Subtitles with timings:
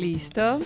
[0.00, 0.60] ¿Listo?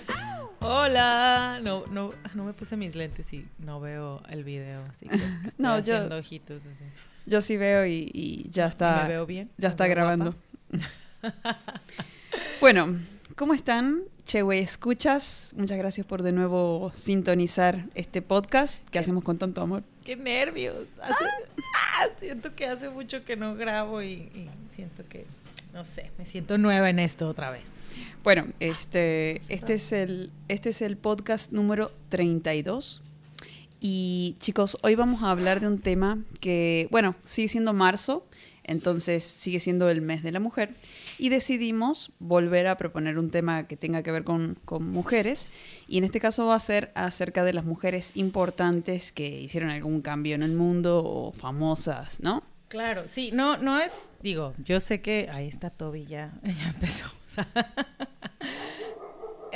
[0.59, 1.59] Hola.
[1.63, 5.15] No, no, no me puse mis lentes y no veo el video, así que
[5.47, 6.83] estoy No, yo- haciendo ojitos así.
[7.25, 9.03] Yo sí veo y, y ya está.
[9.03, 9.49] ¿Me veo bien?
[9.57, 10.35] Ya ¿Me está grabando.
[12.61, 12.99] bueno,
[13.35, 14.01] ¿cómo están?
[14.25, 15.53] Che, güey, escuchas.
[15.57, 19.83] Muchas gracias por de nuevo sintonizar este podcast que hacemos con tanto amor.
[20.03, 20.87] ¡Qué nervios!
[21.01, 21.25] Hace-
[21.95, 25.25] Ah, siento que hace mucho que no grabo y, y siento que,
[25.73, 27.63] no sé, me siento nueva en esto otra vez.
[28.23, 33.01] Bueno, este, este, es el, este es el podcast número 32.
[33.85, 38.25] Y chicos, hoy vamos a hablar de un tema que, bueno, sigue siendo marzo,
[38.63, 40.73] entonces sigue siendo el mes de la mujer.
[41.17, 45.49] Y decidimos volver a proponer un tema que tenga que ver con, mujeres.
[45.89, 50.01] Y en este caso va a ser acerca de las mujeres importantes que hicieron algún
[50.01, 52.41] cambio en el mundo o famosas, ¿no?
[52.69, 57.05] Claro, sí, no, no es, digo, yo sé que ahí está Toby ya, ya empezó.
[57.33, 57.47] Sea.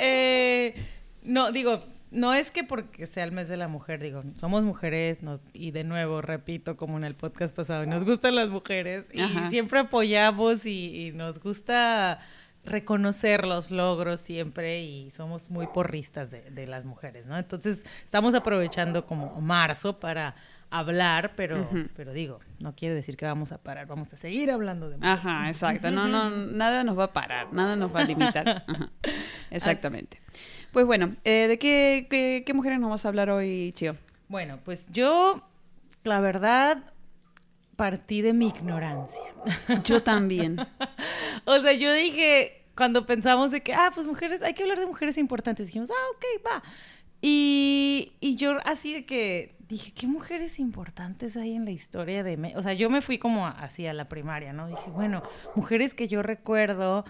[0.00, 0.76] Eh,
[1.24, 5.22] no, digo, no es que porque sea el mes de la mujer, digo, somos mujeres
[5.22, 9.20] nos, y de nuevo, repito, como en el podcast pasado, nos gustan las mujeres y
[9.20, 9.50] Ajá.
[9.50, 12.20] siempre apoyamos y, y nos gusta
[12.64, 17.36] reconocer los logros siempre y somos muy porristas de, de las mujeres, ¿no?
[17.36, 20.34] Entonces, estamos aprovechando como marzo para
[20.70, 24.90] hablar, pero, pero digo, no quiere decir que vamos a parar, vamos a seguir hablando
[24.90, 25.18] de mujeres.
[25.18, 25.90] Ajá, exacto.
[25.90, 28.64] No, no, nada nos va a parar, nada nos va a limitar.
[28.66, 28.90] Ajá,
[29.50, 30.20] Exactamente.
[30.72, 33.96] Pues bueno, eh, ¿de qué, qué, qué mujeres nos vas a hablar hoy, Chio?
[34.28, 35.42] Bueno, pues yo,
[36.04, 36.92] la verdad,
[37.76, 39.24] partí de mi ignorancia.
[39.84, 40.58] Yo también.
[41.44, 44.86] o sea, yo dije, cuando pensamos de que, ah, pues mujeres, hay que hablar de
[44.86, 46.62] mujeres importantes, dijimos, ah, ok, va.
[47.20, 52.36] Y, y yo así de que dije, ¿qué mujeres importantes hay en la historia de
[52.36, 52.60] México?
[52.60, 54.68] O sea, yo me fui como así a la primaria, ¿no?
[54.68, 55.22] Dije, bueno,
[55.54, 57.04] mujeres que yo recuerdo,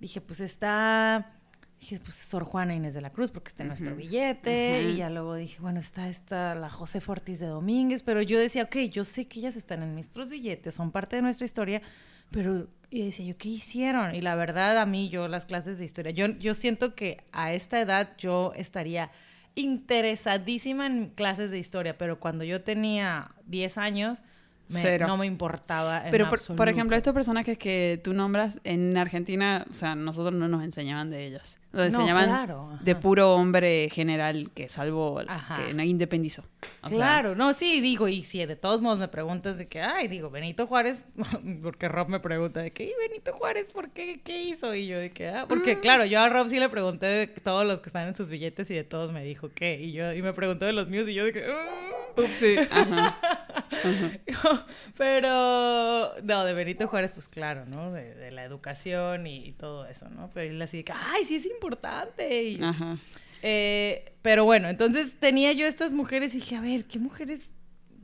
[0.00, 1.32] dije, pues está,
[1.80, 5.10] dije, pues Sor Juana Inés de la Cruz, porque está en nuestro billete, y ya
[5.10, 9.04] luego dije, bueno, está esta, la José Ortiz de Domínguez, pero yo decía, ok, yo
[9.04, 11.82] sé que ellas están en nuestros billetes, son parte de nuestra historia,
[12.30, 14.14] pero y decía yo, ¿qué hicieron?
[14.14, 17.54] Y la verdad, a mí, yo, las clases de historia, yo, yo siento que a
[17.54, 19.10] esta edad yo estaría
[19.54, 24.20] interesadísima en clases de historia, pero cuando yo tenía 10 años,
[24.68, 26.04] me- no me importaba.
[26.04, 30.34] en Pero, por, por ejemplo, estos personajes que tú nombras en Argentina, o sea, nosotros
[30.34, 31.58] no nos enseñaban de ellos.
[31.72, 35.54] Nos No, enseñaban claro, de puro hombre general que salvo, Ajá.
[35.56, 36.42] que no independizó.
[36.82, 39.80] O sea, Claro, no, sí, digo, y si de todos modos me preguntas de que,
[39.80, 41.02] ay, digo, Benito Juárez,
[41.62, 44.20] porque Rob me pregunta de que, ¿y Benito Juárez por qué?
[44.22, 44.74] ¿Qué hizo?
[44.74, 47.66] Y yo de que, ah, porque claro, yo a Rob sí le pregunté de todos
[47.66, 50.20] los que están en sus billetes y de todos me dijo qué, y yo, y
[50.20, 52.20] me preguntó de los míos y yo de que, "Ah".
[52.22, 53.18] upsi, ajá.
[54.96, 57.92] Pero, no, de Benito Juárez, pues claro, ¿no?
[57.92, 60.30] De, de la educación y, y todo eso, ¿no?
[60.32, 62.42] Pero él así ay, sí es importante.
[62.44, 62.96] Y Ajá.
[63.42, 67.40] eh, pero bueno, entonces tenía yo estas mujeres y dije, a ver, ¿qué mujeres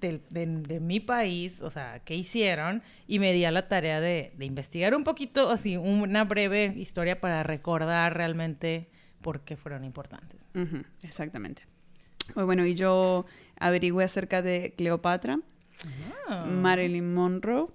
[0.01, 2.83] de, de mi país, o sea, qué hicieron?
[3.06, 7.21] Y me di a la tarea de, de investigar un poquito, así, una breve historia
[7.21, 8.89] para recordar realmente
[9.21, 10.41] por qué fueron importantes.
[11.03, 11.62] Exactamente.
[12.35, 13.27] Pues bueno, y yo
[13.59, 15.41] averigüé acerca de Cleopatra,
[16.28, 16.44] Ah.
[16.47, 17.69] Marilyn Monroe,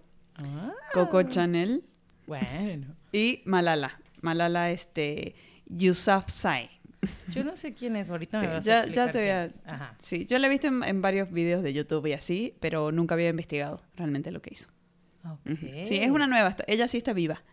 [0.44, 1.84] Ah, Coco Chanel
[2.26, 4.00] bueno, y Malala.
[4.22, 5.36] Malala, este,
[5.68, 6.70] Yousafzai.
[7.32, 9.52] yo no sé quién es, ahorita me vas a ya, ya te voy a...
[9.66, 9.96] Ajá.
[10.02, 13.16] Sí, yo la he visto en, en varios videos de YouTube y así, pero nunca
[13.16, 14.70] había investigado realmente lo que hizo.
[15.26, 15.40] Ok.
[15.52, 15.68] Ujú.
[15.84, 17.44] Sí, es una nueva, ella sí está viva.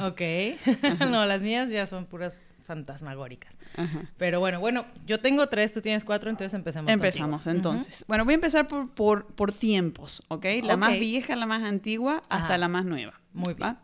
[0.00, 0.20] Ok.
[1.10, 2.38] no, las mías ya son puras
[2.68, 3.52] fantasmagóricas.
[3.76, 4.02] Ajá.
[4.18, 6.92] Pero bueno, bueno, yo tengo tres, tú tienes cuatro, entonces empecemos.
[6.92, 7.56] Empezamos contigo.
[7.56, 8.04] entonces.
[8.06, 10.44] Bueno, voy a empezar por, por, por tiempos, ¿ok?
[10.62, 12.58] La más vieja, la más antigua, hasta Ajá.
[12.58, 13.18] la más nueva.
[13.32, 13.68] Muy bien.
[13.68, 13.82] ¿va?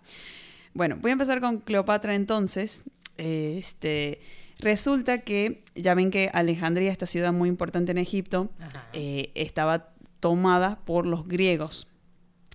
[0.74, 2.84] Bueno, voy a empezar con Cleopatra entonces.
[3.16, 4.20] Este,
[4.58, 8.50] resulta que, ya ven que Alejandría, esta ciudad muy importante en Egipto,
[8.92, 9.88] eh, estaba
[10.20, 11.88] tomada por los griegos.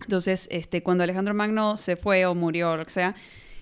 [0.03, 3.15] Entonces, este, cuando Alejandro Magno se fue o murió o lo que sea,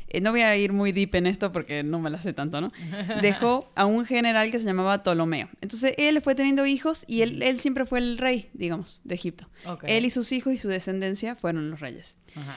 [0.10, 2.62] eh, no voy a ir muy deep en esto porque no me la sé tanto,
[2.62, 2.72] ¿no?
[3.22, 5.50] Dejó a un general que se llamaba Ptolomeo.
[5.62, 9.50] Entonces él fue teniendo hijos y él, él siempre fue el rey, digamos, de Egipto.
[9.84, 12.18] Él y sus hijos y su descendencia fueron los reyes.
[12.36, 12.56] Ajá.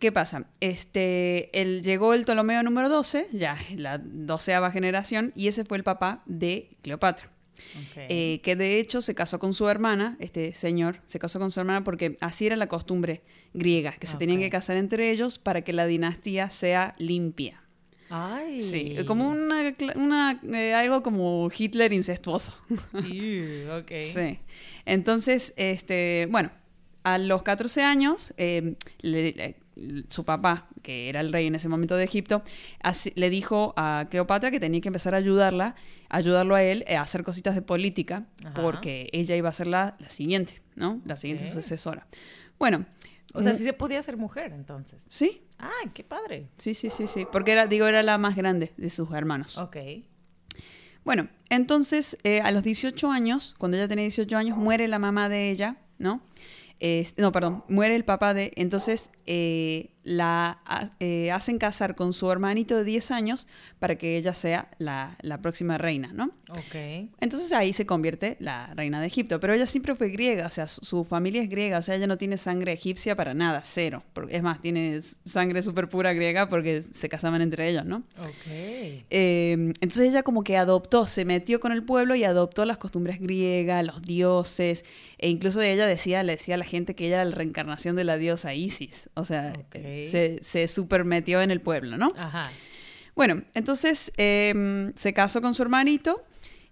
[0.00, 0.46] ¿Qué pasa?
[0.60, 5.84] Este, él llegó el Ptolomeo número 12, ya la doceava generación, y ese fue el
[5.84, 7.30] papá de Cleopatra.
[8.08, 11.60] Eh, que de hecho se casó con su hermana, este señor se casó con su
[11.60, 13.22] hermana porque así era la costumbre
[13.54, 17.62] griega, que se tenían que casar entre ellos para que la dinastía sea limpia.
[18.12, 18.60] Ay.
[18.60, 22.52] Sí, como una, eh, algo como Hitler incestuoso.
[22.92, 23.92] Ew, ok.
[24.00, 24.38] Sí.
[24.84, 26.50] Entonces, este, bueno,
[27.04, 29.56] a los 14 años, eh, le- le-
[30.08, 32.42] su papá, que era el rey en ese momento de Egipto,
[32.82, 35.74] así- le dijo a Cleopatra que tenía que empezar a ayudarla,
[36.08, 38.54] ayudarlo a él eh, a hacer cositas de política, Ajá.
[38.54, 41.00] porque ella iba a ser la, la siguiente, ¿no?
[41.04, 42.06] La siguiente sucesora.
[42.58, 42.86] Bueno.
[43.32, 45.04] O sea, mm, sí se podía ser mujer entonces.
[45.06, 46.48] Sí, Ay, qué padre.
[46.56, 47.26] sí, sí, sí, sí.
[47.30, 49.56] Porque era, digo, era la más grande de sus hermanos.
[49.58, 49.76] Ok.
[51.04, 55.28] Bueno, entonces eh, a los 18 años, cuando ella tenía 18 años, muere la mamá
[55.28, 56.20] de ella, ¿no?
[56.80, 58.52] Es- no, perdón, muere el papá de...
[58.56, 60.60] Entonces eh, la
[60.98, 63.46] eh, hacen casar con su hermanito de 10 años
[63.78, 66.30] para que ella sea la, la próxima reina, ¿no?
[66.50, 66.74] Ok.
[67.20, 70.66] Entonces ahí se convierte la reina de Egipto, pero ella siempre fue griega, o sea,
[70.66, 74.02] su, su familia es griega, o sea, ella no tiene sangre egipcia para nada, cero.
[74.14, 77.98] Porque- Es más, tiene sangre súper pura griega porque se casaban entre ellos, ¿no?
[78.20, 78.46] Ok.
[79.10, 83.20] Eh, entonces ella como que adoptó, se metió con el pueblo y adoptó las costumbres
[83.20, 84.84] griegas, los dioses,
[85.18, 88.04] e incluso ella decía, le decía a la gente que ella era la reencarnación de
[88.04, 89.52] la diosa Isis, o sea.
[90.10, 92.12] Se, se super metió en el pueblo, ¿no?
[92.16, 92.42] Ajá.
[93.14, 96.24] Bueno, entonces eh, se casó con su hermanito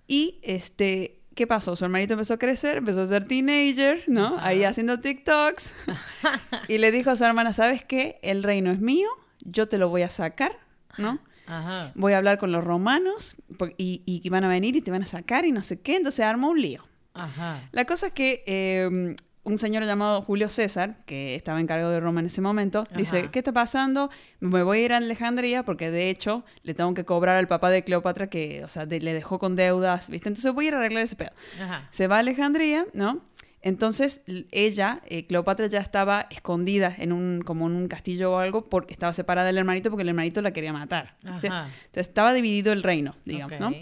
[0.06, 1.76] y este, ¿qué pasó?
[1.76, 4.36] Su hermanito empezó a crecer, empezó a ser teenager, ¿no?
[4.38, 4.46] Ajá.
[4.46, 5.74] Ahí haciendo TikToks
[6.68, 8.18] y le dijo a su hermana, ¿sabes qué?
[8.22, 9.08] El reino es mío,
[9.40, 10.58] yo te lo voy a sacar,
[10.96, 11.20] ¿no?
[11.46, 11.92] Ajá.
[11.94, 13.36] voy a hablar con los romanos
[13.78, 15.96] y, y van a venir y te van a sacar y no sé qué.
[15.96, 16.86] Entonces armó un lío.
[17.14, 17.68] Ajá.
[17.72, 19.16] La cosa es que eh,
[19.48, 23.28] un señor llamado Julio César, que estaba encargado de Roma en ese momento, dice.
[23.30, 24.10] ¿qué está pasando?
[24.40, 27.70] Me voy a ir a Alejandría porque de hecho le tengo que cobrar al papá
[27.70, 30.28] de Cleopatra que, o sea, de- le dejó con deudas, ¿viste?
[30.28, 31.30] Entonces voy a ir a arreglar ese pedo.
[31.62, 31.88] Ajá.
[31.90, 33.24] Se va a Alejandría, ¿no?
[33.60, 34.20] Entonces
[34.52, 38.92] ella, eh, Cleopatra ya estaba escondida en un, como en un castillo o algo porque
[38.92, 41.16] estaba separada del hermanito porque el hermanito la quería matar.
[41.24, 41.50] Entonces
[41.94, 43.58] estaba dividido el reino, digamos.
[43.58, 43.72] ¿no?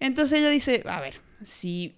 [0.00, 1.14] Entonces ella dice, a ver,
[1.44, 1.94] si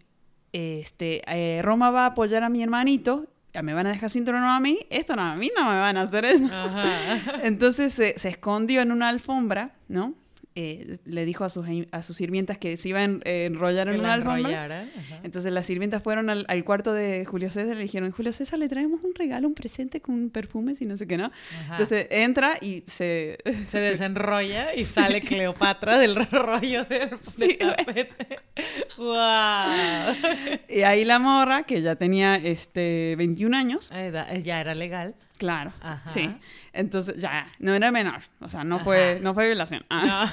[0.53, 4.25] este, eh, Roma va a apoyar a mi hermanito, ya me van a dejar sin
[4.25, 6.47] trono a mí, esto no, a mí no me van a hacer eso.
[6.53, 7.41] Ajá.
[7.43, 10.15] Entonces se, se escondió en una alfombra, ¿no?
[10.57, 13.95] Eh, le dijo a sus, a sus sirvientas que se iba a eh, enrollar Que
[13.95, 14.89] en la una alfombra.
[15.23, 18.59] Entonces las sirvientas fueron al, al cuarto de Julio César y le dijeron, Julio César,
[18.59, 21.27] le traemos un regalo, un presente con perfumes y no sé qué, ¿no?
[21.27, 21.75] Ajá.
[21.75, 23.39] Entonces entra y se...
[23.71, 27.57] se desenrolla y sale Cleopatra del rollo del, Sí.
[28.97, 30.17] ¡Guau!
[30.69, 33.91] y ahí la morra, que ya tenía este, 21 años,
[34.43, 35.15] Ya era legal.
[35.41, 36.09] Claro, Ajá.
[36.09, 36.31] sí.
[36.73, 39.85] Entonces ya, no era menor, o sea, no, fue, no fue violación.
[39.91, 40.31] Ah,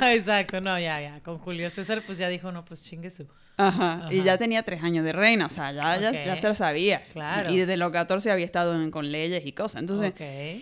[0.00, 1.20] No, exacto, no, ya, ya.
[1.24, 3.26] Con Julio César, pues ya dijo, no, pues chingue su.
[3.56, 4.06] Ajá.
[4.10, 7.00] Y ya tenía tres años de reina, o sea, ya, ya, ya se lo sabía.
[7.12, 7.50] Claro.
[7.52, 9.80] Y desde los 14 había estado en- con leyes y cosas.
[9.80, 10.14] Entonces,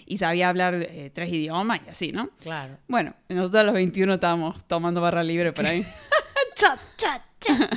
[0.07, 2.31] y sabía hablar eh, tres idiomas y así, ¿no?
[2.43, 2.79] Claro.
[2.89, 5.87] Bueno, nosotros a los 21 estábamos tomando barra libre por ahí.
[6.57, 7.73] Chat, chat, chat.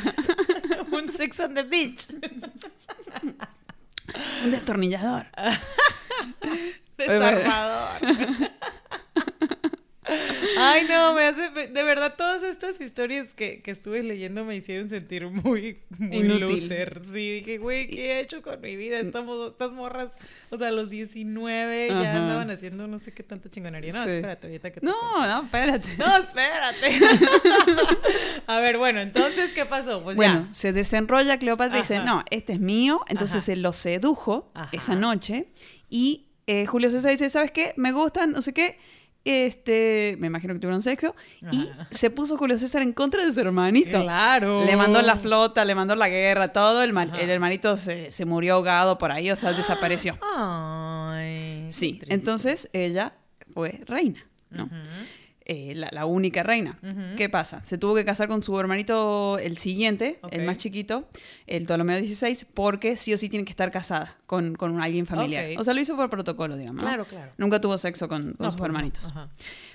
[0.91, 2.07] Un sex on the beach.
[4.43, 5.27] Un destornillador.
[6.97, 8.50] Desarmador.
[10.61, 11.49] Ay, no, me hace.
[11.49, 16.41] De verdad, todas estas historias que, que estuve leyendo me hicieron sentir muy, muy Inútil.
[16.61, 17.01] loser.
[17.05, 18.99] Sí, dije, güey, ¿qué he hecho con mi vida?
[18.99, 20.11] Estamos, estas morras,
[20.49, 23.91] o sea, a los 19 ya andaban haciendo no sé qué tanta chingonería.
[23.93, 24.09] No, Sí.
[24.09, 25.27] espérate, ahorita que te No, cuento.
[25.27, 25.89] no, espérate.
[25.97, 26.99] No, espérate.
[28.47, 30.03] a ver, bueno, entonces, ¿qué pasó?
[30.03, 33.01] Pues bueno, se desenrolla Cleopatra y dice, no, este es mío.
[33.07, 33.45] Entonces Ajá.
[33.45, 35.47] se lo sedujo esa noche
[35.89, 37.73] y eh, Julio César dice, ¿sabes qué?
[37.77, 38.77] Me gustan, no sé qué.
[39.23, 41.15] Este, me imagino que tuvieron sexo.
[41.51, 44.01] Y se puso Julio César en contra de su hermanito.
[44.01, 44.65] Claro.
[44.65, 46.81] Le mandó la flota, le mandó la guerra, todo.
[46.83, 50.17] El, el hermanito se, se murió ahogado por ahí, o sea, desapareció.
[50.35, 51.67] Ay.
[51.69, 53.13] Sí, entonces ella
[53.53, 54.69] fue reina, ¿no?
[55.53, 56.79] Eh, la, la única reina.
[57.17, 57.61] ¿Qué pasa?
[57.65, 61.09] Se tuvo que casar con su hermanito, el siguiente, el más chiquito,
[61.45, 65.47] el Ptolomeo XVI, porque sí o sí tiene que estar casada con, con alguien familiar.
[65.57, 66.81] O sea, lo hizo por protocolo, digamos.
[66.81, 66.87] ¿no?
[66.87, 67.33] Claro, claro.
[67.37, 69.13] Nunca tuvo sexo con, con No, sus pues hermanitos.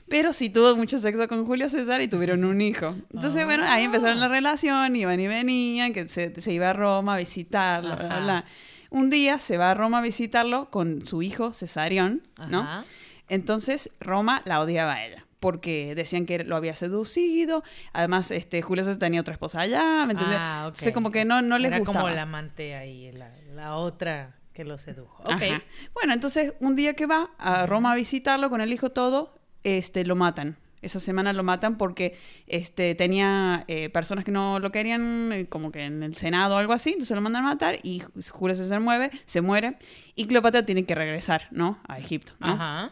[0.09, 2.97] Pero sí tuvo mucho sexo con Julio César y tuvieron un hijo.
[3.13, 3.45] Entonces, Ah.
[3.45, 7.19] bueno, ahí empezaron la relación, iban y venían, que se, se iba a Roma a
[7.19, 8.45] visitarlo, bla, bla.
[8.89, 12.61] Un día se va a Roma a visitarlo con su hijo Cesarión, ¿no?
[12.61, 12.85] Ajá.
[13.29, 15.26] Entonces Roma la odiaba a ella.
[15.47, 17.63] Porque decían que lo había seducido.
[17.93, 20.39] Además, este, Julio César tenía otra esposa allá, ¿me entiendes?
[20.41, 20.71] Ah, ok.
[20.71, 22.01] Entonces, como que no, no les Era gustaba.
[22.01, 25.23] como la amante ahí, la, la otra Que lo sedujo.
[25.23, 25.31] Ok.
[25.31, 25.63] Ajá.
[25.95, 30.05] Bueno, entonces un día que va a Roma a visitarlo con el hijo todo, este,
[30.05, 30.57] lo matan.
[30.83, 32.17] Esa semana lo matan porque
[32.49, 36.59] este, tenía eh, personas que no lo querían, eh, como que en el Senado o
[36.59, 39.79] algo así, entonces lo mandan a matar y Julio César mueve, se muere
[40.17, 41.79] y Cleopatra tiene que regresar, ¿no?
[41.87, 42.49] A Egipto, ¿no?
[42.49, 42.91] Ajá.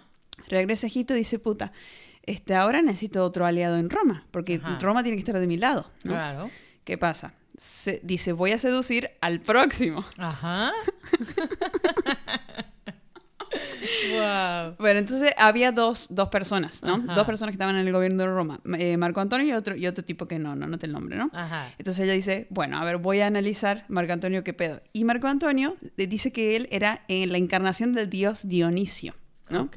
[0.48, 1.72] Regresa a Egipto y dice, puta,
[2.26, 4.78] este, ahora necesito otro aliado en Roma, porque Ajá.
[4.80, 6.12] Roma tiene que estar de mi lado, ¿no?
[6.12, 6.50] Claro.
[6.84, 7.34] ¿Qué pasa?
[7.56, 10.04] Se- dice, voy a seducir al próximo.
[10.18, 10.72] Ajá.
[14.12, 14.74] wow.
[14.78, 16.94] Bueno, entonces había dos, dos personas, ¿no?
[16.94, 17.14] Ajá.
[17.14, 18.60] Dos personas que estaban en el gobierno de Roma.
[18.78, 21.30] Eh, Marco Antonio y otro, y otro tipo que no, no noté el nombre, ¿no?
[21.32, 21.72] Ajá.
[21.78, 24.82] Entonces ella dice, bueno, a ver, voy a analizar Marco Antonio qué pedo.
[24.92, 29.14] Y Marco Antonio eh, dice que él era en la encarnación del dios Dionisio,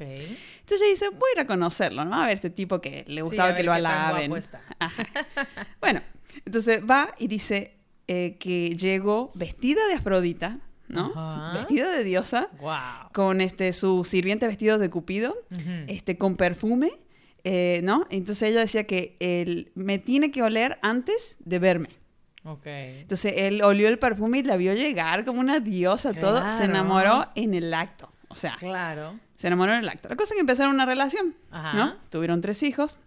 [0.04, 2.22] Entonces ella dice, voy a ir a conocerlo, ¿no?
[2.22, 4.32] A ver, este tipo que le gustaba que lo alaben.
[5.80, 6.00] Bueno,
[6.44, 10.58] entonces va y dice eh, que llegó vestida de Afrodita,
[10.88, 11.12] ¿no?
[11.54, 13.12] Vestida de diosa, Wow.
[13.12, 15.34] con este, su sirviente vestido de Cupido,
[15.86, 16.90] este, con perfume,
[17.44, 18.06] eh, ¿no?
[18.10, 21.90] Entonces ella decía que él me tiene que oler antes de verme.
[23.00, 26.40] Entonces él olió el perfume y la vio llegar como una diosa, todo.
[26.56, 28.10] Se enamoró en el acto.
[28.28, 29.18] O sea, Claro.
[29.34, 30.08] se enamoró en el acto.
[30.08, 31.72] La cosa es que empezaron una relación, Ajá.
[31.74, 31.96] ¿no?
[32.10, 33.00] Tuvieron tres hijos.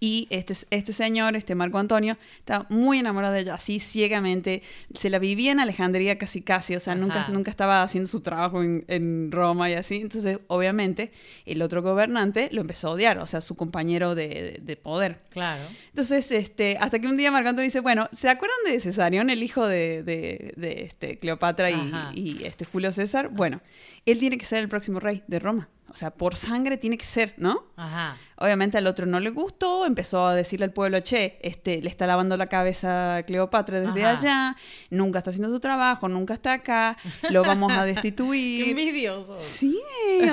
[0.00, 4.62] Y este, este señor, este Marco Antonio, estaba muy enamorado de ella, así ciegamente.
[4.94, 7.32] Se la vivía en Alejandría casi casi, o sea, nunca, Ajá.
[7.32, 9.96] nunca estaba haciendo su trabajo en, en Roma y así.
[9.96, 11.12] Entonces, obviamente,
[11.44, 15.20] el otro gobernante lo empezó a odiar, o sea, su compañero de, de- de poder.
[15.30, 15.62] Claro.
[15.90, 19.42] Entonces, este, hasta que un día Marco Antonio dice, bueno, ¿se acuerdan de Cesarión, el
[19.42, 23.28] hijo de, de- este, Cleopatra y, y, este, Julio César?
[23.30, 23.60] Bueno,
[24.04, 25.68] él tiene que ser el próximo rey de Roma.
[25.96, 27.64] O sea, por sangre tiene que ser, ¿no?
[27.74, 28.18] Ajá.
[28.36, 32.06] Obviamente al otro no le gustó, empezó a decirle al pueblo, che, este, le está
[32.06, 34.18] lavando la cabeza a Cleopatra desde Ajá.
[34.18, 34.56] allá,
[34.90, 36.98] nunca está haciendo su trabajo, nunca está acá,
[37.30, 38.68] lo vamos a Qué destituir.
[38.68, 39.36] envidioso.
[39.40, 39.80] Sí,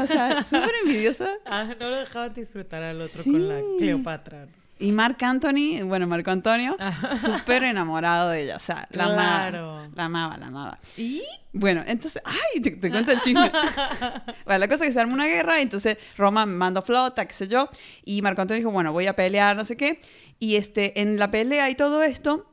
[0.01, 1.29] o sea, súper envidiosa.
[1.45, 3.31] Ah, no lo dejaban disfrutar al otro Sí.
[3.31, 4.47] con la Cleopatra.
[4.83, 7.07] Y Marc Anthony, bueno, Marco Antonio, Ajá.
[7.17, 8.55] súper enamorado de ella.
[8.57, 9.69] O sea, la Claro.
[9.71, 9.89] amaba.
[9.95, 10.79] La amaba, la amaba.
[10.97, 11.21] ¿Y?
[11.53, 13.49] Bueno, entonces, ay, te, te cuento el chisme.
[14.45, 17.47] bueno, la cosa es que se armó una guerra, entonces Roma mandó flota, qué sé
[17.47, 17.69] yo,
[18.03, 20.01] y Marco Antonio dijo, bueno, voy a pelear, no sé qué.
[20.39, 22.49] Y este, en la pelea y todo esto,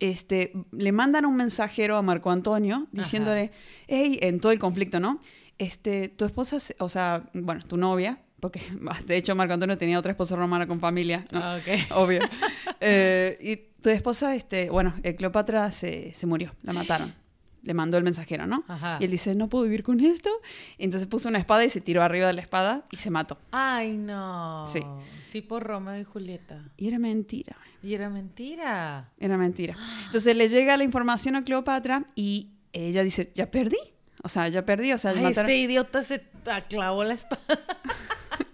[0.00, 3.52] este, le mandan un mensajero a Marco Antonio diciéndole,
[3.86, 5.20] hey, en todo el conflicto, ¿no?
[5.58, 8.18] Este, tu esposa, se- o sea, bueno, tu novia,
[8.50, 8.60] porque
[9.06, 11.40] de hecho Marco Antonio tenía otra esposa romana con familia, ¿no?
[11.42, 11.58] Ah.
[11.94, 12.20] Obvio.
[12.78, 17.14] Eh, y tu esposa, este, bueno, eh, Cleopatra se, se murió, la mataron.
[17.62, 18.64] Le mandó el mensajero, ¿no?
[18.68, 18.98] Ajá.
[19.00, 20.30] Y él dice, no puedo vivir con esto.
[20.76, 23.38] Entonces puso una espada y se tiró arriba de la espada y se mató.
[23.50, 24.64] Ay, no.
[24.66, 24.82] Sí.
[25.32, 26.62] Tipo Romeo y Julieta.
[26.76, 27.56] Y era mentira.
[27.82, 29.10] Y era mentira.
[29.18, 29.74] Era mentira.
[30.04, 33.78] Entonces le llega la información a Cleopatra y ella dice, ya perdí.
[34.22, 34.92] O sea, ya perdí.
[34.92, 36.22] O sea, Ay, mataron- este idiota se
[36.68, 37.40] clavó la espada.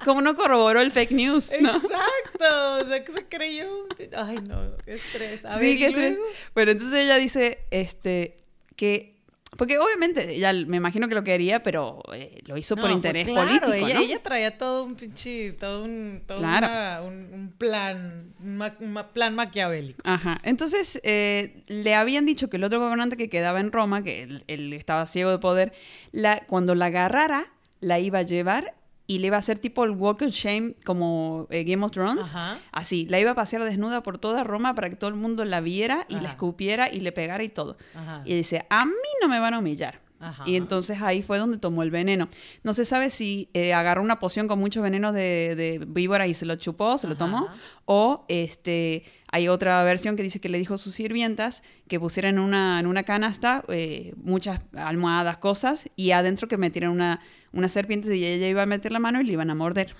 [0.05, 1.51] ¿Cómo no corroboró el fake news?
[1.61, 1.77] ¿no?
[1.77, 2.79] Exacto.
[2.83, 3.87] O sea, que se creyó.
[4.17, 4.77] Ay, no.
[4.85, 5.45] Qué estrés.
[5.45, 6.19] A sí, ver, ¿y qué estrés.
[6.55, 8.39] Bueno, entonces ella dice, este,
[8.77, 9.13] que...
[9.59, 13.27] Porque obviamente ella me imagino que lo quería, pero eh, lo hizo por No, interés
[13.29, 14.01] pues claro, político, ella, ¿no?
[14.01, 16.67] ella traía todo un pinche, todo un, todo Claro.
[16.69, 20.01] una- un, un plan, un, ma- un ma- plan maquiavélico.
[20.05, 20.41] Ajá.
[20.43, 24.43] Entonces, eh, le habían dicho que el otro gobernante que quedaba en Roma, que él,
[24.47, 25.75] él estaba ciego de poder,
[26.13, 27.45] la, cuando la agarrara,
[27.81, 28.75] la iba a llevar
[29.13, 32.35] y le iba a hacer tipo el walk of shame como eh, Game of Thrones.
[32.35, 32.59] Ajá.
[32.73, 35.61] Así, la iba a pasear desnuda por toda Roma para que todo el mundo la
[35.61, 36.29] viera y la Ajá.
[36.31, 37.77] escupiera y le pegara y todo.
[37.95, 38.23] Ajá.
[38.25, 40.01] Y dice, a mí no me van a humillar.
[40.23, 40.45] Ajá.
[40.47, 42.29] Y entonces ahí fue donde tomó el veneno.
[42.63, 46.35] No se sabe si eh, agarró una poción con mucho veneno de, de víbora y
[46.35, 47.49] se lo chupó, se lo tomó,
[47.85, 52.35] o este hay otra versión que dice que le dijo a sus sirvientas que pusieran
[52.35, 57.21] en una, en una canasta eh, muchas almohadas, cosas, y adentro que metieran una,
[57.53, 59.97] una serpiente y ella iba a meter la mano y le iban a morder.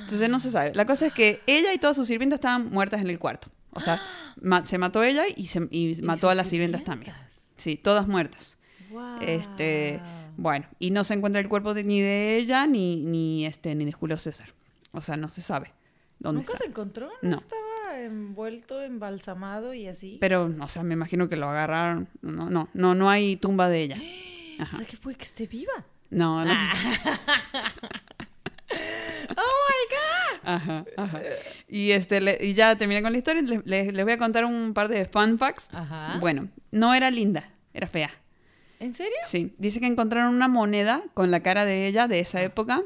[0.00, 0.72] Entonces no se sabe.
[0.74, 3.48] La cosa es que ella y todas sus sirvientas estaban muertas en el cuarto.
[3.72, 4.02] O sea,
[4.40, 7.14] ma- se mató ella y, se, y ¿Y mató a las sirvientas también.
[7.56, 8.58] Sí, todas muertas.
[9.20, 10.00] Este,
[10.36, 13.84] bueno, y no se encuentra el cuerpo de- ni de ella ni, ni, este, ni
[13.84, 14.48] de Julio César.
[14.92, 15.72] O sea, no se sabe
[16.18, 16.64] dónde ¿Nunca está.
[16.64, 17.10] se encontró?
[17.22, 17.36] ¿No, No.
[17.38, 20.18] estaba envuelto, embalsamado y así?
[20.20, 22.08] Pero, o sea, me imagino que lo agarraron.
[22.22, 23.96] No, no, no, no hay tumba de ella.
[24.58, 24.76] O Ajá.
[24.76, 25.72] sea, que puede que esté viva.
[26.10, 26.52] No, no.
[26.54, 26.72] Ah.
[29.36, 30.40] ¡Oh, my God!
[30.44, 31.20] Ajá, ajá.
[31.68, 33.42] Y, este, le- y ya terminé con la historia.
[33.42, 35.68] Les, les- les voy a contar un par de fun facts.
[35.72, 36.18] Ajá.
[36.20, 38.10] Bueno, no era linda, era fea.
[38.82, 39.14] ¿En serio?
[39.24, 42.82] Sí, dice que encontraron una moneda con la cara de ella de esa época.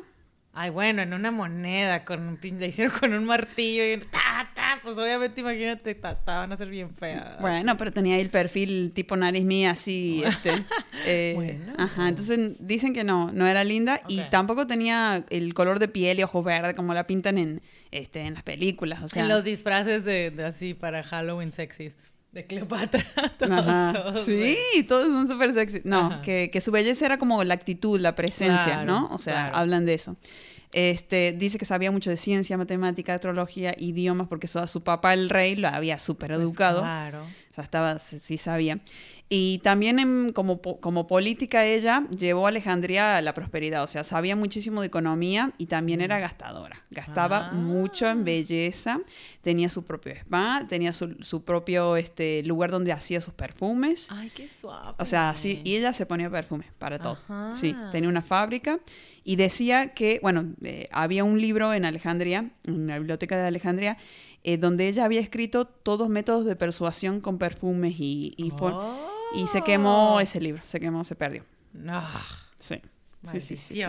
[0.59, 4.51] Ay, bueno, en una moneda, con un pin, la hicieron con un martillo y ta,
[4.55, 7.39] ta, pues obviamente imagínate, ta- ta- van a ser bien feas.
[7.41, 10.53] Bueno, pero tenía ahí el perfil tipo nariz mía así, este.
[11.07, 11.75] eh, Bueno.
[11.77, 16.21] Ajá, entonces dicen que no, no era linda y tampoco tenía el color de piel
[16.21, 17.61] y ojos verdes como la pintan en,
[17.91, 19.23] este, en las películas, o sea.
[19.25, 21.99] en los disfraces de, de así para Halloween sexys
[22.37, 23.05] de Cleopatra.
[23.39, 23.93] todos, Ajá.
[24.05, 24.57] todos, sí,
[24.89, 25.81] todos son súper sexy.
[25.85, 29.09] No, que, que su belleza era como la actitud, la presencia, Claro, ¿no?
[29.11, 29.57] O sea, claro.
[29.57, 30.17] hablan de eso.
[30.73, 35.31] Este, dice que sabía mucho de ciencia, matemática, astrología, idiomas, porque su, su papá, el
[35.31, 36.81] rey, lo había súper Pues educado.
[36.81, 37.23] claro.
[37.23, 38.81] O sea, estaba, sí sabía.
[39.29, 43.83] Y también en- como, como política ella llevó a Alejandría a la prosperidad.
[43.83, 46.85] O sea, sabía muchísimo de economía y también era gastadora.
[46.93, 47.53] Gastaba Ah.
[47.53, 49.01] mucho en belleza.
[49.41, 54.07] Tenía su propio spa, tenía su, su propio este, lugar donde hacía sus perfumes.
[54.13, 54.95] Ay, qué suave.
[54.99, 57.19] O sea, sí, y ella se ponía perfume para todo.
[57.29, 57.51] Ajá.
[57.57, 58.79] Sí, tenía una fábrica
[59.25, 63.97] y decía que, bueno, eh, había un libro en Alejandría, en la biblioteca de Alejandría,
[64.45, 69.47] eh, donde ella había escrito todos métodos de persuasión con perfumes y, y, for- y
[69.47, 71.45] se quemó ese libro, se quemó, se perdió.
[71.73, 72.03] No.
[72.59, 72.81] Sí.
[73.31, 73.83] Sí, sí, sí.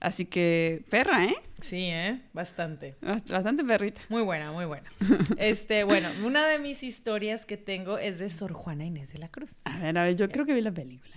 [0.00, 1.34] Así que, perra, ¿eh?
[1.60, 2.20] Sí, ¿eh?
[2.34, 2.94] Bastante.
[3.00, 4.02] Bast- Bastante perrita.
[4.10, 4.90] Muy buena, muy buena.
[5.38, 9.28] Este, bueno, una de mis historias que tengo es de Sor Juana Inés de la
[9.28, 9.50] Cruz.
[9.64, 11.14] A ver, a ver, yo creo que vi la película.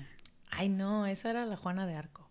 [0.52, 2.27] Ay, no, esa era la Juana de Arco.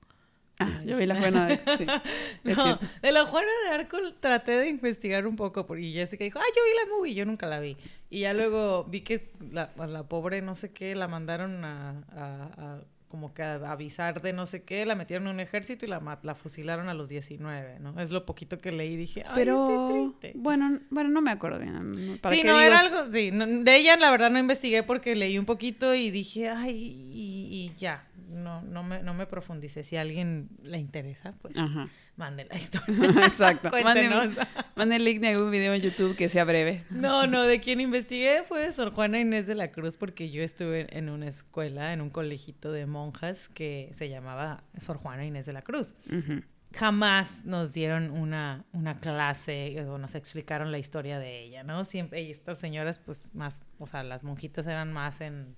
[0.58, 1.56] Ah, yo vi la buena de...
[1.76, 1.86] Sí,
[2.44, 2.86] es No, cierto.
[3.02, 6.62] de la Juana de Arco traté de investigar un poco porque Jessica dijo, ay, yo
[6.64, 7.76] vi la movie, yo nunca la vi.
[8.10, 9.72] Y ya luego vi que la,
[10.08, 14.46] pobre no sé qué la mandaron a, a- a como que a avisar de no
[14.46, 17.98] sé qué, la metieron en un ejército y la, la fusilaron a los 19, ¿no?
[18.00, 20.32] Es lo poquito que leí dije, ay, Pero, estoy triste.
[20.38, 22.18] bueno, bueno, no me acuerdo bien.
[22.20, 25.14] ¿Para sí, no, digo era algo, sí, no, de ella la verdad no investigué porque
[25.14, 29.83] leí un poquito y dije, ay, y, y ya, no, no, me, no me profundicé.
[29.83, 31.88] Si a alguien le interesa, pues Ajá.
[32.16, 33.09] mande la historia.
[33.25, 33.71] Exacto.
[33.71, 36.85] Manden el link de algún video en YouTube que sea breve.
[36.90, 40.87] No, no, de quien investigué fue Sor Juana Inés de la Cruz porque yo estuve
[40.97, 45.52] en una escuela, en un colegito de monjas que se llamaba Sor Juana Inés de
[45.52, 45.95] la Cruz.
[46.75, 51.84] Jamás nos dieron una, una clase o nos explicaron la historia de ella, ¿no?
[51.84, 55.56] Siempre, y estas señoras, pues más, o sea, las monjitas eran más en,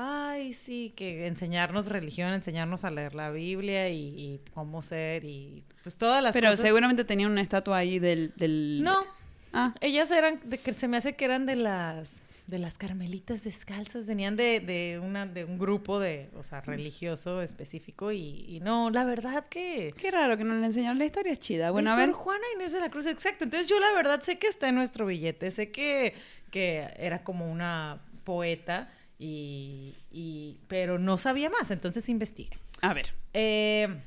[0.00, 5.64] ay, sí, que enseñarnos religión, enseñarnos a leer la Biblia y, y cómo ser y
[5.82, 6.60] pues todas las Pero cosas.
[6.64, 8.32] seguramente tenían una estatua ahí del...
[8.36, 8.82] del...
[8.82, 9.04] No,
[9.52, 13.44] Ah, ellas eran, de que se me hace que eran de las de las carmelitas
[13.44, 18.60] descalzas, venían de, de una de un grupo de, o sea, religioso específico y, y
[18.60, 21.70] no, la verdad que qué raro que no le enseñaron la historia, chida.
[21.70, 22.12] Bueno, de a ver.
[22.14, 23.44] Juana Inés de la Cruz, exacto.
[23.44, 26.12] Entonces yo la verdad sé que está en nuestro billete, sé que,
[26.50, 32.56] que era como una poeta y, y pero no sabía más, entonces investigué.
[32.82, 33.12] A ver.
[33.34, 34.02] Eh,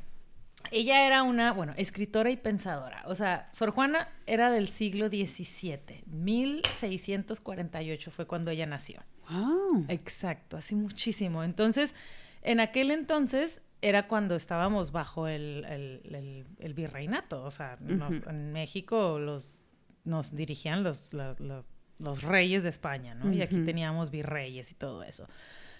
[0.72, 3.02] ella era una, bueno, escritora y pensadora.
[3.08, 6.04] O sea, Sor Juana era del siglo XVII.
[6.08, 9.02] 1648 fue cuando ella nació.
[9.30, 9.86] Wow.
[9.90, 11.44] Exacto, hace muchísimo.
[11.44, 11.94] Entonces,
[12.42, 17.44] en aquel entonces era cuando estábamos bajo el, el- el- el virreinato.
[17.44, 19.66] O sea, nos- en México los,
[20.04, 21.66] nos dirigían los, los, los-
[22.02, 23.32] los reyes de España, ¿no?
[23.32, 25.28] Y aquí teníamos virreyes y todo eso.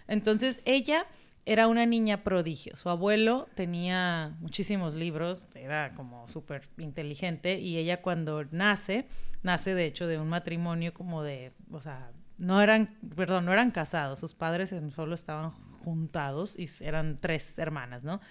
[0.08, 1.06] Entonces, ella
[1.46, 2.76] era una niña prodigio.
[2.76, 9.08] Su abuelo tenía muchísimos libros, era como súper inteligente y ella cuando nace,
[9.42, 13.72] nace de hecho de un matrimonio como de, o sea, no eran, perdón, no eran
[13.72, 15.52] casados, sus padres solo estaban
[15.84, 18.22] juntados y eran tres hermanas, ¿no?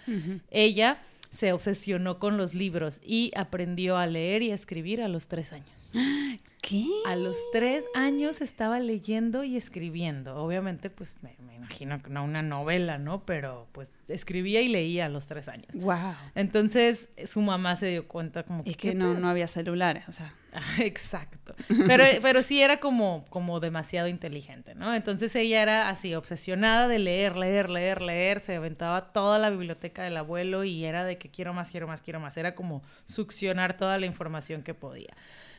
[0.51, 0.99] Ella
[1.31, 5.53] se obsesionó con los libros y aprendió a leer y a escribir a los tres
[5.53, 5.93] años.
[6.63, 6.87] ¿Qué?
[7.07, 10.37] A los tres años estaba leyendo y escribiendo.
[10.37, 13.25] Obviamente, pues me, me imagino que no una novela, ¿no?
[13.25, 15.69] Pero pues escribía y leía a los tres años.
[15.75, 16.15] Wow.
[16.35, 19.21] Entonces su mamá se dio cuenta como Es ¿qué que no, pedo?
[19.21, 20.35] no había celulares, o sea.
[20.79, 21.55] Exacto.
[21.87, 24.95] Pero, pero sí era como, como demasiado inteligente, ¿no?
[24.95, 28.41] Entonces ella era así, obsesionada de leer, leer, leer, leer.
[28.41, 32.03] Se aventaba toda la biblioteca del abuelo y era de que quiero más, quiero más,
[32.03, 32.37] quiero más.
[32.37, 35.15] Era como succionar toda la información que podía.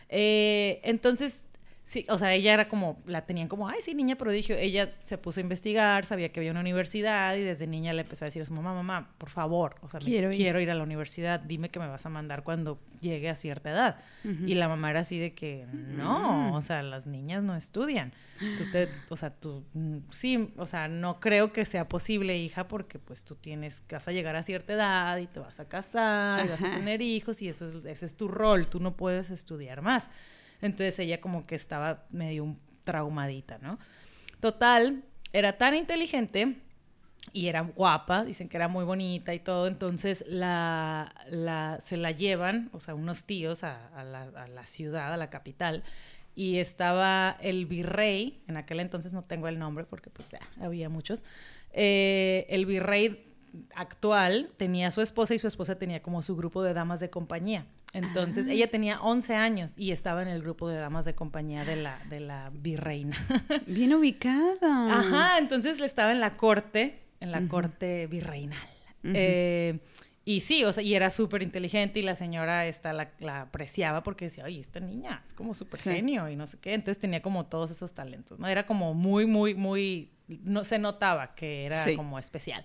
[0.10, 1.48] Eh, entonces,
[1.84, 4.56] sí, o sea, ella era como, la tenían como, ay, sí, niña prodigio.
[4.56, 8.24] Ella se puso a investigar, sabía que había una universidad y desde niña le empezó
[8.26, 10.38] a decir a su mamá, mamá, por favor, o sea, me- Quiero ir.
[10.38, 13.72] quiero ir a la universidad, dime que me vas a mandar cuando llegue a cierta
[13.72, 13.98] edad.
[14.24, 18.14] Y la mamá era así de que, no, o sea, las niñas no estudian.
[18.58, 22.68] Tú te, o sea, tú, mm, sí, o sea, no creo que sea posible, hija,
[22.68, 26.46] porque pues tú tienes, vas a llegar a cierta edad y te vas a casar
[26.46, 29.30] y vas a tener hijos y eso es, ese es tu rol, tú no puedes
[29.30, 30.10] estudiar más.
[30.62, 33.80] Entonces ella como que estaba medio traumadita, ¿no?
[34.40, 36.58] Total, era tan inteligente
[37.34, 41.14] y era guapa, dicen que era muy bonita y todo, entonces la,
[41.84, 45.84] se la llevan, o sea, unos tíos a, la, ciudad, a la capital,
[46.36, 51.24] y estaba el virrey, en aquel entonces no tengo el nombre porque pues había muchos,
[51.74, 53.24] eh, el virrey
[53.76, 57.66] actual tenía su esposa y su esposa tenía como su grupo de damas de compañía.
[57.94, 58.52] Entonces, Ah.
[58.54, 62.00] ella tenía 11 años y estaba en el grupo de damas de compañía de la,
[62.10, 63.18] de la virreina.
[63.68, 65.00] Bien ubicada.
[65.00, 68.68] Ajá, entonces le estaba en la corte, en la corte virreinal.
[69.04, 69.80] Eh,
[70.24, 74.04] y sí, o sea, y era súper inteligente y la señora esta la, la apreciaba
[74.04, 75.90] porque decía, oye, esta niña es como súper Sí.
[75.90, 76.74] genio y no sé qué.
[76.76, 78.48] Entonces tenía como todos esos talentos, ¿no?
[78.48, 81.96] Era como muy, muy, muy, no se notaba que era Sí.
[81.98, 82.64] como especial.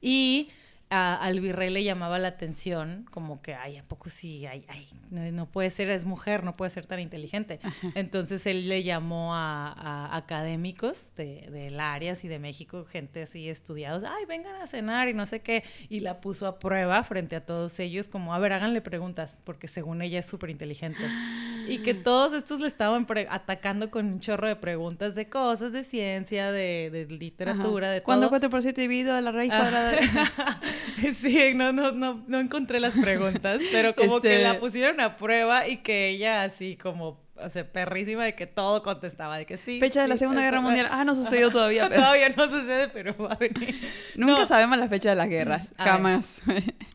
[0.00, 0.50] Y
[0.88, 4.46] a- al virrey le llamaba la atención como que, ay, ¿a poco sí?
[4.46, 7.58] Ay, ay, no, no puede ser, es mujer, no puede ser tan inteligente.
[7.96, 13.48] Entonces él le llamó a, a académicos de, del áreas y de México, gente así
[13.48, 17.34] estudiados, ay, vengan a cenar y no sé qué, y la puso a prueba frente
[17.36, 20.98] a todos ellos, como, a ver, háganle preguntas, porque según ella es súper inteligente.
[21.68, 25.72] Y que todos estos le estaban pre- atacando con un chorro de preguntas de cosas,
[25.72, 27.94] de ciencia, de, de literatura, Ajá.
[27.94, 28.30] de ¿Cuándo todo.
[28.38, 29.58] 4 por 7 dividido a la raíz Ah.
[29.58, 29.96] cuadrada?
[31.14, 35.16] Sí, no, no, no, no encontré las preguntas, pero como que Este- la pusieron a
[35.16, 39.56] prueba y que ella así como, o sea, perrísima de que todo contestaba, de que
[39.58, 39.78] sí.
[39.78, 40.88] Fecha de la Segunda Guerra Mundial.
[40.90, 41.88] Ah, no sucedió todavía.
[41.88, 43.74] pero- Todavía no sucede, pero va a venir.
[44.14, 44.46] Nunca No.
[44.46, 45.74] sabemos la fecha de las guerras.
[45.76, 45.86] Ay.
[45.86, 46.42] Jamás.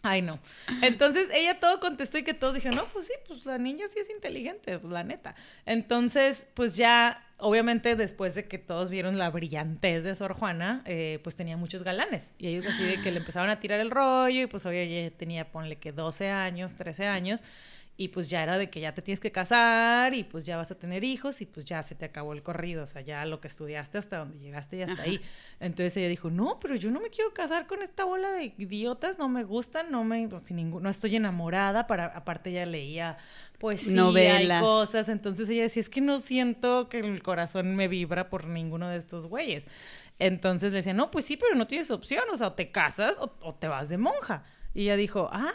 [0.02, 0.40] Ay, no.
[0.82, 4.00] Entonces ella todo contestó y que todos dijeron, no, pues sí, pues la niña sí
[4.00, 5.36] es inteligente, pues la neta.
[5.66, 11.20] Entonces, pues ya, obviamente después de que todos vieron la brillantez de Sor Juana, eh,
[11.24, 12.32] pues tenía muchos galanes.
[12.38, 15.52] Y ellos así de que le empezaron a tirar el rollo y pues oye, tenía,
[15.52, 17.42] ponle que 12 años, 13 años.
[17.98, 20.72] Y pues ya era de que ya te tienes que casar y pues ya vas
[20.72, 23.40] a tener hijos y pues ya se te acabó el corrido, o sea, ya lo
[23.42, 25.04] que estudiaste hasta donde llegaste y hasta Ajá.
[25.04, 25.22] ahí.
[25.60, 29.20] Entonces ella dijo, no, pero yo no me quiero casar con esta bola de idiotas,
[29.20, 33.18] no me gustan, no me, sin ningún, no estoy enamorada, para, aparte ella leía
[33.60, 34.62] poesía Novelas.
[34.62, 38.48] y cosas, entonces ella decía, es que no siento que el corazón me vibra por
[38.48, 39.68] ninguno de estos güeyes.
[40.18, 43.18] Entonces le decía, no, pues sí, pero no tienes opción, o sea, o te casas
[43.20, 44.44] o, o te vas de monja.
[44.74, 45.52] Y ella dijo, ah,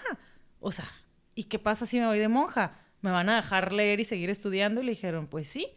[0.60, 0.88] o sea,
[1.36, 2.80] ¿y qué pasa si me voy de monja?
[3.02, 4.80] ¿Me van a dejar leer y seguir estudiando?
[4.80, 5.68] Y le dijeron, pues sí.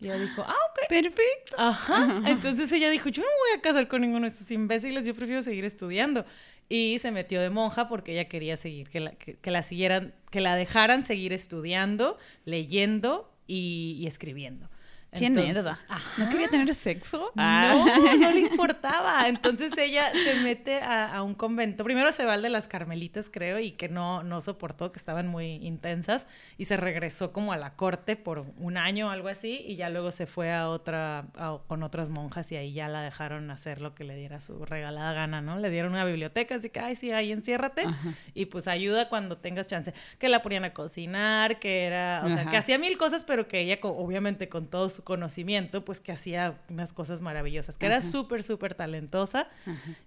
[0.00, 0.88] Y ella dijo, ah, ok.
[0.88, 1.56] Perfecto.
[1.58, 2.22] Ajá.
[2.26, 5.14] Entonces ella dijo, yo no me voy a casar con ninguno de estos imbéciles, yo
[5.14, 6.24] prefiero seguir estudiando.
[6.68, 10.14] Y se metió de monja porque ella quería seguir, que la, que, que la siguieran,
[10.30, 14.70] que la dejaran seguir estudiando, leyendo y, y escribiendo.
[15.10, 15.78] Qué Entonces, nerda.
[15.88, 16.02] ajá.
[16.22, 17.32] ¿No quería tener sexo?
[17.34, 17.86] No,
[18.18, 19.26] no le importaba.
[19.28, 21.82] Entonces ella se mete a, a un convento.
[21.82, 25.26] Primero se va al de las carmelitas, creo, y que no, no soportó, que estaban
[25.26, 26.26] muy intensas,
[26.58, 29.88] y se regresó como a la corte por un año o algo así, y ya
[29.88, 33.80] luego se fue a otra, a- con otras monjas, y ahí ya la dejaron hacer
[33.80, 35.58] lo que le diera su regalada gana, ¿no?
[35.58, 38.12] Le dieron una biblioteca, así que, ay, sí, ahí enciérrate, Ajá.
[38.34, 39.94] y pues ayuda cuando tengas chance.
[40.18, 42.50] Que la ponían a cocinar, que era, o sea, Ajá.
[42.50, 46.54] que hacía mil cosas, pero que ella, obviamente, con todo su conocimiento, pues que hacía
[46.68, 49.46] unas cosas maravillosas, que era súper, súper talentosa.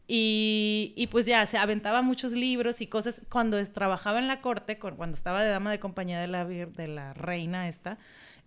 [0.08, 3.22] Y, y, pues ya, se aventaba muchos libros y cosas.
[3.30, 6.88] Cuando es- trabajaba en la corte, cuando estaba de dama de compañía de la, de
[6.88, 7.98] la reina esta,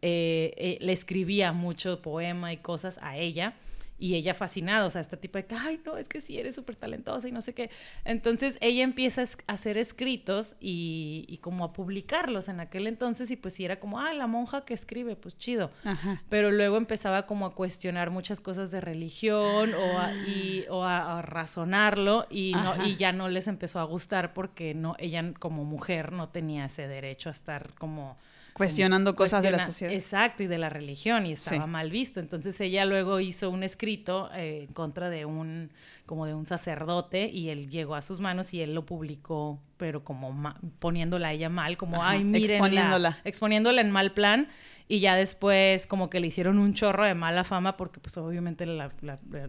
[0.02, 3.54] eh, eh, le escribía mucho poema y cosas a ella.
[3.96, 6.56] Y ella fascinada, o sea, este tipo de que, ay, no, es que sí, eres
[6.56, 7.70] súper talentosa y no sé qué.
[8.04, 13.36] Entonces ella empieza a hacer escritos y, y como a publicarlos en aquel entonces y
[13.36, 16.20] pues sí era como, ah, la monja que escribe, pues chido Ajá.
[16.28, 21.18] pero luego empezaba como a cuestionar muchas cosas de religión o a, y- o a-
[21.18, 25.64] a razonarlo y, no, y ya no les empezó a gustar porque no ella como
[25.64, 28.16] mujer no tenía ese derecho a estar como
[28.54, 29.92] Cuestionando cosas de la sociedad.
[29.92, 31.70] Exacto, y de la religión, y estaba Sí.
[31.70, 32.20] mal visto.
[32.20, 35.72] Entonces ella luego hizo un escrito eh, en contra de un,
[36.06, 40.04] como de un sacerdote, y él llegó a sus manos y él lo publicó, pero
[40.04, 42.50] como ma- poniéndola a ella mal, como, Ajá, ay, miren.
[42.52, 43.18] exponiéndola.
[43.24, 44.48] Exponiéndola en mal plan.
[44.86, 48.66] Y ya después como que le hicieron un chorro de mala fama porque pues obviamente
[48.66, 48.92] la-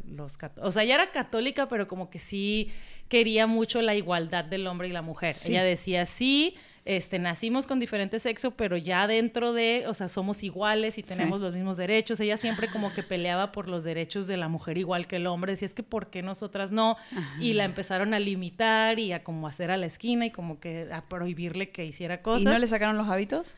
[0.07, 2.71] los O sea, ella era católica, pero como que sí
[3.09, 5.33] quería mucho la igualdad del hombre y la mujer.
[5.33, 5.51] Sí.
[5.51, 10.43] Ella decía, sí, este, nacimos con diferente sexo, pero ya dentro de, o sea, somos
[10.43, 11.43] iguales y tenemos Sí.
[11.43, 12.19] los mismos derechos.
[12.19, 15.53] Ella siempre como que peleaba por los derechos de la mujer igual que el hombre.
[15.53, 16.95] Decía, es que ¿por qué nosotras no?
[17.39, 20.87] Y la empezaron a limitar y a como hacer a la esquina y como que
[20.93, 22.43] a prohibirle que hiciera cosas.
[22.43, 23.57] ¿Y no le sacaron los hábitos?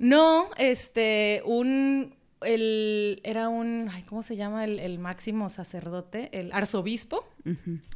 [0.00, 4.64] No, este, un, el, era un, ay, ¿cómo se llama?
[4.64, 7.24] El, el máximo sacerdote, el arzobispo,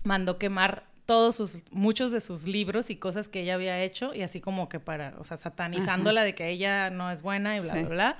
[0.04, 4.22] mandó quemar todos sus, muchos de sus libros y cosas que ella había hecho, y
[4.22, 7.72] así como que para, o sea, satanizándola de que ella no es buena y bla,
[7.72, 7.78] Sí.
[7.80, 8.18] bla, bla.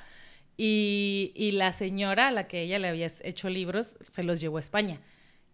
[0.57, 4.59] Y, y la señora a la que ella le había hecho libros se los llevó
[4.59, 5.01] a España.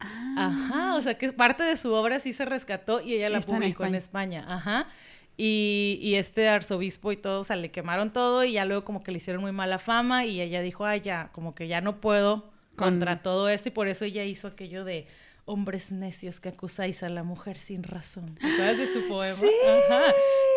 [0.01, 0.69] Ah.
[0.71, 3.53] Ajá, o sea que parte de su obra sí se rescató y ella la Está
[3.57, 4.45] en publicó en España.
[4.49, 4.89] Ajá.
[5.37, 9.03] Y, y este arzobispo y todo, o sea, le quemaron todo y ya luego como
[9.05, 12.01] que le hicieron muy mala fama y ella dijo, ay, ya, como que ya no
[12.01, 15.07] puedo Con- contra todo esto y por eso ella hizo aquello de
[15.49, 18.35] hombres necios que acusáis a la mujer sin razón.
[18.37, 19.39] ¿Te acuerdas de su poema?
[19.39, 20.15] Ajá.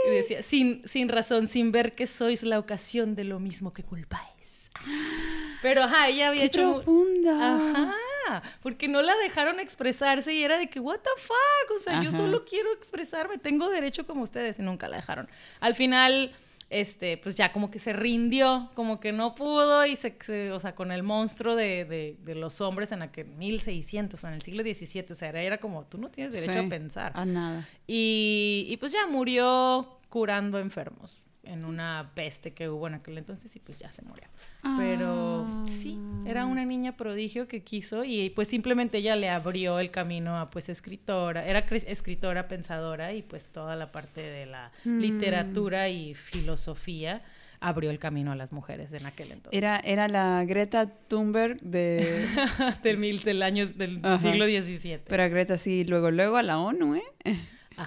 [0.07, 3.83] Y decía, sin, sin razón, sin ver que sois la ocasión de lo mismo que
[3.83, 4.71] culpáis.
[5.61, 6.81] Pero ajá, ella había ¡Qué hecho...
[6.81, 7.93] profunda!
[8.27, 12.01] Ajá, porque no la dejaron expresarse y era de que, what the fuck, o sea,
[12.01, 15.29] yo solo quiero expresarme, tengo derecho como ustedes y nunca la dejaron.
[15.59, 16.31] Al final,
[16.71, 20.59] este, pues ya como que se rindió, como que no pudo y se, se- o
[20.59, 24.63] sea, con el monstruo de, de- de los hombres en aquel 1600, en el siglo
[24.63, 27.11] XVII, o sea, era, era como, tú no tienes derecho Sí, a pensar.
[27.13, 27.67] A nada.
[27.87, 33.55] Y, y pues ya murió curando enfermos en una peste que hubo en aquel entonces
[33.55, 34.27] y pues ya se murió.
[34.77, 35.65] Pero Ah.
[35.67, 40.37] sí, era una niña prodigio que quiso y pues simplemente ella le abrió el camino
[40.37, 44.99] a pues escritora, era escritora, pensadora y pues toda la parte de la Mm.
[44.99, 47.21] literatura y filosofía
[47.59, 49.57] abrió el camino a las mujeres en aquel entonces.
[49.57, 52.25] Era, era la Greta Thunberg de...
[52.83, 54.17] del, mil, del año del Ajá.
[54.19, 54.99] siglo XVII.
[55.07, 57.03] Pero a Greta sí, luego, luego a la ONU, ¿eh?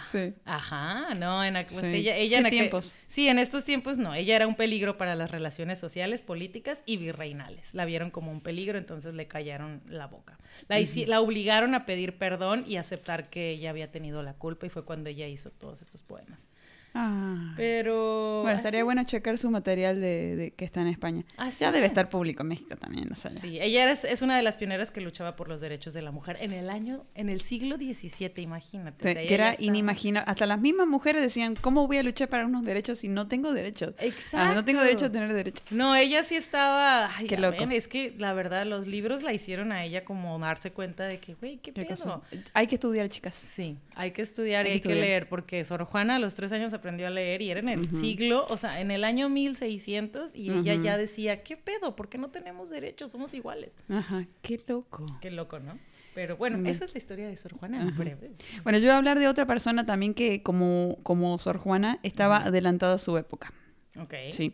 [0.02, 0.35] Sí.
[0.44, 1.87] Ajá, no, en, pues Sí.
[1.87, 2.96] ella, ella ¿Qué en aquel- tiempos?
[3.09, 4.14] Sí, en estos tiempos no.
[4.14, 7.72] Ella era un peligro para las relaciones sociales, políticas y virreinales.
[7.74, 10.38] La vieron como un peligro, entonces le callaron la boca.
[10.68, 14.70] La, la obligaron a pedir perdón y aceptar que ella había tenido la culpa y
[14.70, 16.46] fue cuando ella hizo todos estos poemas.
[16.94, 17.52] Ah.
[17.57, 18.42] Pero...
[18.42, 18.85] Bueno, estaría es.
[18.85, 21.24] bueno checar su material de, de- que está en España.
[21.37, 21.90] Así ya debe es.
[21.92, 23.30] estar público en México también, no sé.
[23.40, 26.12] Sí, ella es, es una de las pioneras que luchaba por los derechos de la
[26.12, 29.11] mujer en el año, en el siglo XVII, imagínate.
[29.11, 30.30] Ella que era estaba- inimaginable.
[30.30, 33.52] Hasta las mismas mujeres decían, ¿cómo voy a luchar para unos derechos si no tengo
[33.52, 33.94] derechos?
[34.33, 34.85] Ah, no tengo Exacto.
[34.85, 35.64] derecho a tener derechos.
[35.70, 37.14] No, ella sí estaba.
[37.16, 37.59] Ay, Qué loco.
[37.59, 41.18] ven, es que la verdad, los libros la hicieron a ella como darse cuenta de
[41.18, 41.88] que, güey, qué Qué pedo.
[41.96, 42.20] cosa.
[42.52, 43.35] Hay que estudiar, chicas.
[43.35, 46.35] Sí, hay que estudiar Hay y que hay que leer, porque Sor Juana a los
[46.35, 49.31] tres años aprendió a leer y era en el siglo, o sea, en el año
[49.31, 50.83] 1600, y ella Ujú.
[50.83, 51.97] ya decía, ¿qué pedo?
[51.97, 53.11] ¿Por qué no tenemos derechos?
[53.11, 53.70] Somos iguales.
[53.88, 55.07] Ajá, qué loco.
[55.23, 55.79] Qué loco, ¿no?
[56.14, 56.66] Pero bueno, Mm.
[56.66, 58.33] esa es la historia de Sor Juana en breve.
[58.64, 62.37] Bueno, yo voy a hablar de otra persona también que, como, como Sor Juana, estaba
[62.37, 63.51] adelantada a su época.
[63.99, 64.12] Ok.
[64.33, 64.53] Sí.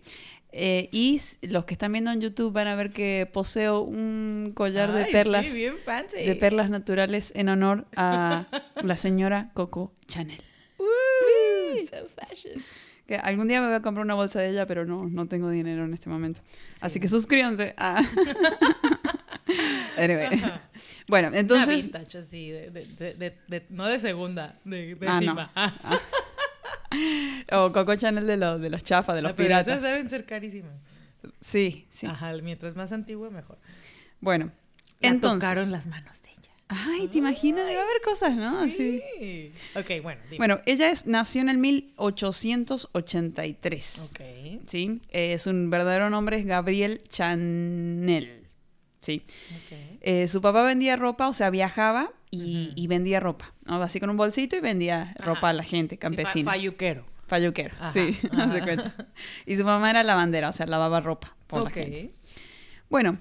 [0.53, 4.93] Eh, y los que están viendo en YouTube van a ver que poseo un collar
[4.93, 8.47] de Ay, perlas, Sí, de perlas naturales en honor a
[8.83, 10.41] la señora Coco Chanel.
[11.89, 12.55] So fashion.
[13.07, 15.51] Que algún día me voy a comprar una bolsa de ella, pero no, no tengo
[15.51, 16.41] dinero en este momento.
[16.81, 17.01] Así Sí.
[17.01, 17.75] que suscríbanse.
[17.77, 18.03] Ah.
[19.99, 20.29] Anyway.
[21.09, 21.85] Bueno, Una entonces...
[21.85, 25.37] vintage así, de, de- de- no de segunda, de, Ah, no.
[25.57, 25.99] Ah.
[27.53, 29.69] O Coco Chanel de los, de los chafas, de los Ah, pero piratas.
[29.79, 30.73] esas deben ser carísimas.
[31.41, 32.07] Sí, sí.
[32.07, 33.59] Ajá, mientras más antigua, mejor.
[34.21, 34.53] Bueno,
[35.01, 35.49] La entonces...
[35.49, 36.30] tocaron las manos de.
[36.73, 37.67] Ay, ¿te imaginas?
[37.67, 38.61] Debe haber cosas, ¿no?
[38.61, 39.03] Así.
[39.19, 39.51] Sí.
[39.75, 40.37] Ok, bueno, dime.
[40.39, 44.11] Bueno, ella es, nació en el 1883.
[44.11, 44.21] Ok.
[44.67, 45.01] ¿Sí?
[45.11, 48.45] Eh, su verdadero nombre es Gabriel Chanel.
[49.01, 49.23] ¿Sí?
[49.25, 49.79] ok.
[50.03, 53.53] Eh, su papá vendía ropa, o sea, viajaba y, y vendía ropa.
[53.65, 53.83] ¿no?
[53.83, 55.25] Así con un bolsito y vendía Ajá.
[55.25, 56.51] ropa a la gente, Sí, campesina.
[56.51, 57.05] falluquero.
[57.27, 58.47] Falluquero, Ajá, sí, ajá.
[58.49, 58.95] de cuenta.
[59.47, 61.75] Y su mamá era lavandera, o sea, lavaba ropa por la Ok.
[61.75, 62.11] gente.
[62.89, 63.19] Bueno,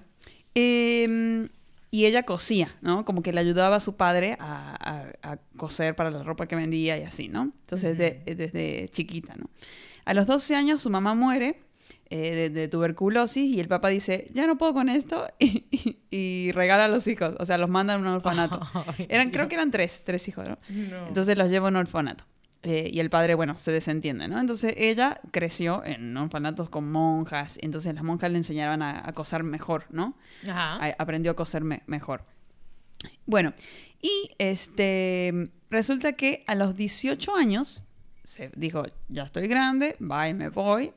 [0.55, 1.47] eh,
[1.91, 3.03] y ella cosía, ¿no?
[3.05, 4.75] Como que le ayudaba a su padre a,
[5.23, 7.51] a- a coser para la ropa que vendía y así, ¿no?
[7.61, 9.49] Entonces, de- desde chiquita, ¿no?
[10.05, 11.61] A los 12 años su mamá muere
[12.11, 15.99] eh, de, de tuberculosis y el papá dice, ya no puedo con esto y, y-
[16.11, 18.59] y regala a los hijos, o sea, los manda a un orfanato.
[18.97, 20.57] Ay, Eran, creo que eran tres, tres hijos, ¿no?
[20.69, 21.07] No.
[21.07, 22.23] Entonces los lleva a un orfanato.
[22.63, 24.37] Eh, y el padre, bueno, se desentiende, ¿no?
[24.39, 29.43] Entonces ella creció en orfanatos con monjas, entonces las monjas le enseñaban a, a coser
[29.43, 30.17] mejor, ¿no?
[30.43, 30.75] Ajá.
[30.75, 32.25] A- aprendió a coser me- mejor.
[33.25, 33.53] Bueno,
[34.01, 37.83] y este resulta que a los 18 años
[38.23, 40.91] se dijo, ya estoy grande, bye, me voy.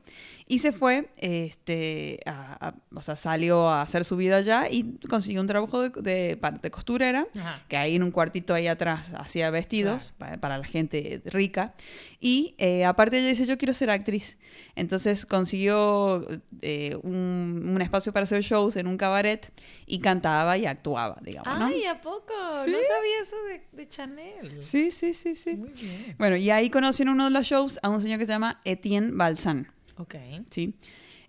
[0.47, 4.97] Y se fue, este, a- a- o sea, salió a hacer su vida allá y
[5.09, 7.63] consiguió un trabajo de, de, costurera Ajá.
[7.67, 11.73] que ahí en un cuartito ahí atrás hacía vestidos pa- para, la gente rica.
[12.19, 14.37] Y eh, aparte ella dice, yo quiero ser actriz.
[14.75, 16.25] Entonces consiguió
[16.61, 19.51] eh, un, un espacio para hacer shows en un cabaret
[19.85, 21.65] y cantaba y actuaba, digamos, ¿no?
[21.65, 22.33] Ay, ¿a poco?
[22.65, 22.71] Sí.
[22.71, 24.63] No sabía eso de, de Chanel.
[24.63, 25.55] Sí, sí, sí, sí.
[25.55, 26.15] Muy bien.
[26.17, 28.61] Bueno, y ahí conocí en uno de los shows a un señor que se llama
[28.65, 29.71] Etienne Balsan.
[29.97, 30.15] Ok.
[30.49, 30.73] ¿sí?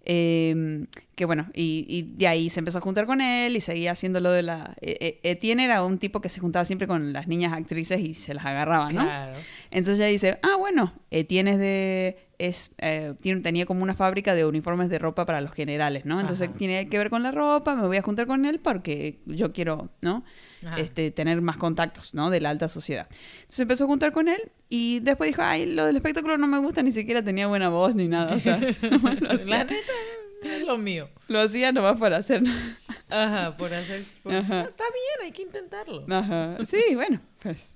[0.04, 3.92] Eh, que bueno, y, y de ahí se empezó a juntar con él y seguía
[3.92, 4.74] haciendo lo de la...
[4.80, 8.14] eh, eh, Etienne era un tipo que se juntaba siempre con las niñas actrices y
[8.14, 9.02] se las agarraba, ¿no?
[9.02, 9.36] Claro.
[9.70, 12.18] Entonces ella dice, ah, bueno, Etienne es de...
[12.36, 16.20] Es, eh, tiene, tenía como una fábrica de uniformes de ropa para los generales, ¿no?
[16.20, 16.58] Entonces Ajá.
[16.58, 19.90] tiene que ver con la ropa, me voy a juntar con él porque yo quiero,
[20.02, 20.24] ¿no?
[20.66, 20.74] Ajá.
[20.80, 22.30] Este, tener más contactos, ¿no?
[22.30, 23.06] De la alta sociedad.
[23.42, 26.58] Entonces empezó a juntar con él y después dijo, ay, lo del espectáculo no me
[26.58, 28.34] gusta, ni siquiera tenía buena voz ni nada.
[28.34, 28.58] O sea,
[30.44, 31.08] es lo mío.
[31.28, 32.42] lo hacía nomás para hacer.
[33.08, 34.02] Ajá, por hacer.
[34.22, 34.60] por- Ajá.
[34.62, 36.04] Está bien, hay que intentarlo.
[36.10, 36.56] Ajá.
[36.64, 37.74] Sí, bueno, pues.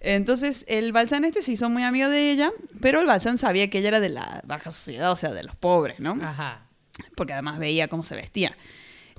[0.00, 3.78] Entonces el Balsán este se hizo muy amigo de ella, pero el Balsán sabía que
[3.78, 6.18] ella era de la baja sociedad, o sea, de los pobres, ¿no?
[6.22, 6.66] Ajá.
[7.14, 8.56] Porque además veía cómo se vestía.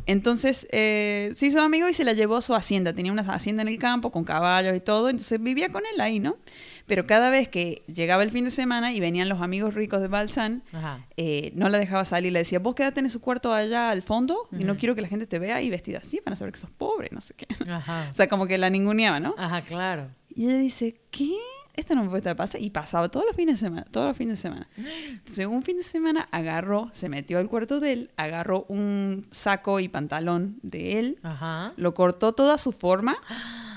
[0.06, 2.92] Entonces eh, se hizo amigo y se la llevó a su hacienda.
[2.94, 6.20] Tenía una hacienda en el campo con caballos y todo, entonces vivía con él ahí,
[6.20, 6.38] ¿no?
[6.86, 10.08] Pero cada vez que llegaba el fin de semana y venían los amigos ricos de
[10.10, 11.06] Balsán, Ajá.
[11.18, 14.48] eh, no la dejaba salir, le decía, vos quédate en su cuarto allá al fondo
[14.52, 16.60] y no quiero que la gente te vea y vestida así, van a saber que
[16.60, 17.48] sos pobre, no sé qué.
[17.70, 18.08] Ajá.
[18.12, 19.34] O sea, como que la ninguneaba, ¿no?
[19.38, 20.10] Ajá, claro.
[20.36, 21.32] Y ella dice, ¿qué?
[21.76, 22.64] Esto no me puede estar pasando.
[22.66, 24.68] Y pasaba todos los fines de semana, todos los fines de semana.
[24.78, 29.80] Entonces, un fin de semana agarró, se metió al cuarto de él, agarró un saco
[29.80, 31.74] y pantalón de él, Ajá.
[31.78, 33.16] lo cortó toda su forma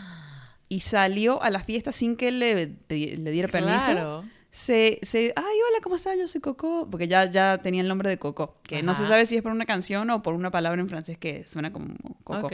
[0.69, 3.85] y salió a la fiesta sin que él le, le diera permiso.
[3.87, 4.25] Claro.
[4.51, 6.17] Se, se, ay, hola, ¿cómo estás?
[6.19, 6.89] Yo soy Coco.
[6.91, 8.57] Porque ya, ya tenía el nombre de Coco.
[8.63, 11.19] Que no se sabe si es por una canción o por una palabra en francés
[11.19, 12.47] que suena como Coco.
[12.47, 12.53] Ok.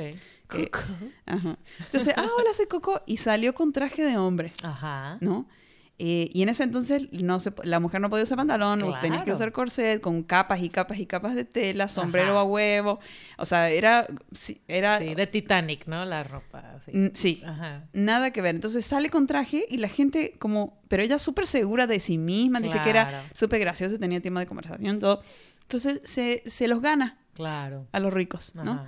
[0.51, 0.71] Que-
[1.27, 1.59] Ajá.
[1.79, 3.01] Entonces, ah, hola, soy Coco.
[3.07, 4.53] Y salió con traje de hombre.
[4.65, 5.19] Ajá.
[5.21, 5.47] ¿no?
[6.05, 9.09] Eh, y en ese entonces no se, la mujer no podía usar pantalón, tenías que
[9.09, 9.33] Claro.
[9.35, 12.41] usar corset con capas y capas y capas de tela, sombrero Ajá.
[12.41, 12.99] a huevo.
[13.39, 14.09] O sea, era...
[14.33, 16.05] Sí, era, Sí, de Titanic, ¿no?
[16.05, 16.81] La ropa.
[16.87, 16.91] Sí.
[16.93, 17.85] mm, sí, Ajá.
[17.93, 18.57] nada que ver.
[18.57, 20.81] Entonces sale con traje y la gente como...
[20.89, 23.29] Pero ella súper segura de sí misma, dice que era Claro.
[23.33, 25.21] súper graciosa, tenía tema de conversación, todo.
[25.63, 27.87] Entonces se, se los gana Claro.
[27.93, 28.73] a los ricos, ¿no?
[28.73, 28.87] Ajá.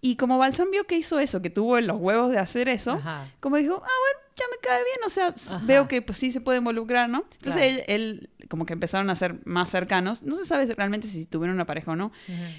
[0.00, 3.00] Y como Balsam vio que hizo eso, que tuvo los huevos de hacer eso,
[3.40, 5.60] como dijo, ah, bueno, ya me cae bien, o sea, Ajá.
[5.64, 7.24] veo que pues, sí se puede involucrar, ¿no?
[7.32, 7.84] Entonces Claro.
[7.88, 11.54] él, él, como que empezaron a ser más cercanos, no se sabe realmente si tuvieron
[11.54, 12.12] una pareja o no,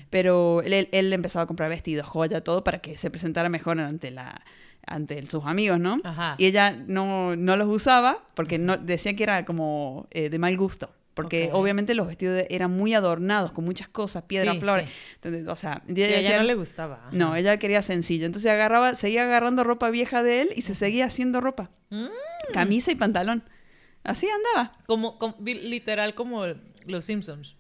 [0.10, 3.80] pero él, él, él empezaba a comprar vestidos, joya, todo para que se presentara mejor
[3.80, 4.42] ante la
[4.88, 6.00] ante sus amigos, ¿no?
[6.04, 6.36] Ajá.
[6.38, 10.56] Y ella no, no los usaba porque no, decía que era como eh, de mal
[10.58, 10.92] gusto.
[11.16, 14.90] Porque obviamente los vestidos eran muy adornados, con muchas cosas, piedras, Sí, flores.
[14.90, 14.96] sí.
[15.16, 17.10] Entonces, o sea, ella ella no le gustaba.
[17.12, 18.26] No, ella quería sencillo.
[18.26, 21.70] Entonces agarraba, seguía agarrando ropa vieja de él y se seguía haciendo ropa.
[21.90, 22.08] Mm.
[22.54, 23.44] Camisa y pantalón.
[24.04, 24.74] Así andaba.
[24.86, 26.44] Como, como- literal como
[26.86, 27.56] los Simpsons.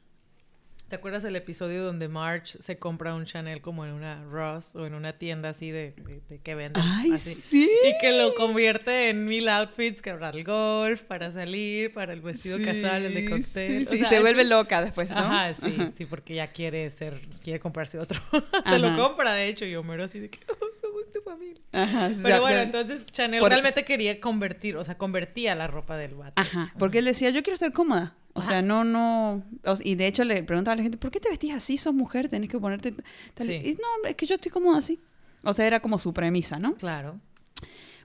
[0.89, 4.85] ¿Te acuerdas el episodio donde Marge se compra un Chanel como en una Ross o
[4.85, 6.83] en una tienda así de, de- de que venden?
[6.85, 7.33] Ay, así?
[7.33, 7.67] sí.
[7.83, 12.21] Y que lo convierte en mil outfits que para el golf, para salir, para el
[12.21, 13.85] vestido casual, el de Sí, cóctel.
[13.87, 15.17] Sí, O sí, se vuelve loca después, ¿no?
[15.17, 18.21] Ajá, sí, sí, porque ya quiere ser, quiere comprarse otro.
[18.63, 20.65] se lo compra, de hecho, y Homero así de que "Oh,
[21.15, 21.61] tu familia.
[21.71, 26.15] Ajá, Pero bueno, entonces Chanel por- realmente quería convertir, o sea, convertía la ropa del
[26.15, 26.33] vato.
[26.35, 28.15] Ajá, porque él decía, yo quiero estar cómoda.
[28.37, 29.43] O sea, no, no...
[29.65, 31.77] o- y de hecho le preguntaba a la gente, ¿por qué te vestís así?
[31.77, 32.93] Sos mujer, tenés que ponerte...
[33.33, 33.47] Tal...
[33.47, 33.53] Sí.
[33.63, 34.99] Y, no, es que yo estoy cómoda así.
[35.43, 36.75] O sea, era como su premisa, ¿no?
[36.75, 37.19] Claro.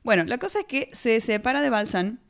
[0.05, 2.20] Bueno, la cosa es que se separa de Balsan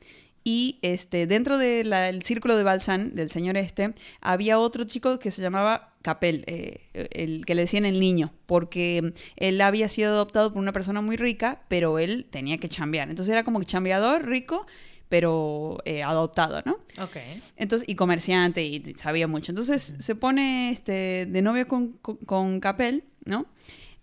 [0.43, 5.41] y este, dentro del círculo de Balsan, del señor este, había otro chico que se
[5.43, 10.61] llamaba Capel, eh, el que le decían el niño, porque él había sido adoptado por
[10.61, 13.09] una persona muy rica, pero él tenía que chambear.
[13.09, 14.65] Entonces era como que chambeador, rico,
[15.09, 16.79] pero eh, adoptado, ¿no?
[17.03, 17.17] Ok.
[17.57, 19.51] Entonces, y comerciante, y sabía mucho.
[19.51, 23.45] Entonces se pone este, de novio con, con, con Capel, ¿no?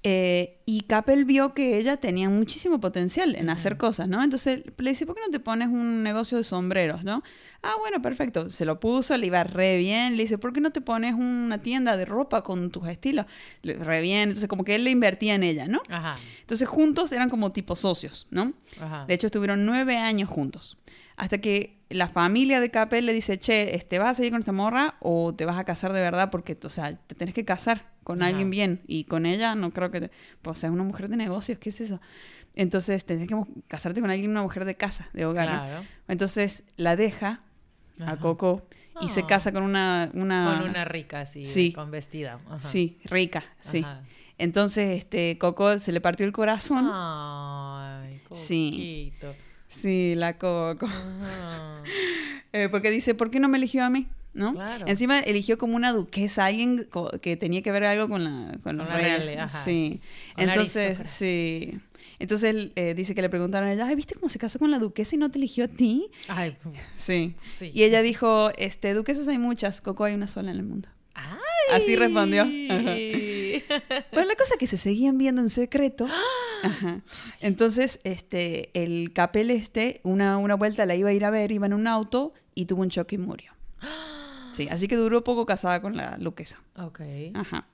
[0.04, 4.22] Eh, y Capel vio que ella tenía muchísimo potencial en hacer cosas, ¿no?
[4.22, 7.24] Entonces le dice, ¿por qué no te pones un negocio de sombreros, no?
[7.62, 8.48] Ah, bueno, perfecto.
[8.50, 10.16] Se lo puso, le iba re bien.
[10.16, 13.26] Le dice, ¿por qué no te pones una tienda de ropa con tus estilos?
[13.62, 14.28] Le- Re bien.
[14.28, 15.82] Entonces como que él le invertía en ella, ¿no?
[15.88, 16.16] Ajá.
[16.42, 18.52] Entonces juntos eran como tipo socios, ¿no?
[18.80, 19.04] Ajá.
[19.06, 20.78] De hecho, estuvieron nueve años juntos.
[21.16, 24.52] Hasta que la familia de Capel le dice, che, este, ¿vas a seguir con esta
[24.52, 26.30] morra o te vas a casar de verdad?
[26.30, 28.82] Porque, o sea, te tenés que casar con alguien bien.
[28.86, 30.00] Y con ella no creo que...
[30.02, 30.10] te-
[30.42, 32.00] pues, es una mujer de negocios, ¿qué es eso?
[32.54, 33.36] Entonces, tenés que
[33.68, 35.48] casarte con alguien, una mujer de casa, de hogar.
[35.48, 35.58] ¿no?
[35.64, 35.84] Claro.
[36.08, 37.40] Entonces, la deja
[38.04, 38.16] a.
[38.16, 38.66] Coco
[39.00, 39.26] y se Ah.
[39.26, 40.10] casa con una...
[40.14, 41.72] una Con una rica así, Sí.
[41.72, 42.40] con vestida.
[42.48, 42.58] Ajá.
[42.60, 43.78] Sí, rica, sí.
[43.78, 44.02] Ajá.
[44.38, 46.88] Entonces, este, Coco se le partió el corazón.
[46.92, 49.12] Ay, Sí.
[49.20, 49.32] coquito.
[49.32, 49.38] Sí,
[49.84, 50.86] la Coco.
[52.52, 54.06] Eh, porque dice, ¿por qué no me eligió a mí?
[54.34, 54.54] ¿No?
[54.54, 54.86] Claro.
[54.86, 56.86] Encima eligió como una duquesa, alguien
[57.20, 59.18] que tenía que ver algo con la con, los Con la reyes.
[59.18, 59.48] reale, ajá.
[59.48, 60.00] Sí.
[60.34, 61.78] Con Entonces, sí.
[62.20, 64.70] Entonces él eh, dice que le preguntaron a ella, Ay, ¿viste cómo se casó con
[64.70, 66.08] la duquesa y no te eligió a ti?
[66.28, 66.56] Ay,
[66.96, 67.34] Sí.
[67.54, 67.70] sí.
[67.74, 70.88] Y ella dijo, este, duquesas hay muchas, Coco hay una sola en el mundo.
[71.14, 71.36] Ay,
[71.72, 72.42] Así respondió.
[72.42, 72.94] Ajá.
[74.12, 76.06] Bueno, la cosa es que se seguían viendo en secreto.
[76.62, 77.02] Ajá.
[77.40, 81.66] Entonces, este, el capel este, una, una vuelta la iba a ir a ver, iba
[81.66, 83.52] en un auto y tuvo un choque y murió.
[84.52, 86.60] Sí, así que duró poco casada con la luquesa.
[86.76, 87.00] Ok.
[87.34, 87.68] Ajá.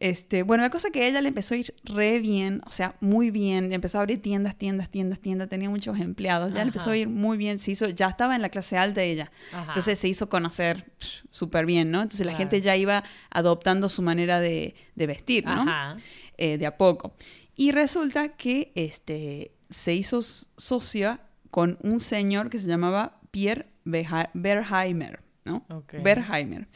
[0.00, 2.70] Este, bueno, la cosa es que a ella le empezó a ir re bien, o
[2.70, 3.72] sea, muy bien.
[3.72, 5.48] Empezó a abrir tiendas, tiendas, tiendas, tiendas.
[5.50, 6.50] Tenía muchos empleados.
[6.52, 7.58] Ya le empezó a ir muy bien.
[7.58, 9.30] Se hizo, ya estaba en la clase alta ella.
[9.52, 9.66] Ajá.
[9.68, 10.90] Entonces se hizo conocer
[11.30, 11.98] súper bien, ¿no?
[12.00, 12.38] Entonces la Claro.
[12.38, 15.52] gente ya iba adoptando su manera de, de vestir, ¿no?
[15.62, 15.96] Ajá.
[16.38, 17.14] Eh, de a poco.
[17.56, 25.22] Y resulta que este, se hizo socia con un señor que se llamaba Pierre Berheimer,
[25.44, 25.64] ¿no?
[25.68, 25.94] Ok.
[26.02, 26.68] Berheimer.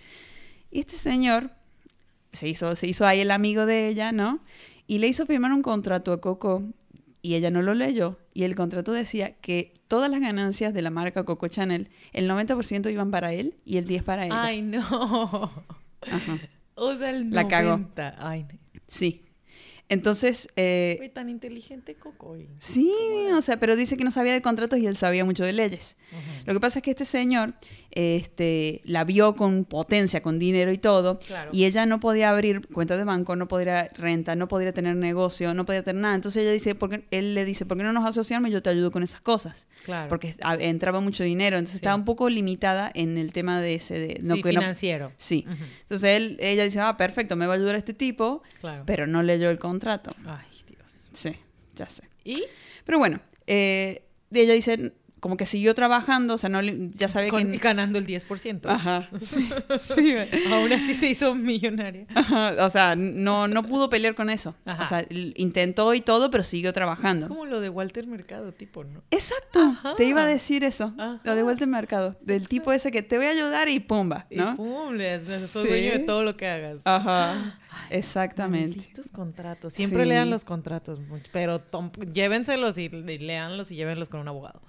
[0.71, 1.51] Y este señor
[2.33, 4.41] se hizo, se hizo ahí el amigo de ella, ¿no?
[4.87, 6.63] Y le hizo firmar un contrato a Coco
[7.23, 8.19] y ella no lo leyó.
[8.35, 12.91] Y el contrato decía que todas las ganancias de la marca Coco Chanel, el 90%
[12.93, 14.43] iban para él y el 10% para ella.
[14.43, 14.81] Ay, no.
[16.11, 16.39] Ajá.
[16.75, 17.71] O sea, el La cagó.
[17.71, 18.15] 90.
[18.19, 18.47] Ay.
[18.87, 19.25] Sí.
[19.91, 22.37] Entonces, eh, Fue tan inteligente Coco.
[22.37, 22.93] y- sí,
[23.35, 25.97] o sea, pero dice que no sabía de contratos y él sabía mucho de leyes.
[26.45, 27.55] Lo que pasa es que este señor
[27.91, 31.51] este, la vio con potencia, con dinero y todo, Claro.
[31.53, 35.53] y ella no podía abrir cuenta de banco, no podía renta, no podía tener negocio,
[35.55, 36.15] no podía tener nada.
[36.15, 38.51] Entonces ella dice, porque él le dice, ¿por qué no nos asociamos?
[38.51, 39.67] Yo te ayudo con esas cosas.
[39.85, 40.09] Claro.
[40.09, 41.79] Porque a- entraba mucho dinero, entonces Sí.
[41.79, 45.13] estaba un poco limitada en el tema de ese de no sí, que no- financiero.
[45.17, 45.45] sí.
[45.83, 48.85] Entonces él, ella dice, ah, perfecto, me va a ayudar este tipo, Claro.
[48.87, 49.78] pero no leyó el contrato.
[50.27, 51.09] Ay, Dios.
[51.13, 51.37] Sí,
[51.75, 52.09] ya sé.
[52.25, 52.45] ¿Y?
[52.85, 57.51] Pero bueno, eh, ella dice, como que siguió trabajando, o sea, no ya sabía Con-
[57.51, 57.59] que...
[57.59, 58.61] ganando el 10%.
[58.67, 59.49] Ajá, sí,
[59.79, 60.15] sí,
[60.53, 62.07] Aún así se hizo millonaria.
[62.15, 64.55] Ajá, o sea, no, no pudo pelear con eso.
[64.65, 64.83] Ajá.
[64.83, 65.07] O sea,
[65.37, 67.29] intentó y todo, pero siguió Es trabajando.
[67.29, 69.03] como lo de Walter Mercado, tipo, ¿no?
[69.11, 69.95] Exacto, Ajá.
[69.97, 71.21] te iba a decir eso, Ajá.
[71.25, 74.37] lo de al mercado, del tipo ese que te voy a ayudar y pumba, Y
[74.37, 74.55] ¿no?
[74.55, 75.67] pum, le Sí.
[75.67, 76.79] dueño de todo lo que hagas.
[76.85, 77.59] Ajá,
[77.91, 78.77] exactamente.
[78.79, 79.73] Malditos contratos.
[79.73, 80.09] Siempre Sí.
[80.09, 81.01] lean los contratos,
[81.33, 81.61] pero
[82.13, 84.61] llévenselos y, y leanlos y llévenlos con un abogado.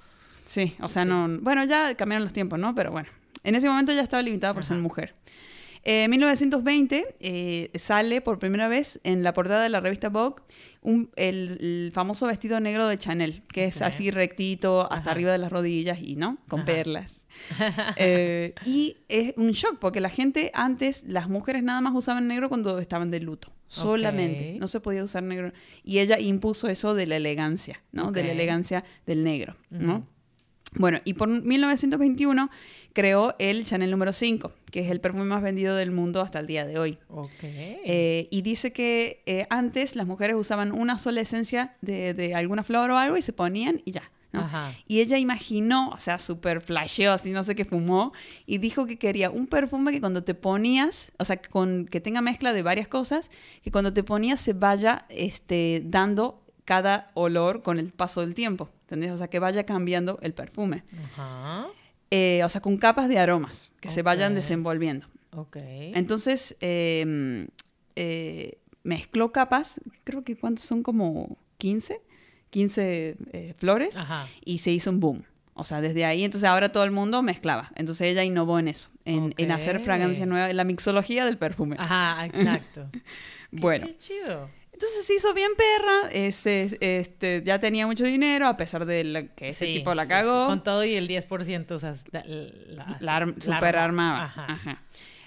[0.50, 1.28] Sí, o sea, no.
[1.42, 2.74] Bueno, ya cambiaron los tiempos, ¿no?
[2.74, 3.08] Pero bueno,
[3.44, 4.82] en ese momento ya estaba limitada por ser Ajá.
[4.84, 5.14] mujer.
[5.84, 10.42] Eh, En 1920 eh, sale por primera vez en la portada de la revista Vogue
[10.82, 15.12] un- el, el famoso vestido negro de Chanel, que es así rectito hasta Ajá.
[15.12, 16.38] arriba de las rodillas y, ¿no?
[16.50, 16.66] Con Ajá.
[16.66, 17.26] perlas.
[17.96, 22.50] Eh, y es un shock porque la gente antes, las mujeres nada más usaban negro
[22.50, 23.54] cuando estaban de luto.
[23.68, 24.58] Solamente.
[24.60, 25.54] No se podía usar negro.
[25.84, 28.12] Y ella impuso eso de la elegancia, ¿no?
[28.12, 30.06] De la elegancia del negro, ¿no?
[30.76, 32.50] Bueno, y por 1921
[32.94, 36.48] creó el Chanel número 5, que es el perfume más vendido del mundo hasta el
[36.48, 36.98] día de hoy.
[37.10, 37.30] Ok.
[37.42, 42.64] Eh, y dice que eh, antes las mujeres usaban una sola esencia de, de alguna
[42.64, 44.04] flor o algo y se ponían y ya.
[44.32, 44.42] ¿no?
[44.42, 44.74] Ajá.
[44.88, 48.14] Y ella imaginó, o sea, súper flasheó, así no sé qué fumó,
[48.46, 52.22] y dijo que quería un perfume que cuando te ponías, o sea, con, que tenga
[52.22, 53.32] mezcla de varias cosas,
[53.64, 58.70] que cuando te ponías se vaya este, dando cada olor con el paso del tiempo,
[58.82, 59.12] ¿entendés?
[59.12, 60.84] O sea, que vaya cambiando el perfume.
[61.16, 61.66] Ajá.
[62.12, 65.08] Eh, o sea, con capas de aromas que se vayan desenvolviendo.
[65.32, 65.58] Ok.
[65.62, 67.48] Entonces, eh,
[67.96, 72.02] eh, mezcló capas, creo que cuántos son como 15,
[72.52, 74.28] 15 eh, flores, Ajá.
[74.46, 75.24] y se hizo un boom.
[75.56, 77.72] O sea, desde ahí, entonces ahora todo el mundo mezclaba.
[77.76, 79.84] Entonces ella innovó en eso, en, en hacer Ok.
[79.86, 81.78] fragancias nuevas, en la mixología del perfume.
[81.80, 82.90] Ajá, exacto.
[82.94, 83.02] Qué-
[83.52, 84.50] bueno, Qué chido.
[84.80, 89.28] Entonces se hizo bien perra, ese, este, ya tenía mucho dinero, a pesar de la-
[89.28, 90.46] que ese Sí, tipo la cagó.
[90.46, 90.48] sí.
[90.50, 94.24] Con todo y el 10%, o sea, la, la- la arm- la super arma.
[94.24, 94.24] armaba.
[94.24, 94.46] Ajá.
[94.54, 94.84] Ajá.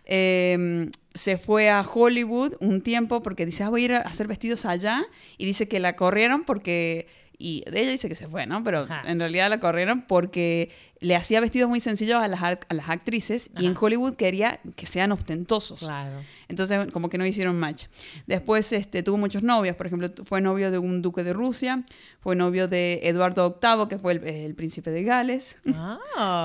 [0.07, 4.26] Eh, se fue a Hollywood un tiempo porque dice, ah, voy a ir a hacer
[4.26, 5.05] vestidos allá.
[5.38, 7.07] Y dice que la corrieron porque...
[7.43, 8.62] Y ella dice que se fue, ¿no?
[8.62, 9.03] Pero Ajá.
[9.05, 10.70] en realidad la corrieron porque
[11.01, 13.80] le hacía vestidos muy sencillos a las, a las actrices y en Ajá.
[13.84, 15.80] Hollywood quería que sean ostentosos.
[15.80, 16.20] Claro.
[16.47, 17.86] Entonces, como que no hicieron match.
[18.28, 19.74] Después este, tuvo muchos novios.
[19.74, 21.82] Por ejemplo, fue novio de un duque de Rusia,
[22.20, 25.59] fue novio de Eduardo VIII, que fue el, el príncipe de Gales.
[25.74, 25.99] Ah.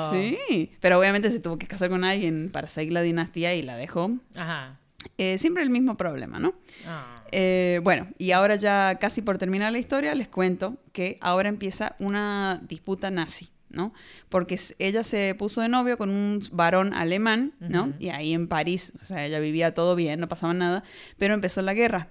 [0.11, 3.75] Sí, pero obviamente se tuvo que casar con alguien para seguir la dinastía y la
[3.75, 4.17] dejó.
[4.35, 4.79] Ajá.
[5.19, 6.55] Eh, siempre el mismo problema, ¿no?
[6.87, 7.16] Ah.
[7.31, 11.95] Eh, bueno, y ahora ya casi por terminar la historia, les cuento que ahora empieza
[11.99, 13.93] una disputa nazi, ¿no?
[14.29, 17.93] Porque ella se puso de novio con un varón alemán, ¿no?
[17.99, 20.83] Y ahí en París, o sea, ella vivía todo bien, no pasaba nada,
[21.17, 22.09] pero empezó la guerra.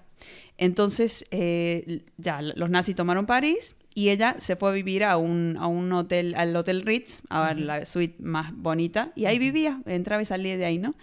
[0.58, 5.56] Entonces, eh, ya los nazis tomaron París y ella se fue a vivir a un,
[5.58, 10.22] a un hotel, al Hotel Ritz, a la suite más bonita, y ahí vivía, entraba
[10.22, 10.94] y salía de ahí, ¿no?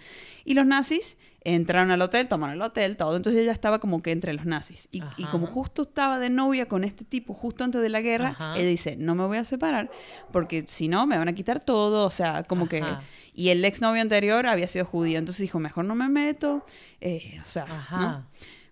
[0.44, 3.16] Y los nazis entraron al hotel, tomaron el hotel, todo.
[3.16, 4.88] Entonces ella estaba como que entre los nazis.
[4.90, 8.56] Y, como justo estaba de novia con este tipo justo antes de la guerra, Ajá.
[8.56, 9.90] ella dice, no me voy a separar
[10.32, 12.82] porque si no me van a quitar todo, o sea, como que...
[13.36, 16.64] Y el exnovio anterior había sido judío, entonces dijo, mejor no me meto.
[17.00, 17.66] Eh, o sea.
[17.90, 18.26] ¿no?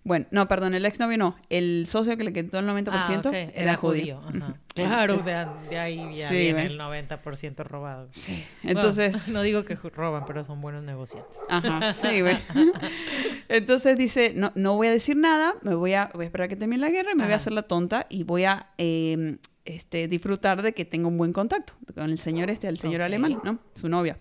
[0.05, 1.35] Bueno, no, perdón, el exnovio no.
[1.49, 4.21] El socio que le quitó el 90% Ah, era, judío.
[4.27, 4.57] Ajá.
[4.75, 8.07] Claro, de, de ahí ya Sí, viene el 90% robado.
[8.11, 9.29] Sí, Bueno, entonces...
[9.33, 11.37] no digo que roban, pero son buenos negociantes.
[11.49, 12.37] Ajá, sí, güey.
[13.47, 16.49] Entonces dice, no, no voy a decir nada, me voy a, voy a esperar a
[16.49, 19.37] que termine la guerra y me voy a hacer la tonta y voy a eh,
[19.65, 23.39] este, disfrutar de que tengo un buen contacto con el señor este, el señor alemán,
[23.43, 23.59] ¿no?
[23.73, 24.17] Su novia.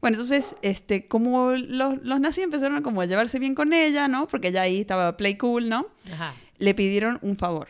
[0.00, 4.08] Bueno, entonces, este, como los, los nazis empezaron a como a llevarse bien con ella,
[4.08, 4.28] ¿no?
[4.28, 5.88] Porque ella ahí estaba play cool, ¿no?
[6.12, 6.34] Ajá.
[6.58, 7.68] Le pidieron un favor.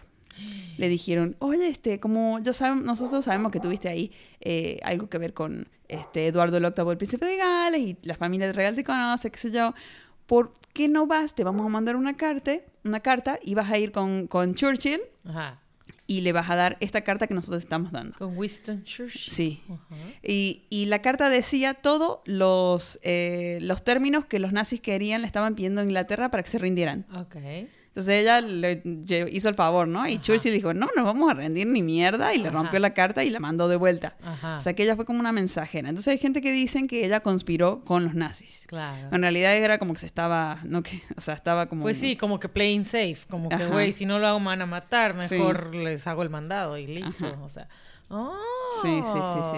[0.76, 5.16] Le dijeron, oye, este, como ya sabemos, nosotros sabemos que tuviste ahí eh, algo que
[5.16, 8.84] ver con este Eduardo el Octavo, el príncipe de Gales, y la familia real te
[8.84, 9.74] conoce, qué sé yo.
[10.26, 11.34] ¿Por qué no vas?
[11.34, 15.00] Te vamos a mandar una carta, una carta, y vas a ir con, con Churchill
[15.24, 15.62] Ajá.
[16.06, 18.16] Y le vas a dar esta carta que nosotros estamos dando.
[18.16, 19.32] Con Winston Churchill.
[19.32, 19.62] Sí.
[20.22, 25.26] Y, y la carta decía todos los, eh, los términos que los nazis querían, le
[25.26, 27.06] estaban pidiendo a Inglaterra para que se rindieran.
[27.14, 27.36] Ok.
[27.96, 28.82] Entonces ella le
[29.32, 30.06] hizo el favor, ¿no?
[30.06, 30.20] Y Ajá.
[30.20, 32.58] Churchill dijo, no, nos vamos a rendir ni mierda, y le Ajá.
[32.58, 34.16] rompió la carta y la mandó de vuelta.
[34.22, 34.56] Ajá.
[34.58, 35.88] O sea que ella fue como una mensajera.
[35.88, 38.66] Entonces hay gente que dicen que ella conspiró con los nazis.
[38.68, 39.08] Claro.
[39.10, 41.80] En realidad era como que se estaba, no que, o sea, estaba como...
[41.84, 44.60] Pues sí, como que playing safe, como que, güey, si no lo hago me van
[44.60, 45.36] a matar, Sí.
[45.38, 47.34] mejor les hago el mandado y listo.
[47.40, 47.66] O sea,
[48.10, 48.34] ¡oh!
[48.82, 49.56] Sí, sí, sí, sí.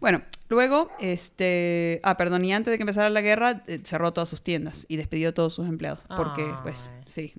[0.00, 4.28] Bueno, luego, este, ah, perdón, y antes de que empezara la guerra, eh, cerró todas
[4.28, 6.00] sus tiendas y despidió a todos sus empleados.
[6.16, 7.34] Porque, pues, sí,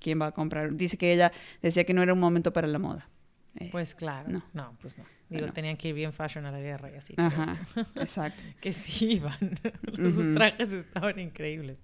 [0.00, 0.74] ¿quién va a comprar?
[0.76, 3.08] Dice que ella decía que no era un momento para la moda.
[3.58, 4.28] Eh, Pues claro.
[4.28, 4.42] No.
[4.52, 5.04] No, pues no.
[5.28, 5.52] Digo, No.
[5.52, 7.14] tenían que ir bien fashion a la guerra y así.
[7.16, 7.56] Ajá,
[7.96, 8.42] exacto.
[8.60, 9.36] Que sí iban.
[9.96, 10.34] Sus Ujú.
[10.34, 11.78] trajes estaban increíbles.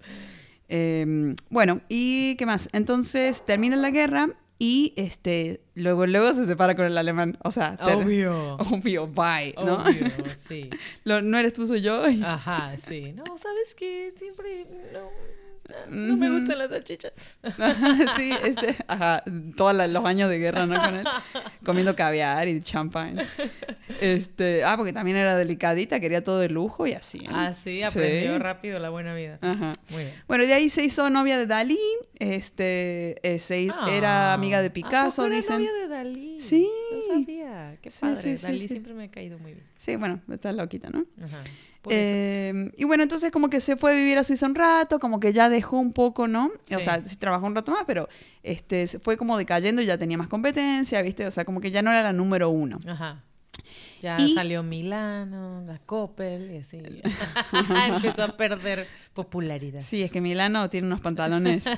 [0.69, 2.69] Eh, bueno, ¿y qué más?
[2.71, 4.29] Entonces termina la guerra
[4.63, 7.35] y este, luego, luego se separa con el alemán.
[7.43, 8.57] O sea, Obvio.
[8.71, 9.77] obvio, bye, ¿no?
[9.77, 10.05] Obvio,
[10.47, 10.69] sí.
[11.03, 12.03] Lo- no eres tú, soy yo.
[12.23, 13.11] Ajá, sí.
[13.13, 14.13] No, ¿sabes qué?
[14.15, 15.09] Siempre no,
[15.89, 17.13] no me gustan las salchichas.
[18.17, 19.23] sí, este, ajá,
[19.55, 20.81] todos los años de guerra, ¿no?
[20.81, 21.07] Con él,
[21.65, 23.17] comiendo caviar y champán.
[23.99, 27.19] Este, ah, porque también era delicadita, quería todo de lujo y así.
[27.19, 27.35] ¿no?
[27.35, 28.39] Ah, sí, aprendió Sí.
[28.39, 29.37] rápido la buena vida.
[29.41, 29.73] Ajá.
[29.89, 30.13] Muy bien.
[30.27, 31.79] Bueno, de ahí se hizo novia de Dalí,
[32.19, 35.57] este, eh, se era Ah, amiga de ¿a Picasso, poco era dicen.
[35.57, 36.39] novia de Dalí?
[36.39, 36.67] Sí.
[36.93, 37.77] No sabía.
[37.81, 38.21] Qué padre.
[38.21, 39.65] sí, sí, Dalí siempre me ha caído muy bien.
[39.77, 41.05] Sí, bueno, está loquita, ¿no?
[41.23, 41.43] Ajá.
[41.89, 45.19] Eh, y bueno, entonces como que se fue a vivir a Suiza un rato, como
[45.19, 46.51] que ya dejó un poco, ¿no?
[46.75, 48.07] O sea, sí trabajó un rato más, pero
[48.43, 51.25] este, fue como decayendo y ya tenía más competencia, ¿viste?
[51.25, 52.79] O sea, como que ya no era la número uno.
[52.85, 53.23] Ajá.
[54.01, 56.77] Ya Y- salió Milano, la Coppel y así.
[57.87, 59.81] Empezó a perder popularidad.
[59.81, 61.65] Sí, es que Milano tiene unos pantalones.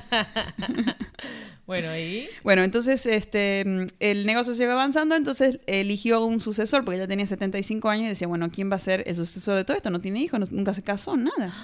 [1.66, 2.28] Bueno, ¿y?
[2.42, 3.62] bueno, entonces este,
[3.98, 8.28] el negocio siguió avanzando, entonces eligió un sucesor, porque ella tenía 75 años y decía,
[8.28, 9.88] bueno, ¿quién va a ser el sucesor de todo esto?
[9.88, 11.54] No tiene hijos, no- nunca se casó, nada.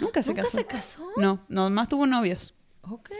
[0.00, 0.58] Nunca se ¿Nunca casó.
[0.58, 1.06] se casó?
[1.16, 2.54] No, nomás tuvo novios.
[2.82, 3.10] Ok.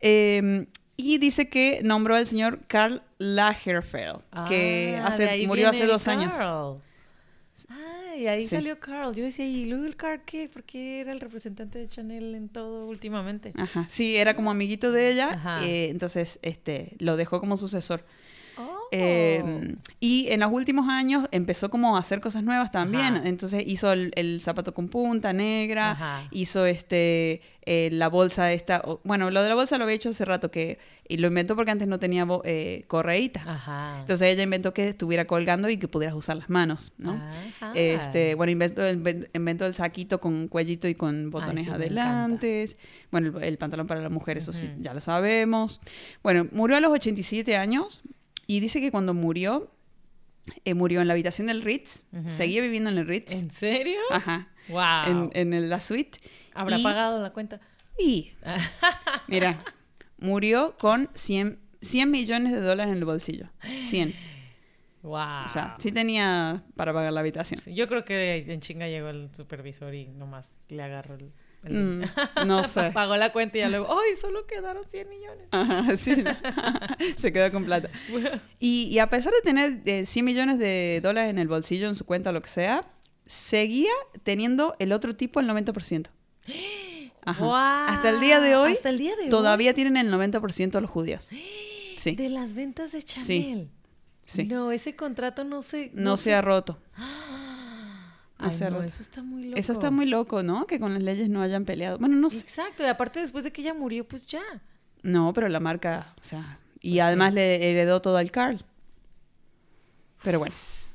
[0.00, 0.66] Eh,
[0.96, 6.34] y dice que nombró al señor Karl Lagerfeld, que Ah, hace- murió hace dos años.
[6.36, 6.78] Carl.
[7.70, 8.56] Ah, y ahí Sí.
[8.56, 9.14] salió Carl.
[9.14, 10.48] Yo decía, ¿y luego el Carl qué?
[10.52, 13.52] Porque era el representante de Chanel en todo últimamente.
[13.56, 13.86] Ajá.
[13.88, 15.64] Sí, era como amiguito de ella, Ajá.
[15.64, 18.04] eh, entonces este, lo dejó como sucesor.
[18.92, 23.16] Eh, y en los últimos años empezó como a hacer cosas nuevas también.
[23.16, 23.28] Ajá.
[23.28, 26.28] Entonces hizo el, el zapato con punta negra, Ajá.
[26.30, 28.82] hizo este eh, la bolsa esta.
[29.02, 30.78] Bueno, lo de la bolsa lo había hecho hace rato que
[31.08, 33.42] y lo inventó porque antes no tenía eh, correíta.
[33.46, 34.00] Ajá.
[34.00, 37.14] Entonces ella inventó que estuviera colgando y que pudieras usar las manos, ¿no?
[37.14, 37.72] Ajá.
[37.74, 42.78] Este, bueno, inventó el, inventó el saquito con cuellito y con botones sí, adelantes.
[43.10, 45.80] Bueno, el, el pantalón para la mujer, eso sí, ya lo sabemos.
[46.22, 48.02] Bueno, murió a los 87 años
[48.46, 49.70] y dice que cuando murió,
[50.64, 53.32] eh, murió en la habitación del Ritz, seguía viviendo en el Ritz.
[53.32, 53.98] ¿En serio?
[54.10, 54.48] Ajá.
[54.68, 55.06] Wow.
[55.06, 56.18] En, en el- la suite.
[56.54, 57.60] ¿Habrá y- pagado la cuenta?
[57.98, 58.32] Y,
[59.28, 59.62] mira,
[60.18, 63.48] murió con 100, 100 millones de dólares en el bolsillo.
[63.82, 64.14] 100.
[65.02, 65.44] Wow.
[65.44, 67.60] O sea, sí tenía para pagar la habitación.
[67.60, 71.32] Sí, Yo creo que en chinga llegó el supervisor y nomás le agarró el...
[71.62, 72.02] Mm,
[72.46, 72.90] no sé.
[72.92, 75.46] Pagó la cuenta y ya luego, ¡ay, solo quedaron 100 millones!
[75.50, 76.22] Ajá, sí.
[77.16, 77.90] Se quedó con plata.
[78.60, 81.94] Y, y a pesar de tener eh, 100 millones de dólares en el bolsillo, en
[81.94, 82.80] su cuenta lo que sea,
[83.24, 83.90] seguía
[84.22, 86.06] teniendo el otro tipo el 90%.
[87.28, 87.44] Ajá.
[87.44, 90.90] Guau, Hasta el día de hoy, Hasta el día de todavía tienen el 90% los
[90.90, 91.30] judíos.
[91.32, 91.42] hoy.
[91.96, 93.06] Sí, De las ventas de Sí.
[93.06, 93.70] Chanel.
[94.26, 94.44] sí.
[94.44, 95.90] No, ese contrato no se...
[95.94, 96.78] No se ha roto.
[98.38, 99.58] Ay, no, eso está muy loco.
[99.58, 100.66] Eso está muy loco, ¿no?
[100.66, 101.98] Que con las leyes no hayan peleado.
[101.98, 102.40] Bueno, no sé.
[102.40, 104.42] Exacto, y aparte después de que ella murió, pues ya.
[105.02, 108.58] No, pero la marca, o sea, y Pues además le heredó todo al Carl.
[110.22, 110.54] Pero bueno,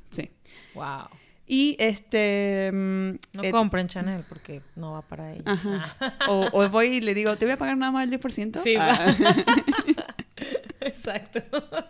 [0.10, 0.30] sí.
[0.76, 1.08] Wow.
[1.48, 2.70] Y este...
[2.72, 5.44] mm, No eh, compren Chanel porque no va para ella.
[5.46, 5.96] Ajá.
[6.30, 8.62] O, o voy y le digo, ¿te voy a pagar nada más el 10%?
[8.64, 9.14] Sí, Ah.
[11.06, 11.42] Exacto.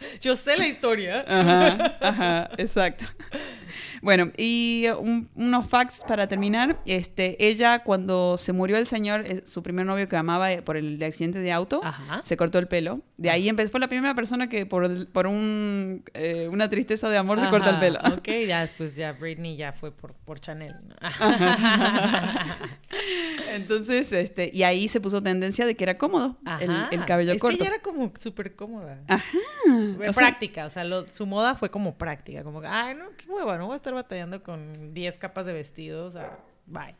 [0.21, 1.25] Yo sé la historia.
[1.27, 3.05] Ajá, ajá, exacto.
[4.01, 6.79] Bueno, y un- unos facts para terminar.
[6.85, 10.77] Este, ella, cuando se murió el señor, eh, su primer novio que amaba eh, por
[10.77, 12.21] el accidente de auto, Ajá.
[12.23, 13.01] se cortó el pelo.
[13.17, 17.17] De ahí empezó, fue la primera persona que por, por un, eh, una tristeza de
[17.17, 17.99] amor se corta el pelo.
[18.17, 20.75] Ok, ya después ya Britney ya fue por, por Chanel.
[23.53, 27.41] Entonces, este, y ahí se puso tendencia de que era cómodo el, el cabello es
[27.41, 27.57] corto.
[27.57, 29.00] que ella era como súper cómoda.
[29.07, 29.37] Ajá.
[29.97, 33.05] Fue o sea- práctica, o sea, lo- su moda fue como práctica, como ay, no,
[33.17, 36.95] qué hueva, no voy a estar batallando con 10 capas de vestido, o sea, bye.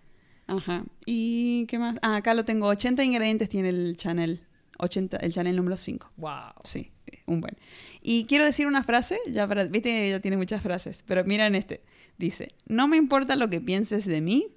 [0.47, 0.84] Ajá.
[1.06, 1.97] ¿Y qué más?
[2.02, 2.68] Ah, acá lo tengo.
[2.68, 4.41] 80 ingredientes tiene el Chanel.
[4.80, 6.12] 80, el Chanel número 5.
[6.18, 6.32] Wow.
[6.64, 6.91] Sí,
[7.28, 7.56] un buen.
[8.02, 11.84] Y quiero decir una frase, ya para, viste, ella tiene muchas frases, pero miren este.
[12.18, 14.47] Dice, no me importa lo que pienses de mí,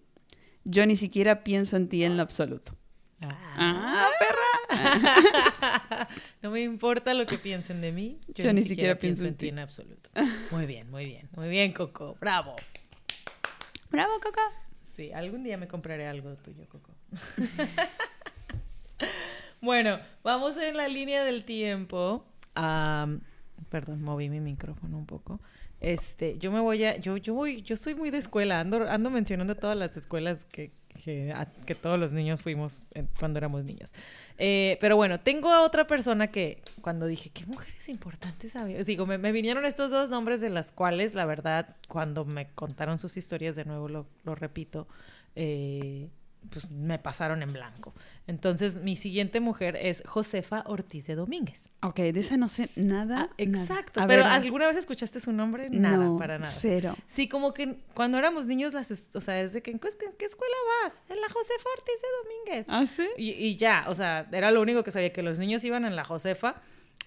[0.64, 2.74] yo ni siquiera pienso en ti en lo absoluto.
[3.30, 6.08] Ah, perra.
[6.42, 9.58] no me importa lo que piensen de mí, yo, ni, siquiera, pienso en ti en
[9.58, 10.10] absoluto.
[10.50, 12.56] Muy bien, muy bien, muy bien, Coco, bravo.
[13.90, 14.40] Bravo, Coco.
[14.96, 16.92] Sí, algún día me compraré algo tuyo, Coco.
[19.60, 22.24] bueno, vamos en la línea del tiempo.
[22.54, 25.40] Perdón, moví mi micrófono un poco.
[25.80, 29.10] Este, yo me voy a, yo, yo voy, yo soy muy de escuela, ando, ando
[29.10, 30.72] mencionando todas las escuelas que,
[31.04, 32.82] que, todos los niños fuimos
[33.18, 33.92] cuando éramos niños.
[34.38, 38.82] Eh, pero bueno, tengo a otra persona que cuando dije, ¿qué mujeres importantes había?
[38.82, 42.98] Digo, me, me vinieron estos dos nombres de las cuales, la verdad, cuando me contaron
[42.98, 44.88] sus historias, de nuevo lo, lo repito,
[45.36, 46.08] eh,
[46.50, 47.94] pues me pasaron en blanco.
[48.26, 51.68] Entonces, mi siguiente mujer es Josefa Ortiz de Domínguez.
[51.82, 53.28] Ok, de esa no sé nada.
[53.30, 54.00] Ah, exacto.
[54.06, 55.68] Pero ver, ¿alguna vez escuchaste su nombre?
[55.70, 56.50] Nada, no, para nada.
[56.50, 56.96] Cero.
[57.04, 60.12] Sí, como que cuando éramos niños, las, o sea, es de que, ¿en qué, en
[60.18, 61.02] qué escuela vas?
[61.08, 62.66] En la Josefa Ortiz de Domínguez.
[62.68, 63.06] ¿Ah, sí?
[63.18, 65.94] Y, y ya, o sea, era lo único que sabía, que los niños iban en
[65.96, 66.62] la Josefa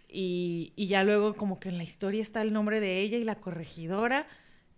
[0.08, 3.24] y, y ya luego como que en la historia está el nombre de ella y
[3.24, 4.28] la corregidora